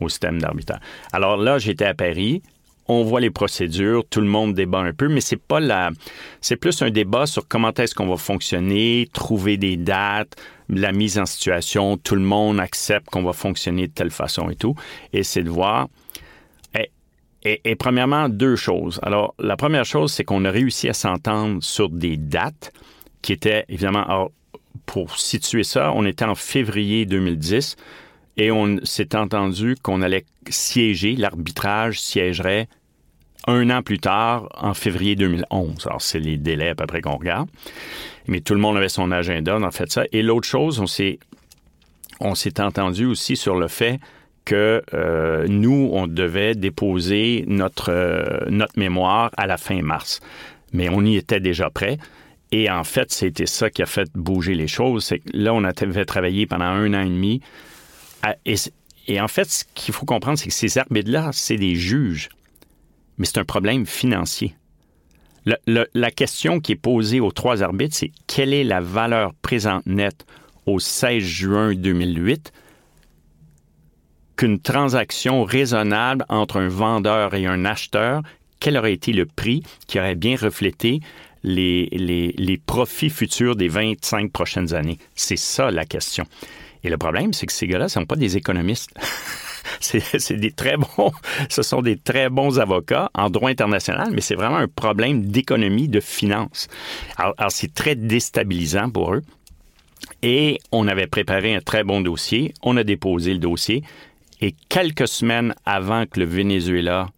au 0.00 0.08
système 0.08 0.40
d'arbitrage. 0.40 0.80
Alors 1.12 1.36
là, 1.36 1.58
j'étais 1.58 1.84
à 1.84 1.94
Paris. 1.94 2.42
On 2.88 3.04
voit 3.04 3.20
les 3.20 3.30
procédures, 3.30 4.02
tout 4.10 4.20
le 4.20 4.26
monde 4.26 4.54
débat 4.54 4.80
un 4.80 4.92
peu, 4.92 5.08
mais 5.08 5.20
c'est 5.20 5.40
pas 5.40 5.60
la, 5.60 5.90
c'est 6.40 6.56
plus 6.56 6.82
un 6.82 6.90
débat 6.90 7.26
sur 7.26 7.46
comment 7.46 7.72
est-ce 7.72 7.94
qu'on 7.94 8.08
va 8.08 8.16
fonctionner, 8.16 9.08
trouver 9.12 9.56
des 9.56 9.76
dates. 9.76 10.34
la 10.68 10.90
mise 10.90 11.18
en 11.18 11.26
situation, 11.26 11.96
tout 11.96 12.16
le 12.16 12.22
monde 12.22 12.58
accepte 12.58 13.06
qu'on 13.06 13.22
va 13.22 13.32
fonctionner 13.32 13.86
de 13.86 13.92
telle 13.92 14.10
façon 14.10 14.50
et 14.50 14.56
tout. 14.56 14.74
Et 15.12 15.22
c'est 15.22 15.44
de 15.44 15.50
voir. 15.50 15.88
Et, 17.44 17.60
et, 17.64 17.74
premièrement, 17.74 18.28
deux 18.28 18.54
choses. 18.54 19.00
Alors, 19.02 19.34
la 19.40 19.56
première 19.56 19.84
chose, 19.84 20.12
c'est 20.12 20.22
qu'on 20.22 20.44
a 20.44 20.50
réussi 20.50 20.88
à 20.88 20.92
s'entendre 20.92 21.60
sur 21.60 21.88
des 21.88 22.16
dates 22.16 22.72
qui 23.20 23.32
étaient 23.32 23.64
évidemment. 23.68 24.28
Pour 24.86 25.18
situer 25.18 25.64
ça, 25.64 25.92
on 25.94 26.04
était 26.04 26.24
en 26.24 26.34
février 26.34 27.06
2010 27.06 27.76
et 28.36 28.50
on 28.50 28.78
s'est 28.84 29.14
entendu 29.14 29.76
qu'on 29.82 30.02
allait 30.02 30.24
siéger, 30.48 31.16
l'arbitrage 31.16 32.00
siégerait 32.00 32.68
un 33.46 33.70
an 33.70 33.82
plus 33.82 33.98
tard, 33.98 34.48
en 34.56 34.74
février 34.74 35.16
2011. 35.16 35.86
Alors, 35.86 36.02
c'est 36.02 36.20
les 36.20 36.36
délais 36.36 36.70
à 36.70 36.74
peu 36.74 36.86
près 36.86 37.00
qu'on 37.00 37.16
regarde. 37.16 37.48
Mais 38.28 38.40
tout 38.40 38.54
le 38.54 38.60
monde 38.60 38.76
avait 38.76 38.88
son 38.88 39.10
agenda, 39.10 39.56
on 39.56 39.64
a 39.64 39.72
fait 39.72 39.90
ça. 39.90 40.04
Et 40.12 40.22
l'autre 40.22 40.46
chose, 40.46 40.78
on 40.78 40.86
s'est, 40.86 41.18
on 42.20 42.34
s'est 42.34 42.60
entendu 42.60 43.04
aussi 43.04 43.36
sur 43.36 43.56
le 43.56 43.68
fait 43.68 43.98
que 44.44 44.82
euh, 44.94 45.46
nous, 45.48 45.90
on 45.92 46.06
devait 46.06 46.54
déposer 46.54 47.44
notre, 47.46 47.90
euh, 47.90 48.40
notre 48.48 48.78
mémoire 48.78 49.30
à 49.36 49.46
la 49.46 49.56
fin 49.56 49.82
mars. 49.82 50.20
Mais 50.72 50.88
on 50.88 51.02
y 51.04 51.16
était 51.16 51.40
déjà 51.40 51.70
prêt. 51.70 51.98
Et 52.52 52.70
en 52.70 52.84
fait, 52.84 53.10
c'était 53.10 53.46
ça 53.46 53.70
qui 53.70 53.82
a 53.82 53.86
fait 53.86 54.08
bouger 54.14 54.54
les 54.54 54.68
choses. 54.68 55.04
C'est 55.06 55.18
que 55.18 55.30
là, 55.32 55.52
on 55.52 55.64
avait 55.64 56.04
travaillé 56.04 56.46
pendant 56.46 56.66
un 56.66 56.94
an 56.94 57.00
et 57.00 57.08
demi. 57.08 57.40
et, 58.44 58.54
et 59.08 59.20
en 59.20 59.28
fait, 59.28 59.50
ce 59.50 59.64
qu'il 59.74 59.92
faut 59.92 60.06
comprendre, 60.06 60.38
c'est 60.38 60.48
que 60.48 60.54
ces 60.54 60.78
arbitres-là, 60.78 61.30
c'est 61.32 61.56
des 61.56 61.74
juges 61.74 62.28
mais 63.18 63.26
c'est 63.26 63.38
un 63.38 63.44
problème 63.44 63.86
financier. 63.86 64.54
la 65.66 66.10
question 66.10 66.60
qui 66.60 66.72
est 66.72 66.76
posée 66.76 67.20
aux 67.20 67.32
trois 67.32 67.62
arbitres, 67.62 67.96
c'est 67.96 68.12
quelle 68.26 68.52
est 68.54 68.64
la 68.64 68.80
valeur 68.80 69.34
présente 69.34 69.86
nette 69.86 70.26
au 70.66 70.78
16 70.78 71.22
juin 71.22 71.74
2008 71.74 72.52
qu'une 74.36 74.60
transaction 74.60 75.44
raisonnable 75.44 76.24
entre 76.28 76.56
un 76.56 76.68
vendeur 76.68 77.34
et 77.34 77.46
un 77.46 77.64
acheteur, 77.64 78.22
quel 78.60 78.76
aurait 78.76 78.92
été 78.92 79.12
le 79.12 79.26
prix 79.26 79.62
qui 79.86 79.98
aurait 79.98 80.14
bien 80.14 80.36
reflété 80.36 81.00
les, 81.42 82.60
profits 82.66 83.10
futurs 83.10 83.56
des 83.56 83.68
25 83.68 84.30
prochaines 84.32 84.74
années? 84.74 84.98
C'est 85.14 85.36
ça 85.36 85.70
la 85.70 85.84
question. 85.84 86.24
Et 86.84 86.90
le 86.90 86.96
problème, 86.96 87.32
c'est 87.32 87.46
que 87.46 87.52
ces 87.52 87.66
gars-là 87.66 87.84
ne 87.84 87.90
sont 87.90 88.06
pas 88.06 88.16
des 88.16 88.36
économistes. 88.36 88.90
c'est 89.80 90.36
des 90.36 90.50
très 90.50 90.76
bons, 90.76 91.12
ce 91.48 91.62
sont 91.62 91.82
des 91.82 91.96
très 91.96 92.28
bons 92.28 92.58
avocats 92.58 93.10
en 93.14 93.30
droit 93.30 93.50
international, 93.50 94.10
mais 94.12 94.20
c'est 94.20 94.34
vraiment 94.34 94.56
un 94.56 94.68
problème 94.68 95.26
d'économie, 95.26 95.88
de 95.88 96.00
finance. 96.00 96.68
Alors, 97.16 97.34
c'est 97.50 97.72
très 97.72 97.94
déstabilisant 97.94 98.90
pour 98.90 99.14
eux. 99.14 99.22
Et 100.22 100.58
on 100.70 100.88
avait 100.88 101.06
préparé 101.06 101.54
un 101.54 101.60
très 101.60 101.84
bon 101.84 102.00
dossier. 102.00 102.54
On 102.62 102.76
a 102.76 102.84
déposé 102.84 103.32
le 103.32 103.38
dossier. 103.38 103.82
Et 104.40 104.54
quelques 104.68 105.08
semaines 105.08 105.54
avant 105.64 106.06
que 106.06 106.20
le 106.20 106.26
Venezuela 106.26 107.08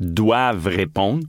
doive 0.00 0.66
répondre, 0.66 1.26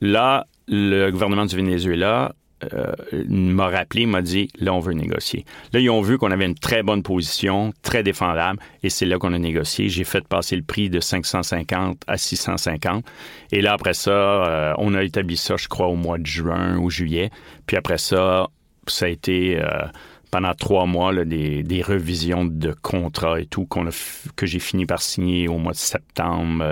là, 0.00 0.46
le 0.68 1.10
gouvernement 1.10 1.46
du 1.46 1.56
Venezuela 1.56 2.34
euh, 2.74 2.92
m'a 3.28 3.68
rappelé, 3.68 4.06
m'a 4.06 4.20
dit, 4.20 4.50
là, 4.58 4.74
on 4.74 4.80
veut 4.80 4.92
négocier. 4.92 5.44
Là, 5.72 5.78
ils 5.78 5.90
ont 5.90 6.02
vu 6.02 6.18
qu'on 6.18 6.32
avait 6.32 6.46
une 6.46 6.56
très 6.56 6.82
bonne 6.82 7.04
position, 7.04 7.72
très 7.82 8.02
défendable, 8.02 8.58
et 8.82 8.90
c'est 8.90 9.06
là 9.06 9.18
qu'on 9.18 9.32
a 9.32 9.38
négocié. 9.38 9.88
J'ai 9.88 10.02
fait 10.02 10.26
passer 10.26 10.56
le 10.56 10.62
prix 10.62 10.90
de 10.90 10.98
550 10.98 12.02
à 12.08 12.16
650. 12.16 13.04
Et 13.52 13.60
là, 13.62 13.74
après 13.74 13.94
ça, 13.94 14.10
euh, 14.10 14.74
on 14.78 14.94
a 14.94 15.04
établi 15.04 15.36
ça, 15.36 15.56
je 15.56 15.68
crois, 15.68 15.86
au 15.86 15.94
mois 15.94 16.18
de 16.18 16.26
juin 16.26 16.76
ou 16.78 16.90
juillet. 16.90 17.30
Puis 17.66 17.76
après 17.76 17.98
ça, 17.98 18.48
ça 18.86 19.06
a 19.06 19.08
été... 19.08 19.60
Euh, 19.60 19.86
pendant 20.30 20.52
trois 20.52 20.84
mois 20.84 21.24
des, 21.24 21.62
des, 21.62 21.80
revisions 21.80 22.44
de 22.44 22.74
contrats 22.82 23.40
et 23.40 23.46
tout 23.46 23.66
a, 23.76 23.88
que 24.36 24.44
j'ai 24.44 24.58
fini 24.58 24.84
par 24.84 25.00
signer 25.00 25.48
au 25.48 25.56
mois 25.56 25.72
de 25.72 25.78
septembre 25.78 26.62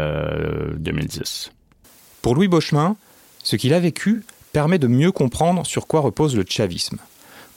2010. 0.77 1.53
Pour 2.21 2.35
Louis 2.35 2.49
Beauchemin, 2.49 2.99
ce 3.47 3.55
qu'il 3.55 3.75
a 3.75 3.79
vécu 3.79 4.25
permet 4.51 4.81
de 4.81 4.89
mieux 4.89 5.13
comprendre 5.13 5.65
sur 5.65 5.87
quoi 5.87 6.01
repose 6.01 6.35
le 6.35 6.45
chavisme. 6.49 6.99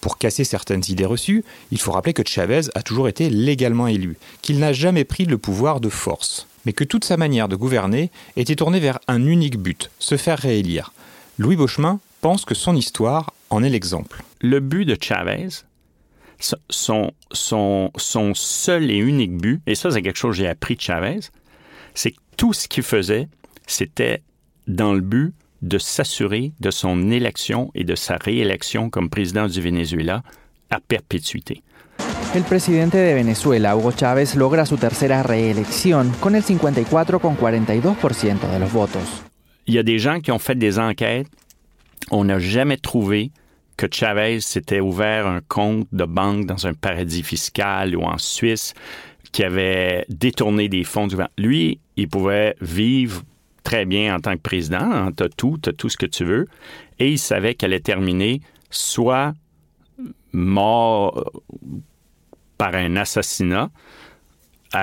Pour 0.01 0.19
casser 0.19 0.43
certaines 0.43 0.83
idées 0.87 1.07
reçues, 1.07 1.43
il 1.71 1.79
faut 1.79 1.91
rappeler 1.91 2.13
que 2.13 2.21
Chavez 2.23 2.61
a 2.75 2.83
toujours 2.83 3.07
été 3.07 3.31
légalement 3.31 3.87
élu, 3.87 4.15
qu'il 4.43 4.59
n'a 4.59 4.71
jamais 4.71 5.03
pris 5.03 5.25
le 5.25 5.39
pouvoir 5.39 5.79
de 5.79 5.89
force, 5.89 6.45
mais 6.63 6.73
que 6.73 6.83
toute 6.83 7.05
sa 7.05 7.17
manière 7.17 7.47
de 7.47 7.55
gouverner 7.55 8.11
était 8.35 8.55
tournée 8.55 8.79
vers 8.79 8.99
un 9.07 9.25
unique 9.25 9.57
but, 9.57 9.89
se 9.97 10.15
faire 10.15 10.37
réélire. 10.37 10.93
Louis 11.39 11.55
Beauchemin 11.55 11.99
pense 12.21 12.45
que 12.45 12.53
son 12.53 12.75
histoire 12.75 13.33
en 13.49 13.63
est 13.63 13.69
l'exemple. 13.69 14.23
Le 14.41 14.59
but 14.59 14.85
de 14.85 14.95
Chavez, 15.01 15.49
son, 16.69 17.13
son, 17.31 17.89
son 17.97 18.35
seul 18.35 18.91
et 18.91 18.97
unique 18.97 19.37
but, 19.37 19.59
et 19.65 19.73
ça 19.73 19.89
c'est 19.89 20.03
quelque 20.03 20.19
chose 20.19 20.35
que 20.35 20.43
j'ai 20.43 20.47
appris 20.47 20.75
de 20.75 20.81
Chavez, 20.81 21.21
c'est 21.95 22.11
que 22.11 22.19
tout 22.37 22.53
ce 22.53 22.67
qu'il 22.67 22.83
faisait, 22.83 23.27
c'était 23.65 24.21
dans 24.67 24.93
le 24.93 25.01
but 25.01 25.33
de 25.61 25.77
s'assurer 25.77 26.53
de 26.59 26.71
son 26.71 27.11
élection 27.11 27.71
et 27.75 27.83
de 27.83 27.95
sa 27.95 28.17
réélection 28.17 28.89
comme 28.89 29.09
président 29.09 29.47
du 29.47 29.61
Venezuela 29.61 30.23
à 30.69 30.79
perpétuité. 30.79 31.63
El 32.35 32.43
presidente 32.43 32.93
de 32.93 33.15
Venezuela, 33.15 33.75
Hugo 33.75 33.91
Chávez, 33.91 34.35
logra 34.35 34.65
su 34.65 34.77
tercera 34.77 35.23
reelección 35.23 36.11
con 36.19 36.35
el 36.35 36.43
54,42% 36.43 38.51
de 38.51 38.59
los 38.59 38.71
votos. 38.71 39.23
Il 39.65 39.73
y 39.73 39.79
a 39.79 39.83
des 39.83 39.99
gens 39.99 40.19
qui 40.19 40.31
ont 40.31 40.39
fait 40.39 40.55
des 40.55 40.79
enquêtes. 40.79 41.27
On 42.11 42.23
n'a 42.23 42.39
jamais 42.39 42.77
trouvé 42.77 43.31
que 43.77 43.87
Chavez 43.89 44.41
s'était 44.41 44.79
ouvert 44.79 45.27
un 45.27 45.41
compte 45.47 45.87
de 45.91 46.05
banque 46.05 46.45
dans 46.45 46.67
un 46.67 46.73
paradis 46.73 47.23
fiscal 47.23 47.95
ou 47.95 48.03
en 48.03 48.17
Suisse, 48.17 48.73
qui 49.31 49.43
avait 49.43 50.05
détourné 50.09 50.69
des 50.69 50.83
fonds 50.83 51.07
du 51.07 51.15
Lui, 51.37 51.79
il 51.95 52.07
pouvait 52.07 52.55
vivre 52.61 53.21
très 53.63 53.85
bien 53.85 54.15
en 54.15 54.19
tant 54.19 54.33
que 54.33 54.41
président. 54.41 54.79
Hein, 54.79 55.11
tu 55.15 55.23
as 55.23 55.29
tout, 55.29 55.57
tu 55.61 55.69
as 55.69 55.73
tout 55.73 55.89
ce 55.89 55.97
que 55.97 56.05
tu 56.05 56.25
veux. 56.25 56.47
Et 56.99 57.11
il 57.11 57.19
savait 57.19 57.55
qu'elle 57.55 57.73
allait 57.73 57.79
terminer 57.79 58.41
soit 58.69 59.33
mort 60.31 61.17
euh, 61.17 61.23
par 62.57 62.75
un 62.75 62.95
assassinat 62.95 63.69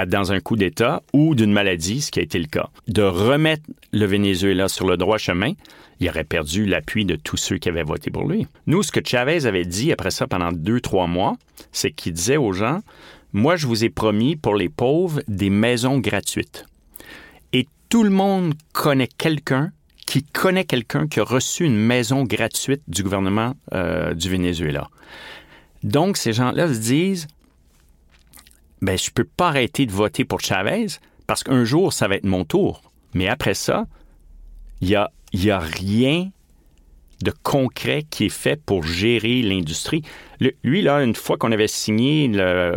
dans 0.08 0.32
un 0.32 0.40
coup 0.40 0.56
d'État 0.56 1.02
ou 1.12 1.34
d'une 1.34 1.52
maladie, 1.52 2.00
ce 2.00 2.10
qui 2.10 2.18
a 2.18 2.22
été 2.22 2.38
le 2.38 2.46
cas. 2.46 2.70
De 2.88 3.02
remettre 3.02 3.62
le 3.92 4.04
Venezuela 4.04 4.68
sur 4.68 4.86
le 4.86 4.96
droit 4.96 5.18
chemin, 5.18 5.52
il 6.00 6.08
aurait 6.08 6.24
perdu 6.24 6.66
l'appui 6.66 7.04
de 7.04 7.16
tous 7.16 7.36
ceux 7.36 7.58
qui 7.58 7.68
avaient 7.68 7.84
voté 7.84 8.10
pour 8.10 8.26
lui. 8.26 8.46
Nous, 8.66 8.82
ce 8.82 8.90
que 8.90 9.00
Chavez 9.04 9.46
avait 9.46 9.64
dit 9.64 9.92
après 9.92 10.10
ça 10.10 10.26
pendant 10.26 10.52
deux, 10.52 10.80
trois 10.80 11.06
mois, 11.06 11.36
c'est 11.72 11.92
qu'il 11.92 12.14
disait 12.14 12.36
aux 12.36 12.52
gens, 12.52 12.80
moi, 13.32 13.56
je 13.56 13.66
vous 13.66 13.84
ai 13.84 13.90
promis 13.90 14.34
pour 14.34 14.54
les 14.54 14.68
pauvres 14.68 15.22
des 15.28 15.50
maisons 15.50 15.98
gratuites 15.98 16.66
tout 17.88 18.02
le 18.02 18.10
monde 18.10 18.54
connaît 18.72 19.08
quelqu'un 19.08 19.72
qui 20.06 20.22
connaît 20.22 20.64
quelqu'un 20.64 21.08
qui 21.08 21.20
a 21.20 21.24
reçu 21.24 21.64
une 21.64 21.76
maison 21.76 22.24
gratuite 22.24 22.82
du 22.86 23.02
gouvernement 23.02 23.54
euh, 23.74 24.14
du 24.14 24.30
Venezuela. 24.30 24.88
Donc, 25.82 26.16
ces 26.16 26.32
gens-là 26.32 26.72
se 26.72 26.78
disent, 26.78 27.26
ben, 28.80 28.96
je 28.96 29.10
peux 29.10 29.24
pas 29.24 29.48
arrêter 29.48 29.84
de 29.84 29.92
voter 29.92 30.24
pour 30.24 30.40
Chavez 30.40 30.86
parce 31.26 31.42
qu'un 31.42 31.64
jour, 31.64 31.92
ça 31.92 32.08
va 32.08 32.16
être 32.16 32.24
mon 32.24 32.44
tour. 32.44 32.82
Mais 33.14 33.28
après 33.28 33.54
ça, 33.54 33.86
il 34.80 34.88
n'y 34.88 34.94
a, 34.94 35.10
y 35.32 35.50
a 35.50 35.58
rien 35.58 36.30
de 37.22 37.32
concret 37.42 38.04
qui 38.08 38.26
est 38.26 38.30
fait 38.30 38.60
pour 38.62 38.82
gérer 38.82 39.42
l'industrie. 39.42 40.02
Lui, 40.62 40.82
là, 40.82 41.02
une 41.02 41.14
fois 41.14 41.36
qu'on 41.36 41.50
avait 41.50 41.66
signé 41.66 42.30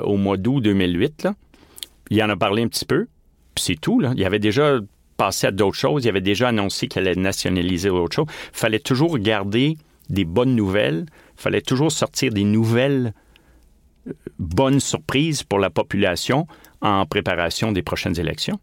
au 0.04 0.18
mois 0.18 0.38
d'août 0.38 0.62
2008, 0.62 1.24
là, 1.24 1.36
il 2.10 2.24
en 2.24 2.30
a 2.30 2.38
parlé 2.38 2.64
un 2.64 2.68
petit 2.68 2.86
peu, 2.86 3.08
c'est 3.56 3.80
tout. 3.80 4.02
Il 4.02 4.20
y 4.20 4.26
avait 4.26 4.40
déjà 4.40 4.80
passer 5.20 5.48
à 5.48 5.52
d'autres 5.52 5.78
choses. 5.78 6.06
Il 6.06 6.10
avait 6.10 6.22
déjà 6.22 6.48
annoncé 6.48 6.88
qu'elle 6.88 7.08
allait 7.08 7.20
nationaliser 7.20 7.90
autre 7.90 8.16
chose. 8.16 8.26
Il 8.54 8.58
fallait 8.58 8.80
toujours 8.80 9.20
garder 9.20 9.78
des 10.10 10.24
bonnes 10.24 10.56
nouvelles. 10.56 11.06
Il 11.38 11.42
fallait 11.42 11.62
toujours 11.62 11.92
sortir 11.92 12.32
des 12.32 12.46
nouvelles 12.46 13.14
euh, 14.08 14.14
bonnes 14.40 14.80
surprises 14.80 15.44
pour 15.44 15.60
la 15.60 15.70
population 15.70 16.48
en 16.82 17.06
préparation 17.06 17.74
des 17.74 17.82
prochaines 17.82 18.18
élections. 18.18 18.60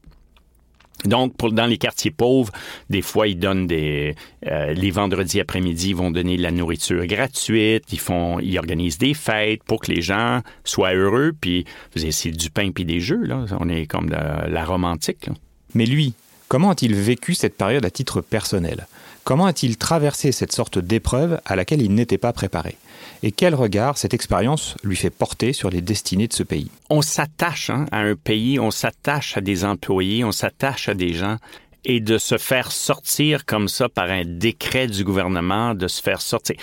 Donc, 1.05 1.37
dans 1.53 1.67
les 1.67 1.77
quartiers 1.77 2.11
pauvres, 2.11 2.51
des 2.89 3.03
fois, 3.03 3.29
ils 3.29 3.39
donnent 3.39 3.67
des... 3.67 4.15
Euh, 4.47 4.73
les 4.73 4.91
vendredis 4.91 5.41
après-midi, 5.41 5.91
ils 5.91 5.97
vont 5.97 6.11
donner 6.11 6.39
de 6.39 6.43
la 6.43 6.51
nourriture 6.51 7.05
gratuite, 7.07 7.85
ils 7.93 8.01
font... 8.01 8.41
Ils 8.41 8.59
organisent 8.59 8.97
des 8.97 9.13
fêtes 9.13 9.63
pour 9.63 9.81
que 9.81 9.93
les 9.93 10.01
gens 10.01 10.41
soient 10.65 10.95
heureux, 10.95 11.33
puis 11.39 11.67
c'est 11.95 12.31
du 12.31 12.49
pain 12.49 12.71
puis 12.71 12.87
des 12.87 13.01
jeux, 13.01 13.25
là. 13.25 13.45
On 13.61 13.69
est 13.69 13.87
comme 13.87 14.09
de 14.09 14.17
la 14.17 14.65
romantique, 14.65 15.29
Mais 15.75 15.85
lui, 15.85 16.15
Comment 16.49 16.71
a-t-il 16.71 16.95
vécu 16.95 17.35
cette 17.35 17.57
période 17.57 17.85
à 17.85 17.91
titre 17.91 18.21
personnel? 18.21 18.87
Comment 19.25 19.47
a-t-il 19.47 19.77
traversé 19.77 20.31
cette 20.31 20.53
sorte 20.53 20.79
d'épreuve 20.79 21.41
à 21.45 21.57
laquelle 21.57 21.83
il 21.83 21.93
n'était 21.93 22.19
pas 22.19 22.33
préparé? 22.33 22.77
Et 23.25 23.33
quel 23.33 23.57
regard 23.57 23.99
cette 23.99 24.15
expérience 24.15 24.77
lui 24.85 24.95
fait 24.95 25.11
porter 25.11 25.53
sur 25.53 25.71
les 25.71 25.81
destinées 25.81 26.29
de 26.29 26.33
ce 26.33 26.45
pays? 26.45 26.71
On 26.89 27.03
s'attache 27.03 27.71
hein, 27.71 27.87
à 27.91 27.99
un 27.99 28.15
pays, 28.15 28.61
on 28.61 28.71
s'attache 28.71 29.37
à 29.37 29.41
des 29.41 29.65
employés, 29.65 30.23
on 30.23 30.31
s'attache 30.31 30.89
à 30.89 30.95
des 30.95 31.15
gens. 31.15 31.39
Et 31.85 32.01
de 32.01 32.19
se 32.19 32.37
faire 32.37 32.73
sortir 32.73 33.45
comme 33.45 33.69
ça 33.69 33.89
par 33.89 34.11
un 34.11 34.25
décret 34.25 34.89
du 34.89 35.05
gouvernement, 35.05 35.75
de 35.75 35.89
se 35.89 36.03
faire 36.03 36.21
sortir. 36.21 36.57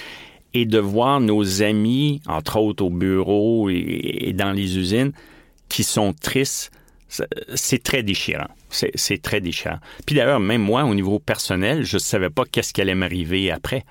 et 0.54 0.66
de 0.66 0.80
voir 0.80 1.20
nos 1.20 1.62
amis, 1.62 2.22
entre 2.28 2.58
autres 2.58 2.84
au 2.86 2.90
bureau 2.90 3.70
et, 3.70 4.34
dans 4.36 4.52
les 4.52 4.78
usines, 4.78 5.12
qui 5.70 5.84
sont 5.84 6.14
tristes, 6.14 6.72
c'est 7.56 7.84
très 7.84 8.04
déchirant. 8.04 8.48
C'est 8.70 9.22
très 9.22 9.42
déchirant. 9.42 9.80
Puis 10.06 10.16
d'ailleurs, 10.16 10.40
même 10.40 10.62
moi, 10.62 10.84
au 10.84 10.96
niveau 10.96 11.20
personnel, 11.20 11.84
je 11.84 11.98
ne 11.98 12.00
savais 12.00 12.30
pas 12.30 12.44
qu'est-ce 12.50 12.74
qui 12.74 12.82
allait 12.82 12.96
m'arriver 12.96 13.52
après. 13.52 13.86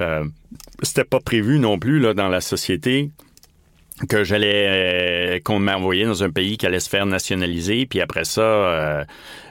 Euh, 0.00 0.24
C'était 0.82 1.04
pas 1.04 1.20
prévu 1.20 1.58
non 1.58 1.78
plus 1.78 2.00
dans 2.14 2.28
la 2.28 2.40
société 2.40 3.10
que 4.08 4.22
j'allais 4.24 4.66
euh, 4.68 5.40
qu'on 5.40 5.58
m'envoyait 5.58 6.04
dans 6.04 6.22
un 6.22 6.30
pays 6.30 6.56
qui 6.56 6.66
allait 6.66 6.80
se 6.80 6.88
faire 6.88 7.06
nationaliser, 7.06 7.86
puis 7.86 8.00
après 8.00 8.24
ça, 8.24 8.42
euh, 8.42 9.04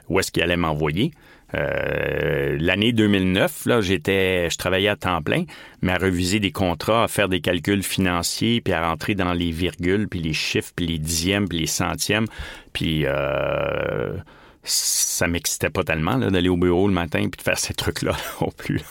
où 0.07 0.19
est-ce 0.19 0.31
qu'il 0.31 0.41
allait 0.41 0.55
m'envoyer. 0.57 1.11
Euh, 1.55 2.57
l'année 2.59 2.91
2009, 2.91 3.65
là, 3.65 3.81
j'étais, 3.81 4.49
je 4.49 4.57
travaillais 4.57 4.89
à 4.89 4.95
temps 4.95 5.21
plein, 5.21 5.45
mais 5.81 5.93
à 5.93 5.97
reviser 5.97 6.39
des 6.39 6.51
contrats, 6.51 7.03
à 7.03 7.07
faire 7.07 7.29
des 7.29 7.39
calculs 7.39 7.83
financiers, 7.83 8.61
puis 8.61 8.73
à 8.73 8.87
rentrer 8.89 9.15
dans 9.15 9.33
les 9.33 9.51
virgules, 9.51 10.07
puis 10.07 10.19
les 10.19 10.33
chiffres, 10.33 10.71
puis 10.75 10.87
les 10.87 10.97
dixièmes, 10.99 11.47
puis 11.47 11.59
les 11.59 11.67
centièmes, 11.67 12.25
puis 12.73 13.03
euh, 13.05 14.17
ça 14.63 15.27
m'excitait 15.27 15.69
pas 15.69 15.83
tellement 15.83 16.17
d'aller 16.17 16.49
au 16.49 16.57
bureau 16.57 16.87
le 16.87 16.93
matin 16.93 17.21
puis 17.21 17.37
de 17.37 17.41
faire 17.41 17.57
ces 17.57 17.73
trucs-là 17.73 18.15
non 18.41 18.51
plus. 18.55 18.81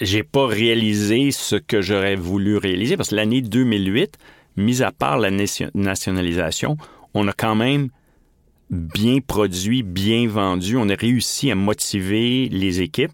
J'ai 0.00 0.24
pas 0.24 0.46
réalisé 0.46 1.30
ce 1.30 1.56
que 1.56 1.80
j'aurais 1.80 2.16
voulu 2.16 2.56
réaliser 2.56 2.96
parce 2.96 3.10
que 3.10 3.14
l'année 3.14 3.40
2008, 3.40 4.18
mis 4.56 4.82
à 4.82 4.92
part 4.92 5.18
la 5.18 5.30
nationalisation, 5.30 6.76
on 7.14 7.28
a 7.28 7.32
quand 7.32 7.54
même 7.54 7.88
bien 8.70 9.18
produit, 9.20 9.82
bien 9.82 10.28
vendu. 10.28 10.76
On 10.76 10.88
a 10.88 10.94
réussi 10.94 11.50
à 11.50 11.54
motiver 11.54 12.48
les 12.50 12.80
équipes 12.80 13.12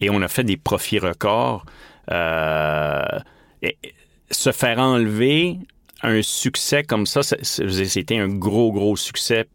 et 0.00 0.10
on 0.10 0.22
a 0.22 0.28
fait 0.28 0.44
des 0.44 0.56
profits 0.56 0.98
records. 0.98 1.64
Euh, 2.10 3.02
se 4.30 4.52
faire 4.52 4.78
enlever 4.78 5.58
un 6.02 6.22
succès 6.22 6.82
comme 6.82 7.06
ça, 7.06 7.22
c'était 7.22 8.18
un 8.18 8.28
gros, 8.28 8.72
gros 8.72 8.96
succès 8.96 9.46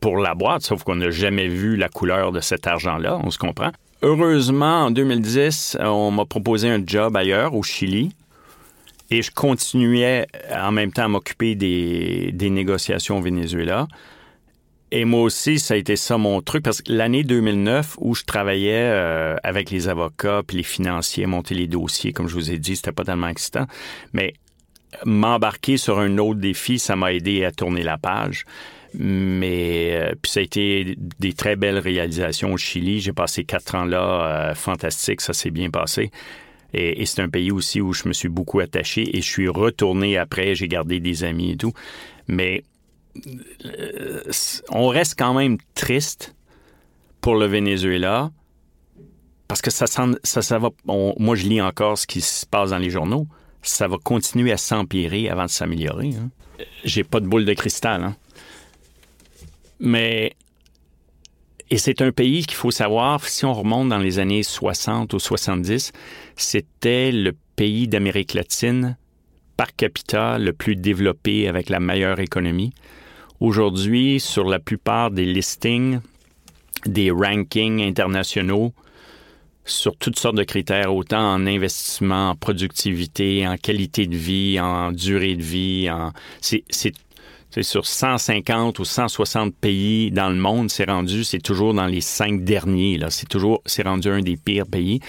pour 0.00 0.18
la 0.18 0.34
boîte, 0.34 0.62
sauf 0.62 0.82
qu'on 0.82 0.96
n'a 0.96 1.10
jamais 1.10 1.48
vu 1.48 1.76
la 1.76 1.88
couleur 1.88 2.32
de 2.32 2.40
cet 2.40 2.66
argent-là, 2.66 3.18
on 3.22 3.30
se 3.30 3.38
comprend. 3.38 3.70
Heureusement, 4.02 4.84
en 4.84 4.90
2010, 4.90 5.78
on 5.80 6.10
m'a 6.10 6.24
proposé 6.24 6.70
un 6.70 6.82
job 6.84 7.16
ailleurs, 7.16 7.54
au 7.54 7.62
Chili, 7.62 8.14
et 9.10 9.22
je 9.22 9.30
continuais 9.30 10.26
en 10.54 10.72
même 10.72 10.92
temps 10.92 11.04
à 11.04 11.08
m'occuper 11.08 11.54
des, 11.54 12.30
des 12.32 12.50
négociations 12.50 13.18
au 13.18 13.22
Venezuela. 13.22 13.88
Et 14.92 15.04
moi 15.04 15.22
aussi, 15.22 15.60
ça 15.60 15.74
a 15.74 15.76
été 15.76 15.94
ça 15.94 16.18
mon 16.18 16.42
truc, 16.42 16.64
parce 16.64 16.82
que 16.82 16.92
l'année 16.92 17.22
2009, 17.22 17.96
où 18.00 18.14
je 18.14 18.24
travaillais 18.24 18.90
euh, 18.90 19.36
avec 19.44 19.70
les 19.70 19.88
avocats 19.88 20.42
puis 20.44 20.56
les 20.56 20.62
financiers, 20.64 21.26
monter 21.26 21.54
les 21.54 21.68
dossiers, 21.68 22.12
comme 22.12 22.26
je 22.26 22.34
vous 22.34 22.50
ai 22.50 22.58
dit, 22.58 22.74
c'était 22.74 22.92
pas 22.92 23.04
tellement 23.04 23.28
excitant. 23.28 23.66
Mais 24.12 24.34
m'embarquer 25.04 25.76
sur 25.76 26.00
un 26.00 26.18
autre 26.18 26.40
défi, 26.40 26.80
ça 26.80 26.96
m'a 26.96 27.12
aidé 27.12 27.44
à 27.44 27.52
tourner 27.52 27.82
la 27.82 27.98
page. 27.98 28.44
Mais 28.94 29.90
euh, 29.92 30.14
puis 30.20 30.32
ça 30.32 30.40
a 30.40 30.42
été 30.42 30.96
des 31.20 31.32
très 31.34 31.54
belles 31.54 31.78
réalisations 31.78 32.52
au 32.52 32.56
Chili. 32.56 33.00
J'ai 33.00 33.12
passé 33.12 33.44
quatre 33.44 33.76
ans 33.76 33.84
là, 33.84 34.50
euh, 34.50 34.54
fantastique, 34.56 35.20
ça 35.20 35.32
s'est 35.32 35.52
bien 35.52 35.70
passé. 35.70 36.10
Et, 36.74 37.00
et 37.00 37.06
c'est 37.06 37.22
un 37.22 37.28
pays 37.28 37.52
aussi 37.52 37.80
où 37.80 37.92
je 37.92 38.08
me 38.08 38.12
suis 38.12 38.28
beaucoup 38.28 38.58
attaché 38.58 39.16
et 39.16 39.22
je 39.22 39.28
suis 39.28 39.48
retourné 39.48 40.18
après, 40.18 40.56
j'ai 40.56 40.66
gardé 40.66 40.98
des 40.98 41.22
amis 41.22 41.52
et 41.52 41.56
tout. 41.56 41.72
Mais 42.26 42.64
on 44.70 44.88
reste 44.88 45.18
quand 45.18 45.34
même 45.34 45.58
triste 45.74 46.34
pour 47.20 47.34
le 47.34 47.46
Venezuela 47.46 48.30
parce 49.50 49.62
que 49.62 49.72
ça, 49.72 49.86
ça, 49.88 50.58
va. 50.60 50.70
moi, 50.86 51.34
je 51.34 51.48
lis 51.48 51.60
encore 51.60 51.98
ce 51.98 52.06
qui 52.06 52.20
se 52.20 52.46
passe 52.46 52.70
dans 52.70 52.78
les 52.78 52.88
journaux. 52.88 53.26
Ça 53.62 53.88
va 53.88 53.96
continuer 53.98 54.52
à 54.52 54.56
s'empirer 54.56 55.28
avant 55.28 55.46
de 55.46 55.50
s'améliorer. 55.50 56.10
Hein. 56.10 56.30
J'ai 56.84 57.02
pas 57.02 57.18
de 57.18 57.26
boule 57.26 57.44
de 57.44 57.52
cristal. 57.54 58.04
Hein. 58.04 58.16
Mais. 59.80 60.36
Et 61.68 61.78
c'est 61.78 62.00
un 62.00 62.12
pays 62.12 62.46
qu'il 62.46 62.56
faut 62.56 62.70
savoir, 62.70 63.28
si 63.28 63.44
on 63.44 63.52
remonte 63.52 63.88
dans 63.88 63.98
les 63.98 64.20
années 64.20 64.44
60 64.44 65.14
ou 65.14 65.18
70, 65.18 65.90
c'était 66.36 67.10
le 67.10 67.32
pays 67.56 67.88
d'Amérique 67.88 68.34
latine 68.34 68.96
par 69.56 69.74
capita 69.74 70.38
le 70.38 70.52
plus 70.52 70.76
développé 70.76 71.48
avec 71.48 71.70
la 71.70 71.80
meilleure 71.80 72.20
économie. 72.20 72.72
Aujourd'hui, 73.40 74.20
sur 74.20 74.44
la 74.44 74.58
plupart 74.58 75.10
des 75.10 75.24
listings, 75.24 76.00
des 76.84 77.10
rankings 77.10 77.80
internationaux, 77.82 78.74
sur 79.64 79.96
toutes 79.96 80.18
sortes 80.18 80.36
de 80.36 80.42
critères, 80.42 80.94
autant 80.94 81.32
en 81.32 81.46
investissement, 81.46 82.30
en 82.30 82.36
productivité, 82.36 83.48
en 83.48 83.56
qualité 83.56 84.06
de 84.06 84.16
vie, 84.16 84.60
en 84.60 84.92
durée 84.92 85.36
de 85.36 85.42
vie. 85.42 85.88
En... 85.90 86.12
C'est, 86.42 86.64
sur 87.62 87.86
150 87.86 88.78
ou 88.78 88.84
160 88.84 89.54
pays 89.54 90.10
dans 90.10 90.28
le 90.28 90.36
monde, 90.36 90.70
c'est 90.70 90.88
rendu, 90.88 91.24
c'est 91.24 91.40
toujours 91.40 91.72
dans 91.72 91.86
les 91.86 92.02
cinq 92.02 92.44
derniers. 92.44 92.98
Là. 92.98 93.08
C'est 93.08 93.28
toujours, 93.28 93.62
c'est 93.64 93.82
rendu 93.82 94.08
un 94.08 94.20
des 94.20 94.36
pires 94.36 94.66
pays. 94.66 95.00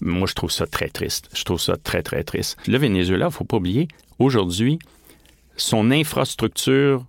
Moi, 0.00 0.28
je 0.28 0.34
trouve 0.34 0.52
ça 0.52 0.66
très 0.66 0.88
triste. 0.88 1.28
Je 1.34 1.42
trouve 1.42 1.60
ça 1.60 1.76
très, 1.76 2.02
très 2.02 2.22
triste. 2.22 2.56
Le 2.68 2.78
Venezuela, 2.78 3.28
faut 3.30 3.44
pas 3.44 3.56
oublier, 3.56 3.88
aujourd'hui, 4.20 4.78
son 5.56 5.90
infrastructure 5.90 7.04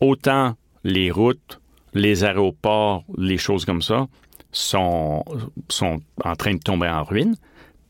autant 0.00 0.56
les 0.84 1.10
routes, 1.10 1.60
les 1.94 2.24
aéroports, 2.24 3.04
les 3.16 3.38
choses 3.38 3.64
comme 3.64 3.82
ça 3.82 4.06
sont, 4.52 5.24
sont 5.68 6.00
en 6.24 6.36
train 6.36 6.54
de 6.54 6.60
tomber 6.60 6.88
en 6.88 7.04
ruine, 7.04 7.36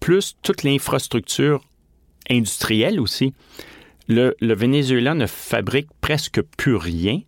plus 0.00 0.36
toute 0.42 0.62
l'infrastructure 0.62 1.62
industrielle 2.30 3.00
aussi. 3.00 3.34
Le, 4.09 4.34
Venezuela 4.40 5.14
ne 5.14 5.26
fabrique 5.26 5.88
presque 6.00 6.40
plus 6.57 6.76
rien 6.76 7.20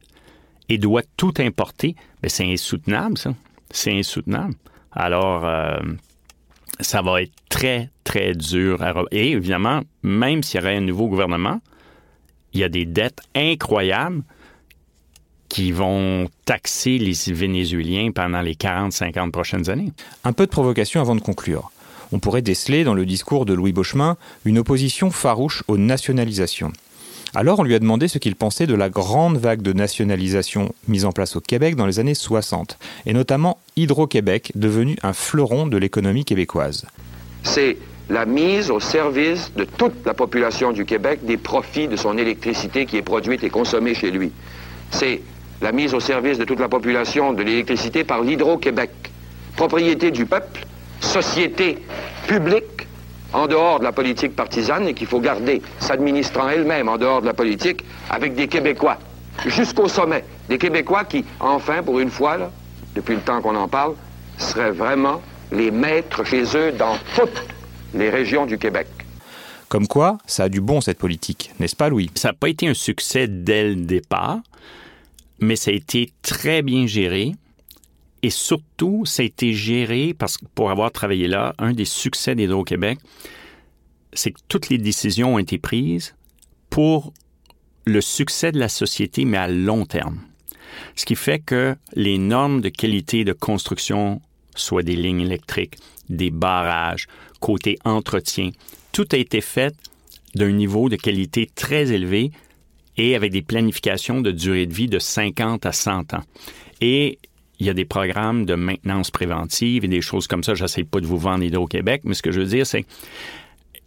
et 0.68 0.78
doit 0.78 1.02
tout 1.16 1.34
importer. 1.38 1.96
Mais 2.22 2.28
c'est 2.28 2.50
insoutenable, 2.50 3.18
ça. 3.18 3.34
C'est 3.70 3.96
insoutenable. 3.96 4.54
Alors, 4.92 5.44
euh, 5.44 5.78
ça 6.80 7.02
va 7.02 7.22
être 7.22 7.32
très, 7.48 7.90
très 8.04 8.34
dur. 8.34 8.82
À... 8.82 8.94
Et 9.10 9.32
évidemment, 9.32 9.82
même 10.02 10.42
s'il 10.42 10.60
y 10.60 10.62
aurait 10.62 10.76
un 10.76 10.80
nouveau 10.80 11.08
gouvernement, 11.08 11.60
il 12.52 12.60
y 12.60 12.64
a 12.64 12.68
des 12.68 12.86
dettes 12.86 13.20
incroyables 13.34 14.22
qui 15.48 15.72
vont 15.72 16.28
taxer 16.44 16.98
les 16.98 17.14
Vénézuéliens 17.32 18.10
pendant 18.12 18.40
les 18.40 18.54
40-50 18.54 19.30
prochaines 19.30 19.70
années. 19.70 19.92
Un 20.24 20.32
peu 20.32 20.46
de 20.46 20.50
provocation 20.50 21.00
avant 21.00 21.14
de 21.14 21.20
conclure. 21.20 21.70
On 22.12 22.18
pourrait 22.18 22.42
déceler 22.42 22.84
dans 22.84 22.94
le 22.94 23.04
discours 23.04 23.44
de 23.44 23.54
Louis 23.54 23.72
Beauchemin 23.72 24.16
une 24.44 24.58
opposition 24.58 25.10
farouche 25.10 25.62
aux 25.68 25.76
nationalisations. 25.76 26.72
Alors 27.34 27.58
on 27.60 27.62
lui 27.62 27.74
a 27.74 27.78
demandé 27.78 28.08
ce 28.08 28.18
qu'il 28.18 28.34
pensait 28.34 28.66
de 28.66 28.74
la 28.74 28.88
grande 28.88 29.36
vague 29.36 29.60
de 29.60 29.74
nationalisation 29.74 30.72
mise 30.88 31.04
en 31.04 31.12
place 31.12 31.36
au 31.36 31.40
Québec 31.40 31.76
dans 31.76 31.86
les 31.86 31.98
années 31.98 32.14
60, 32.14 32.78
et 33.04 33.12
notamment 33.12 33.58
Hydro-Québec, 33.76 34.52
devenu 34.54 34.96
un 35.02 35.12
fleuron 35.12 35.66
de 35.66 35.76
l'économie 35.76 36.24
québécoise. 36.24 36.86
C'est 37.42 37.76
la 38.08 38.24
mise 38.24 38.70
au 38.70 38.80
service 38.80 39.52
de 39.54 39.64
toute 39.64 40.06
la 40.06 40.14
population 40.14 40.72
du 40.72 40.86
Québec 40.86 41.20
des 41.22 41.36
profits 41.36 41.88
de 41.88 41.96
son 41.96 42.16
électricité 42.16 42.86
qui 42.86 42.96
est 42.96 43.02
produite 43.02 43.44
et 43.44 43.50
consommée 43.50 43.94
chez 43.94 44.10
lui. 44.10 44.32
C'est 44.90 45.20
la 45.60 45.72
mise 45.72 45.94
au 45.94 46.00
service 46.00 46.38
de 46.38 46.44
toute 46.44 46.60
la 46.60 46.68
population 46.68 47.32
de 47.32 47.42
l'électricité 47.42 48.04
par 48.04 48.22
l'Hydro-Québec. 48.22 48.90
Propriété 49.56 50.10
du 50.10 50.24
peuple, 50.24 50.66
société 51.00 51.78
publique 52.26 52.86
en 53.32 53.46
dehors 53.46 53.78
de 53.78 53.84
la 53.84 53.92
politique 53.92 54.34
partisane 54.34 54.88
et 54.88 54.94
qu'il 54.94 55.06
faut 55.06 55.20
garder, 55.20 55.60
s'administrant 55.80 56.48
elle-même 56.48 56.88
en 56.88 56.96
dehors 56.96 57.20
de 57.20 57.26
la 57.26 57.34
politique, 57.34 57.84
avec 58.08 58.34
des 58.34 58.48
Québécois, 58.48 58.98
jusqu'au 59.46 59.88
sommet. 59.88 60.24
Des 60.48 60.58
Québécois 60.58 61.04
qui, 61.04 61.24
enfin, 61.40 61.82
pour 61.82 61.98
une 61.98 62.10
fois, 62.10 62.50
depuis 62.94 63.16
le 63.16 63.20
temps 63.20 63.42
qu'on 63.42 63.56
en 63.56 63.68
parle, 63.68 63.94
seraient 64.38 64.70
vraiment 64.70 65.20
les 65.52 65.70
maîtres 65.70 66.24
chez 66.24 66.44
eux 66.56 66.72
dans 66.72 66.96
toutes 67.16 67.42
les 67.94 68.10
régions 68.10 68.46
du 68.46 68.58
Québec. 68.58 68.86
Comme 69.68 69.86
quoi, 69.86 70.18
ça 70.26 70.44
a 70.44 70.48
du 70.48 70.62
bon 70.62 70.80
cette 70.80 70.98
politique, 70.98 71.52
n'est-ce 71.60 71.76
pas 71.76 71.90
Louis? 71.90 72.10
Ça 72.14 72.28
n'a 72.28 72.34
pas 72.34 72.48
été 72.48 72.68
un 72.68 72.74
succès 72.74 73.26
dès 73.28 73.68
le 73.68 73.76
départ 73.76 74.38
mais 75.40 75.56
ça 75.56 75.70
a 75.70 75.74
été 75.74 76.10
très 76.22 76.62
bien 76.62 76.86
géré. 76.86 77.32
Et 78.22 78.30
surtout, 78.30 79.04
ça 79.06 79.22
a 79.22 79.26
été 79.26 79.52
géré 79.52 80.12
parce 80.12 80.38
que 80.38 80.44
pour 80.54 80.70
avoir 80.70 80.90
travaillé 80.90 81.28
là, 81.28 81.54
un 81.58 81.72
des 81.72 81.84
succès 81.84 82.34
d'Hydro-Québec, 82.34 82.98
c'est 84.12 84.32
que 84.32 84.40
toutes 84.48 84.68
les 84.68 84.78
décisions 84.78 85.34
ont 85.34 85.38
été 85.38 85.58
prises 85.58 86.14
pour 86.70 87.12
le 87.84 88.00
succès 88.00 88.52
de 88.52 88.58
la 88.58 88.68
société, 88.68 89.24
mais 89.24 89.38
à 89.38 89.48
long 89.48 89.86
terme. 89.86 90.20
Ce 90.96 91.04
qui 91.06 91.14
fait 91.14 91.38
que 91.38 91.76
les 91.94 92.18
normes 92.18 92.60
de 92.60 92.68
qualité 92.68 93.24
de 93.24 93.32
construction, 93.32 94.20
soit 94.54 94.82
des 94.82 94.96
lignes 94.96 95.20
électriques, 95.20 95.76
des 96.08 96.30
barrages, 96.30 97.06
côté 97.40 97.78
entretien, 97.84 98.50
tout 98.92 99.06
a 99.12 99.16
été 99.16 99.40
fait 99.40 99.74
d'un 100.34 100.50
niveau 100.50 100.88
de 100.88 100.96
qualité 100.96 101.48
très 101.54 101.92
élevé 101.92 102.32
et 102.98 103.14
avec 103.14 103.32
des 103.32 103.42
planifications 103.42 104.20
de 104.20 104.30
durée 104.30 104.66
de 104.66 104.74
vie 104.74 104.88
de 104.88 104.98
50 104.98 105.64
à 105.64 105.72
100 105.72 106.14
ans. 106.14 106.24
Et 106.80 107.18
il 107.60 107.66
y 107.66 107.70
a 107.70 107.74
des 107.74 107.84
programmes 107.84 108.44
de 108.44 108.54
maintenance 108.54 109.10
préventive 109.10 109.84
et 109.84 109.88
des 109.88 110.00
choses 110.00 110.26
comme 110.26 110.44
ça. 110.44 110.54
J'essaie 110.54 110.84
pas 110.84 111.00
de 111.00 111.06
vous 111.06 111.18
vendre 111.18 111.44
Hydro-Québec, 111.44 112.02
mais 112.04 112.14
ce 112.14 112.22
que 112.22 112.30
je 112.30 112.40
veux 112.40 112.46
dire, 112.46 112.66
c'est 112.66 112.84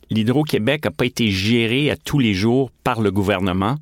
l'Hydro-Québec 0.09 0.85
n'a 0.85 0.91
pas 0.91 1.05
été 1.05 1.29
géré 1.29 1.91
à 1.91 1.97
tous 1.97 2.19
les 2.19 2.33
jours 2.33 2.71
par 2.83 3.01
le 3.01 3.11
gouvernement 3.11 3.77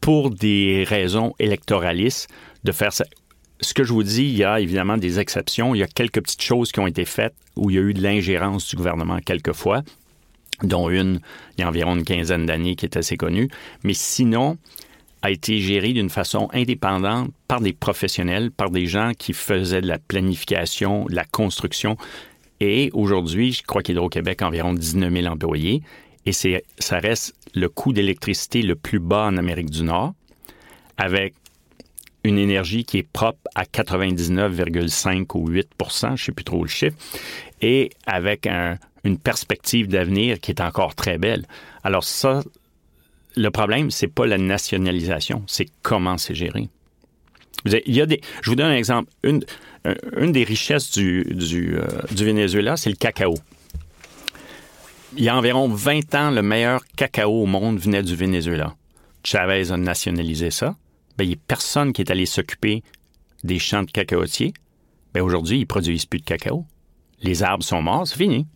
pour 0.00 0.30
des 0.30 0.84
raisons 0.86 1.34
électoralistes 1.38 2.28
de 2.64 2.72
faire. 2.72 2.90
Ce 2.92 3.74
que 3.74 3.84
je 3.84 3.92
vous 3.92 4.02
dis, 4.02 4.24
il 4.24 4.36
y 4.36 4.44
a 4.44 4.60
évidemment 4.60 4.98
des 4.98 5.20
exceptions. 5.20 5.74
Il 5.74 5.78
y 5.78 5.82
a 5.82 5.86
quelques 5.86 6.20
petites 6.20 6.42
choses 6.42 6.72
qui 6.72 6.80
ont 6.80 6.86
été 6.86 7.06
faites 7.06 7.34
où 7.56 7.70
il 7.70 7.76
y 7.76 7.78
a 7.78 7.82
eu 7.82 7.94
de 7.94 8.02
l'ingérence 8.02 8.68
du 8.68 8.76
gouvernement 8.76 9.18
quelquefois, 9.24 9.82
dont 10.62 10.88
une 10.90 11.20
il 11.56 11.62
y 11.62 11.64
a 11.64 11.68
environ 11.68 11.96
une 11.96 12.04
quinzaine 12.04 12.46
d'années 12.46 12.76
qui 12.76 12.86
est 12.86 12.96
assez 12.96 13.16
connue. 13.16 13.48
Mais 13.82 13.94
sinon, 13.94 14.58
a 15.24 15.30
été 15.30 15.58
géré 15.58 15.94
d'une 15.94 16.10
façon 16.10 16.50
indépendante 16.52 17.30
par 17.48 17.62
des 17.62 17.72
professionnels, 17.72 18.50
par 18.50 18.68
des 18.70 18.86
gens 18.86 19.12
qui 19.18 19.32
faisaient 19.32 19.80
de 19.80 19.86
la 19.86 19.98
planification, 19.98 21.06
de 21.06 21.14
la 21.14 21.24
construction. 21.24 21.96
Et 22.60 22.90
aujourd'hui, 22.92 23.52
je 23.52 23.62
crois 23.62 23.82
qu'Hydro-Québec 23.82 24.42
a 24.42 24.48
environ 24.48 24.74
19 24.74 25.10
000 25.10 25.26
employés. 25.26 25.82
Et 26.26 26.32
ça 26.32 26.98
reste 26.98 27.34
le 27.54 27.70
coût 27.70 27.94
d'électricité 27.94 28.60
le 28.60 28.74
plus 28.74 28.98
bas 28.98 29.24
en 29.24 29.38
Amérique 29.38 29.70
du 29.70 29.82
Nord, 29.82 30.12
avec 30.98 31.34
une 32.22 32.36
énergie 32.38 32.84
qui 32.84 32.98
est 32.98 33.08
propre 33.10 33.40
à 33.54 33.64
99,5 33.64 35.26
ou 35.34 35.48
8 35.48 35.68
je 35.78 36.06
ne 36.10 36.16
sais 36.16 36.32
plus 36.32 36.44
trop 36.44 36.62
le 36.62 36.68
chiffre, 36.68 36.96
et 37.64 37.90
avec 38.06 38.46
une 38.46 39.18
perspective 39.18 39.88
d'avenir 39.88 40.38
qui 40.38 40.50
est 40.50 40.60
encore 40.60 40.94
très 40.94 41.16
belle. 41.16 41.46
Alors 41.82 42.04
ça, 42.04 42.42
le 43.36 43.50
problème, 43.50 43.90
c'est 43.90 44.08
pas 44.08 44.26
la 44.26 44.36
nationalisation, 44.36 45.42
c'est 45.46 45.68
comment 45.80 46.18
c'est 46.18 46.34
géré. 46.34 46.68
Il 47.64 47.94
y 47.94 48.02
a 48.02 48.06
des, 48.06 48.20
je 48.42 48.50
vous 48.50 48.56
donne 48.56 48.70
un 48.70 48.76
exemple. 48.76 49.10
Une, 49.22 49.42
des 50.32 50.44
richesses 50.44 50.90
du, 50.90 51.24
du, 51.24 51.76
euh, 51.76 51.86
du 52.10 52.26
Venezuela, 52.26 52.76
c'est 52.76 52.90
le 52.90 52.96
cacao. 52.96 53.34
Il 55.16 55.24
y 55.24 55.30
a 55.30 55.36
environ 55.36 55.68
20 55.68 56.14
ans, 56.14 56.30
le 56.30 56.42
meilleur 56.42 56.84
cacao 56.96 57.42
au 57.42 57.46
monde 57.46 57.78
venait 57.78 58.02
du 58.02 58.14
Venezuela. 58.14 58.74
Chavez 59.24 59.72
a 59.72 59.78
nationalisé 59.78 60.50
ça. 60.50 60.76
Ben, 61.16 61.24
il 61.24 61.28
n'y 61.28 61.34
a 61.34 61.38
personne 61.48 61.94
qui 61.94 62.02
est 62.02 62.10
allé 62.10 62.26
s'occuper 62.26 62.82
des 63.42 63.58
champs 63.58 63.82
de 63.82 63.90
cacaotiers. 63.90 64.52
Ben, 65.14 65.22
aujourd'hui, 65.22 65.58
ils 65.58 65.60
ne 65.60 65.66
produisent 65.66 66.06
plus 66.06 66.20
de 66.20 66.24
cacao. 66.24 66.66
Les 67.24 67.42
arbres 67.42 67.64
sont 67.64 67.80
morts, 67.80 68.06
c'est 68.06 68.18
fini. 68.18 68.46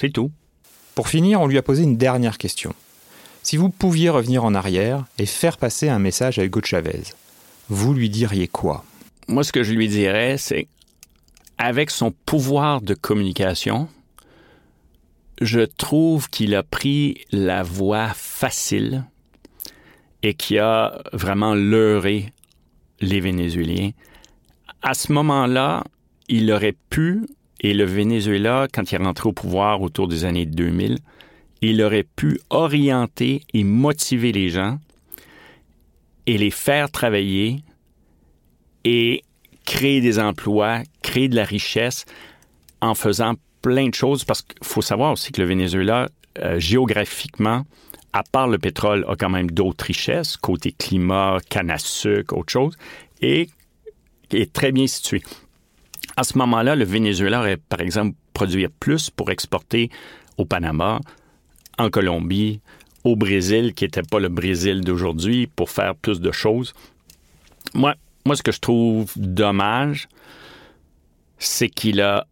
C'est 0.00 0.12
tout. 0.12 0.30
Pour 0.94 1.08
finir, 1.08 1.40
on 1.40 1.48
lui 1.48 1.58
a 1.58 1.62
posé 1.62 1.82
une 1.82 1.96
dernière 1.96 2.38
question. 2.38 2.72
Si 3.42 3.56
vous 3.56 3.68
pouviez 3.68 4.10
revenir 4.10 4.44
en 4.44 4.54
arrière 4.54 5.04
et 5.18 5.26
faire 5.26 5.58
passer 5.58 5.88
un 5.88 5.98
message 5.98 6.38
à 6.38 6.44
Hugo 6.44 6.60
Chavez, 6.62 7.02
vous 7.68 7.94
lui 7.94 8.08
diriez 8.08 8.46
quoi? 8.46 8.84
Moi, 9.26 9.42
ce 9.42 9.50
que 9.50 9.64
je 9.64 9.72
lui 9.72 9.88
dirais, 9.88 10.38
c'est 10.38 10.68
avec 11.58 11.90
son 11.90 12.12
pouvoir 12.12 12.80
de 12.80 12.94
communication, 12.94 13.88
je 15.40 15.62
trouve 15.62 16.30
qu'il 16.30 16.54
a 16.54 16.62
pris 16.62 17.18
la 17.32 17.64
voie 17.64 18.10
facile 18.14 19.04
et 20.22 20.34
qui 20.34 20.58
a 20.58 21.02
vraiment 21.12 21.56
leurré 21.56 22.32
les 23.00 23.18
Vénézuéliens. 23.18 23.90
À 24.82 24.94
ce 24.94 25.12
moment-là, 25.12 25.82
il 26.28 26.52
aurait 26.52 26.76
pu, 26.88 27.26
et 27.60 27.74
le 27.74 27.84
Venezuela, 27.84 28.68
quand 28.72 28.90
il 28.90 28.94
est 28.96 29.04
rentré 29.04 29.28
au 29.28 29.32
pouvoir 29.32 29.82
autour 29.82 30.08
des 30.08 30.24
années 30.24 30.46
2000, 30.46 30.98
il 31.62 31.82
aurait 31.82 32.04
pu 32.04 32.38
orienter 32.50 33.42
et 33.54 33.64
motiver 33.64 34.32
les 34.32 34.50
gens 34.50 34.78
et 36.26 36.36
les 36.36 36.50
faire 36.50 36.90
travailler 36.90 37.62
et 38.84 39.22
créer 39.64 40.00
des 40.00 40.18
emplois, 40.18 40.82
créer 41.02 41.28
de 41.28 41.36
la 41.36 41.44
richesse 41.44 42.04
en 42.80 42.94
faisant 42.94 43.34
plein 43.62 43.88
de 43.88 43.94
choses 43.94 44.24
parce 44.24 44.42
qu'il 44.42 44.56
faut 44.62 44.82
savoir 44.82 45.12
aussi 45.12 45.32
que 45.32 45.40
le 45.40 45.48
Venezuela, 45.48 46.08
euh, 46.38 46.60
géographiquement, 46.60 47.64
à 48.12 48.22
part 48.22 48.48
le 48.48 48.58
pétrole, 48.58 49.04
a 49.08 49.16
quand 49.16 49.30
même 49.30 49.50
d'autres 49.50 49.86
richesses, 49.86 50.36
côté 50.36 50.72
climat, 50.72 51.38
canne 51.48 51.70
à 51.70 51.78
sucre, 51.78 52.36
autre 52.36 52.52
chose, 52.52 52.76
et 53.20 53.48
est 54.30 54.52
très 54.52 54.72
bien 54.72 54.86
situé. 54.86 55.22
À 56.16 56.24
ce 56.24 56.38
moment-là, 56.38 56.76
le 56.76 56.84
Venezuela 56.84 57.40
aurait, 57.40 57.58
par 57.58 57.80
exemple, 57.80 58.16
produire 58.32 58.70
plus 58.70 59.10
pour 59.10 59.30
exporter 59.30 59.90
au 60.38 60.44
Panama, 60.44 61.00
en 61.78 61.90
Colombie, 61.90 62.60
au 63.04 63.16
Brésil, 63.16 63.74
qui 63.74 63.84
n'était 63.84 64.02
pas 64.02 64.18
le 64.18 64.28
Brésil 64.28 64.80
d'aujourd'hui, 64.80 65.46
pour 65.46 65.70
faire 65.70 65.94
plus 65.94 66.20
de 66.20 66.32
choses. 66.32 66.72
Moi, 67.74 67.94
moi, 68.24 68.34
ce 68.34 68.42
que 68.42 68.50
je 68.50 68.60
trouve 68.60 69.12
dommage, 69.16 70.08
c'est 71.38 71.68
qu'il 71.68 72.00
a, 72.00 72.26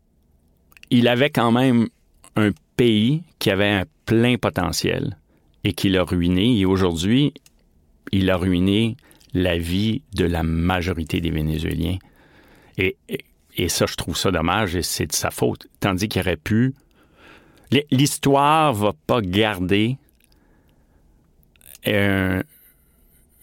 il 0.91 1.07
avait 1.07 1.31
quand 1.31 1.53
même 1.53 1.89
un 2.37 2.51
pays 2.77 3.23
qui 3.39 3.51
avait 3.51 3.71
un 3.71 3.85
plein 4.07 4.37
potentiel 4.37 5.17
et 5.63 5.73
qu'il 5.73 5.97
a 5.97 6.03
ruiné. 6.03 6.59
Et 6.59 6.65
aujourd'hui, 6.65 7.33
il 8.13 8.31
a 8.31 8.37
ruiné 8.37 8.97
la 9.35 9.57
vie 9.57 10.03
de 10.15 10.25
la 10.25 10.43
majorité 10.43 11.21
des 11.21 11.31
Vénézuéliens. 11.31 11.99
Et, 12.77 12.97
et, 13.09 13.21
et 13.57 13.69
ça, 13.69 13.87
je 13.87 13.95
trouve 13.95 14.17
ça 14.17 14.31
dommage 14.31 14.75
et 14.77 14.83
c'est 14.83 15.07
de 15.07 15.13
sa 15.13 15.31
faute. 15.31 15.67
Tandis 15.81 16.09
qu'il 16.09 16.21
aurait 16.21 16.37
pu 16.37 16.75
L'histoire 17.91 18.73
va 18.73 18.93
pas 19.07 19.21
garder 19.21 19.97
une 21.87 22.45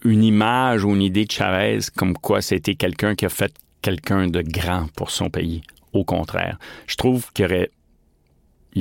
image 0.04 0.84
ou 0.84 0.94
une 0.94 1.02
idée 1.02 1.24
de 1.24 1.30
Chavez 1.30 1.80
comme 1.96 2.16
quoi 2.16 2.40
c'était 2.40 2.74
quelqu'un 2.74 3.14
qui 3.14 3.26
a 3.26 3.28
fait 3.28 3.54
quelqu'un 3.82 4.28
de 4.28 4.42
grand 4.42 4.88
pour 4.94 5.10
son 5.10 5.28
pays. 5.28 5.62
Au 5.92 6.04
contraire, 6.04 6.58
je 6.86 6.96
trouve 6.96 7.30
qu'il 7.32 7.44
aurait 7.44 7.70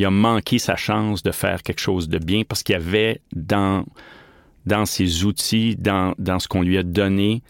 a 0.04 0.10
manqué 0.10 0.58
sa 0.58 0.76
chance 0.76 1.22
de 1.22 1.32
faire 1.32 1.64
quelque 1.64 1.82
chose 1.82 2.08
de 2.08 2.18
bien 2.18 2.44
parce 2.48 2.64
qu'il 2.64 2.74
y 2.74 2.78
avait 2.78 3.20
dans, 3.36 3.86
dans 4.66 4.86
ses 4.86 5.26
outils, 5.26 5.76
dans 5.76 6.40
ce 6.40 6.48
qu'on 6.48 6.62
lui 6.62 6.78
a 6.78 6.84
donné, 6.84 7.44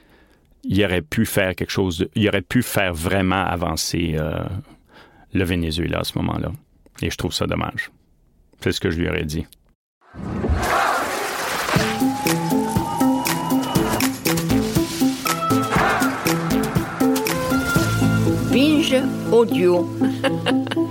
il 0.63 0.83
aurait 0.83 1.01
pu 1.01 1.25
faire 1.25 1.55
quelque 1.55 1.71
chose, 1.71 2.07
il 2.15 2.27
aurait 2.27 2.41
pu 2.41 2.61
faire 2.63 2.93
vraiment 2.93 3.43
avancer 3.43 4.15
euh, 4.17 4.43
le 5.33 5.43
Venezuela 5.43 5.99
à 5.99 6.03
ce 6.03 6.17
moment-là. 6.19 6.51
Et 7.01 7.09
je 7.09 7.17
trouve 7.17 7.33
ça 7.33 7.47
dommage. 7.47 7.91
C'est 8.61 8.71
ce 8.71 8.79
que 8.79 8.91
je 8.91 8.99
lui 8.99 9.09
aurais 9.09 9.25
dit. 9.25 9.45
Binge 18.51 18.95
audio. 19.31 19.89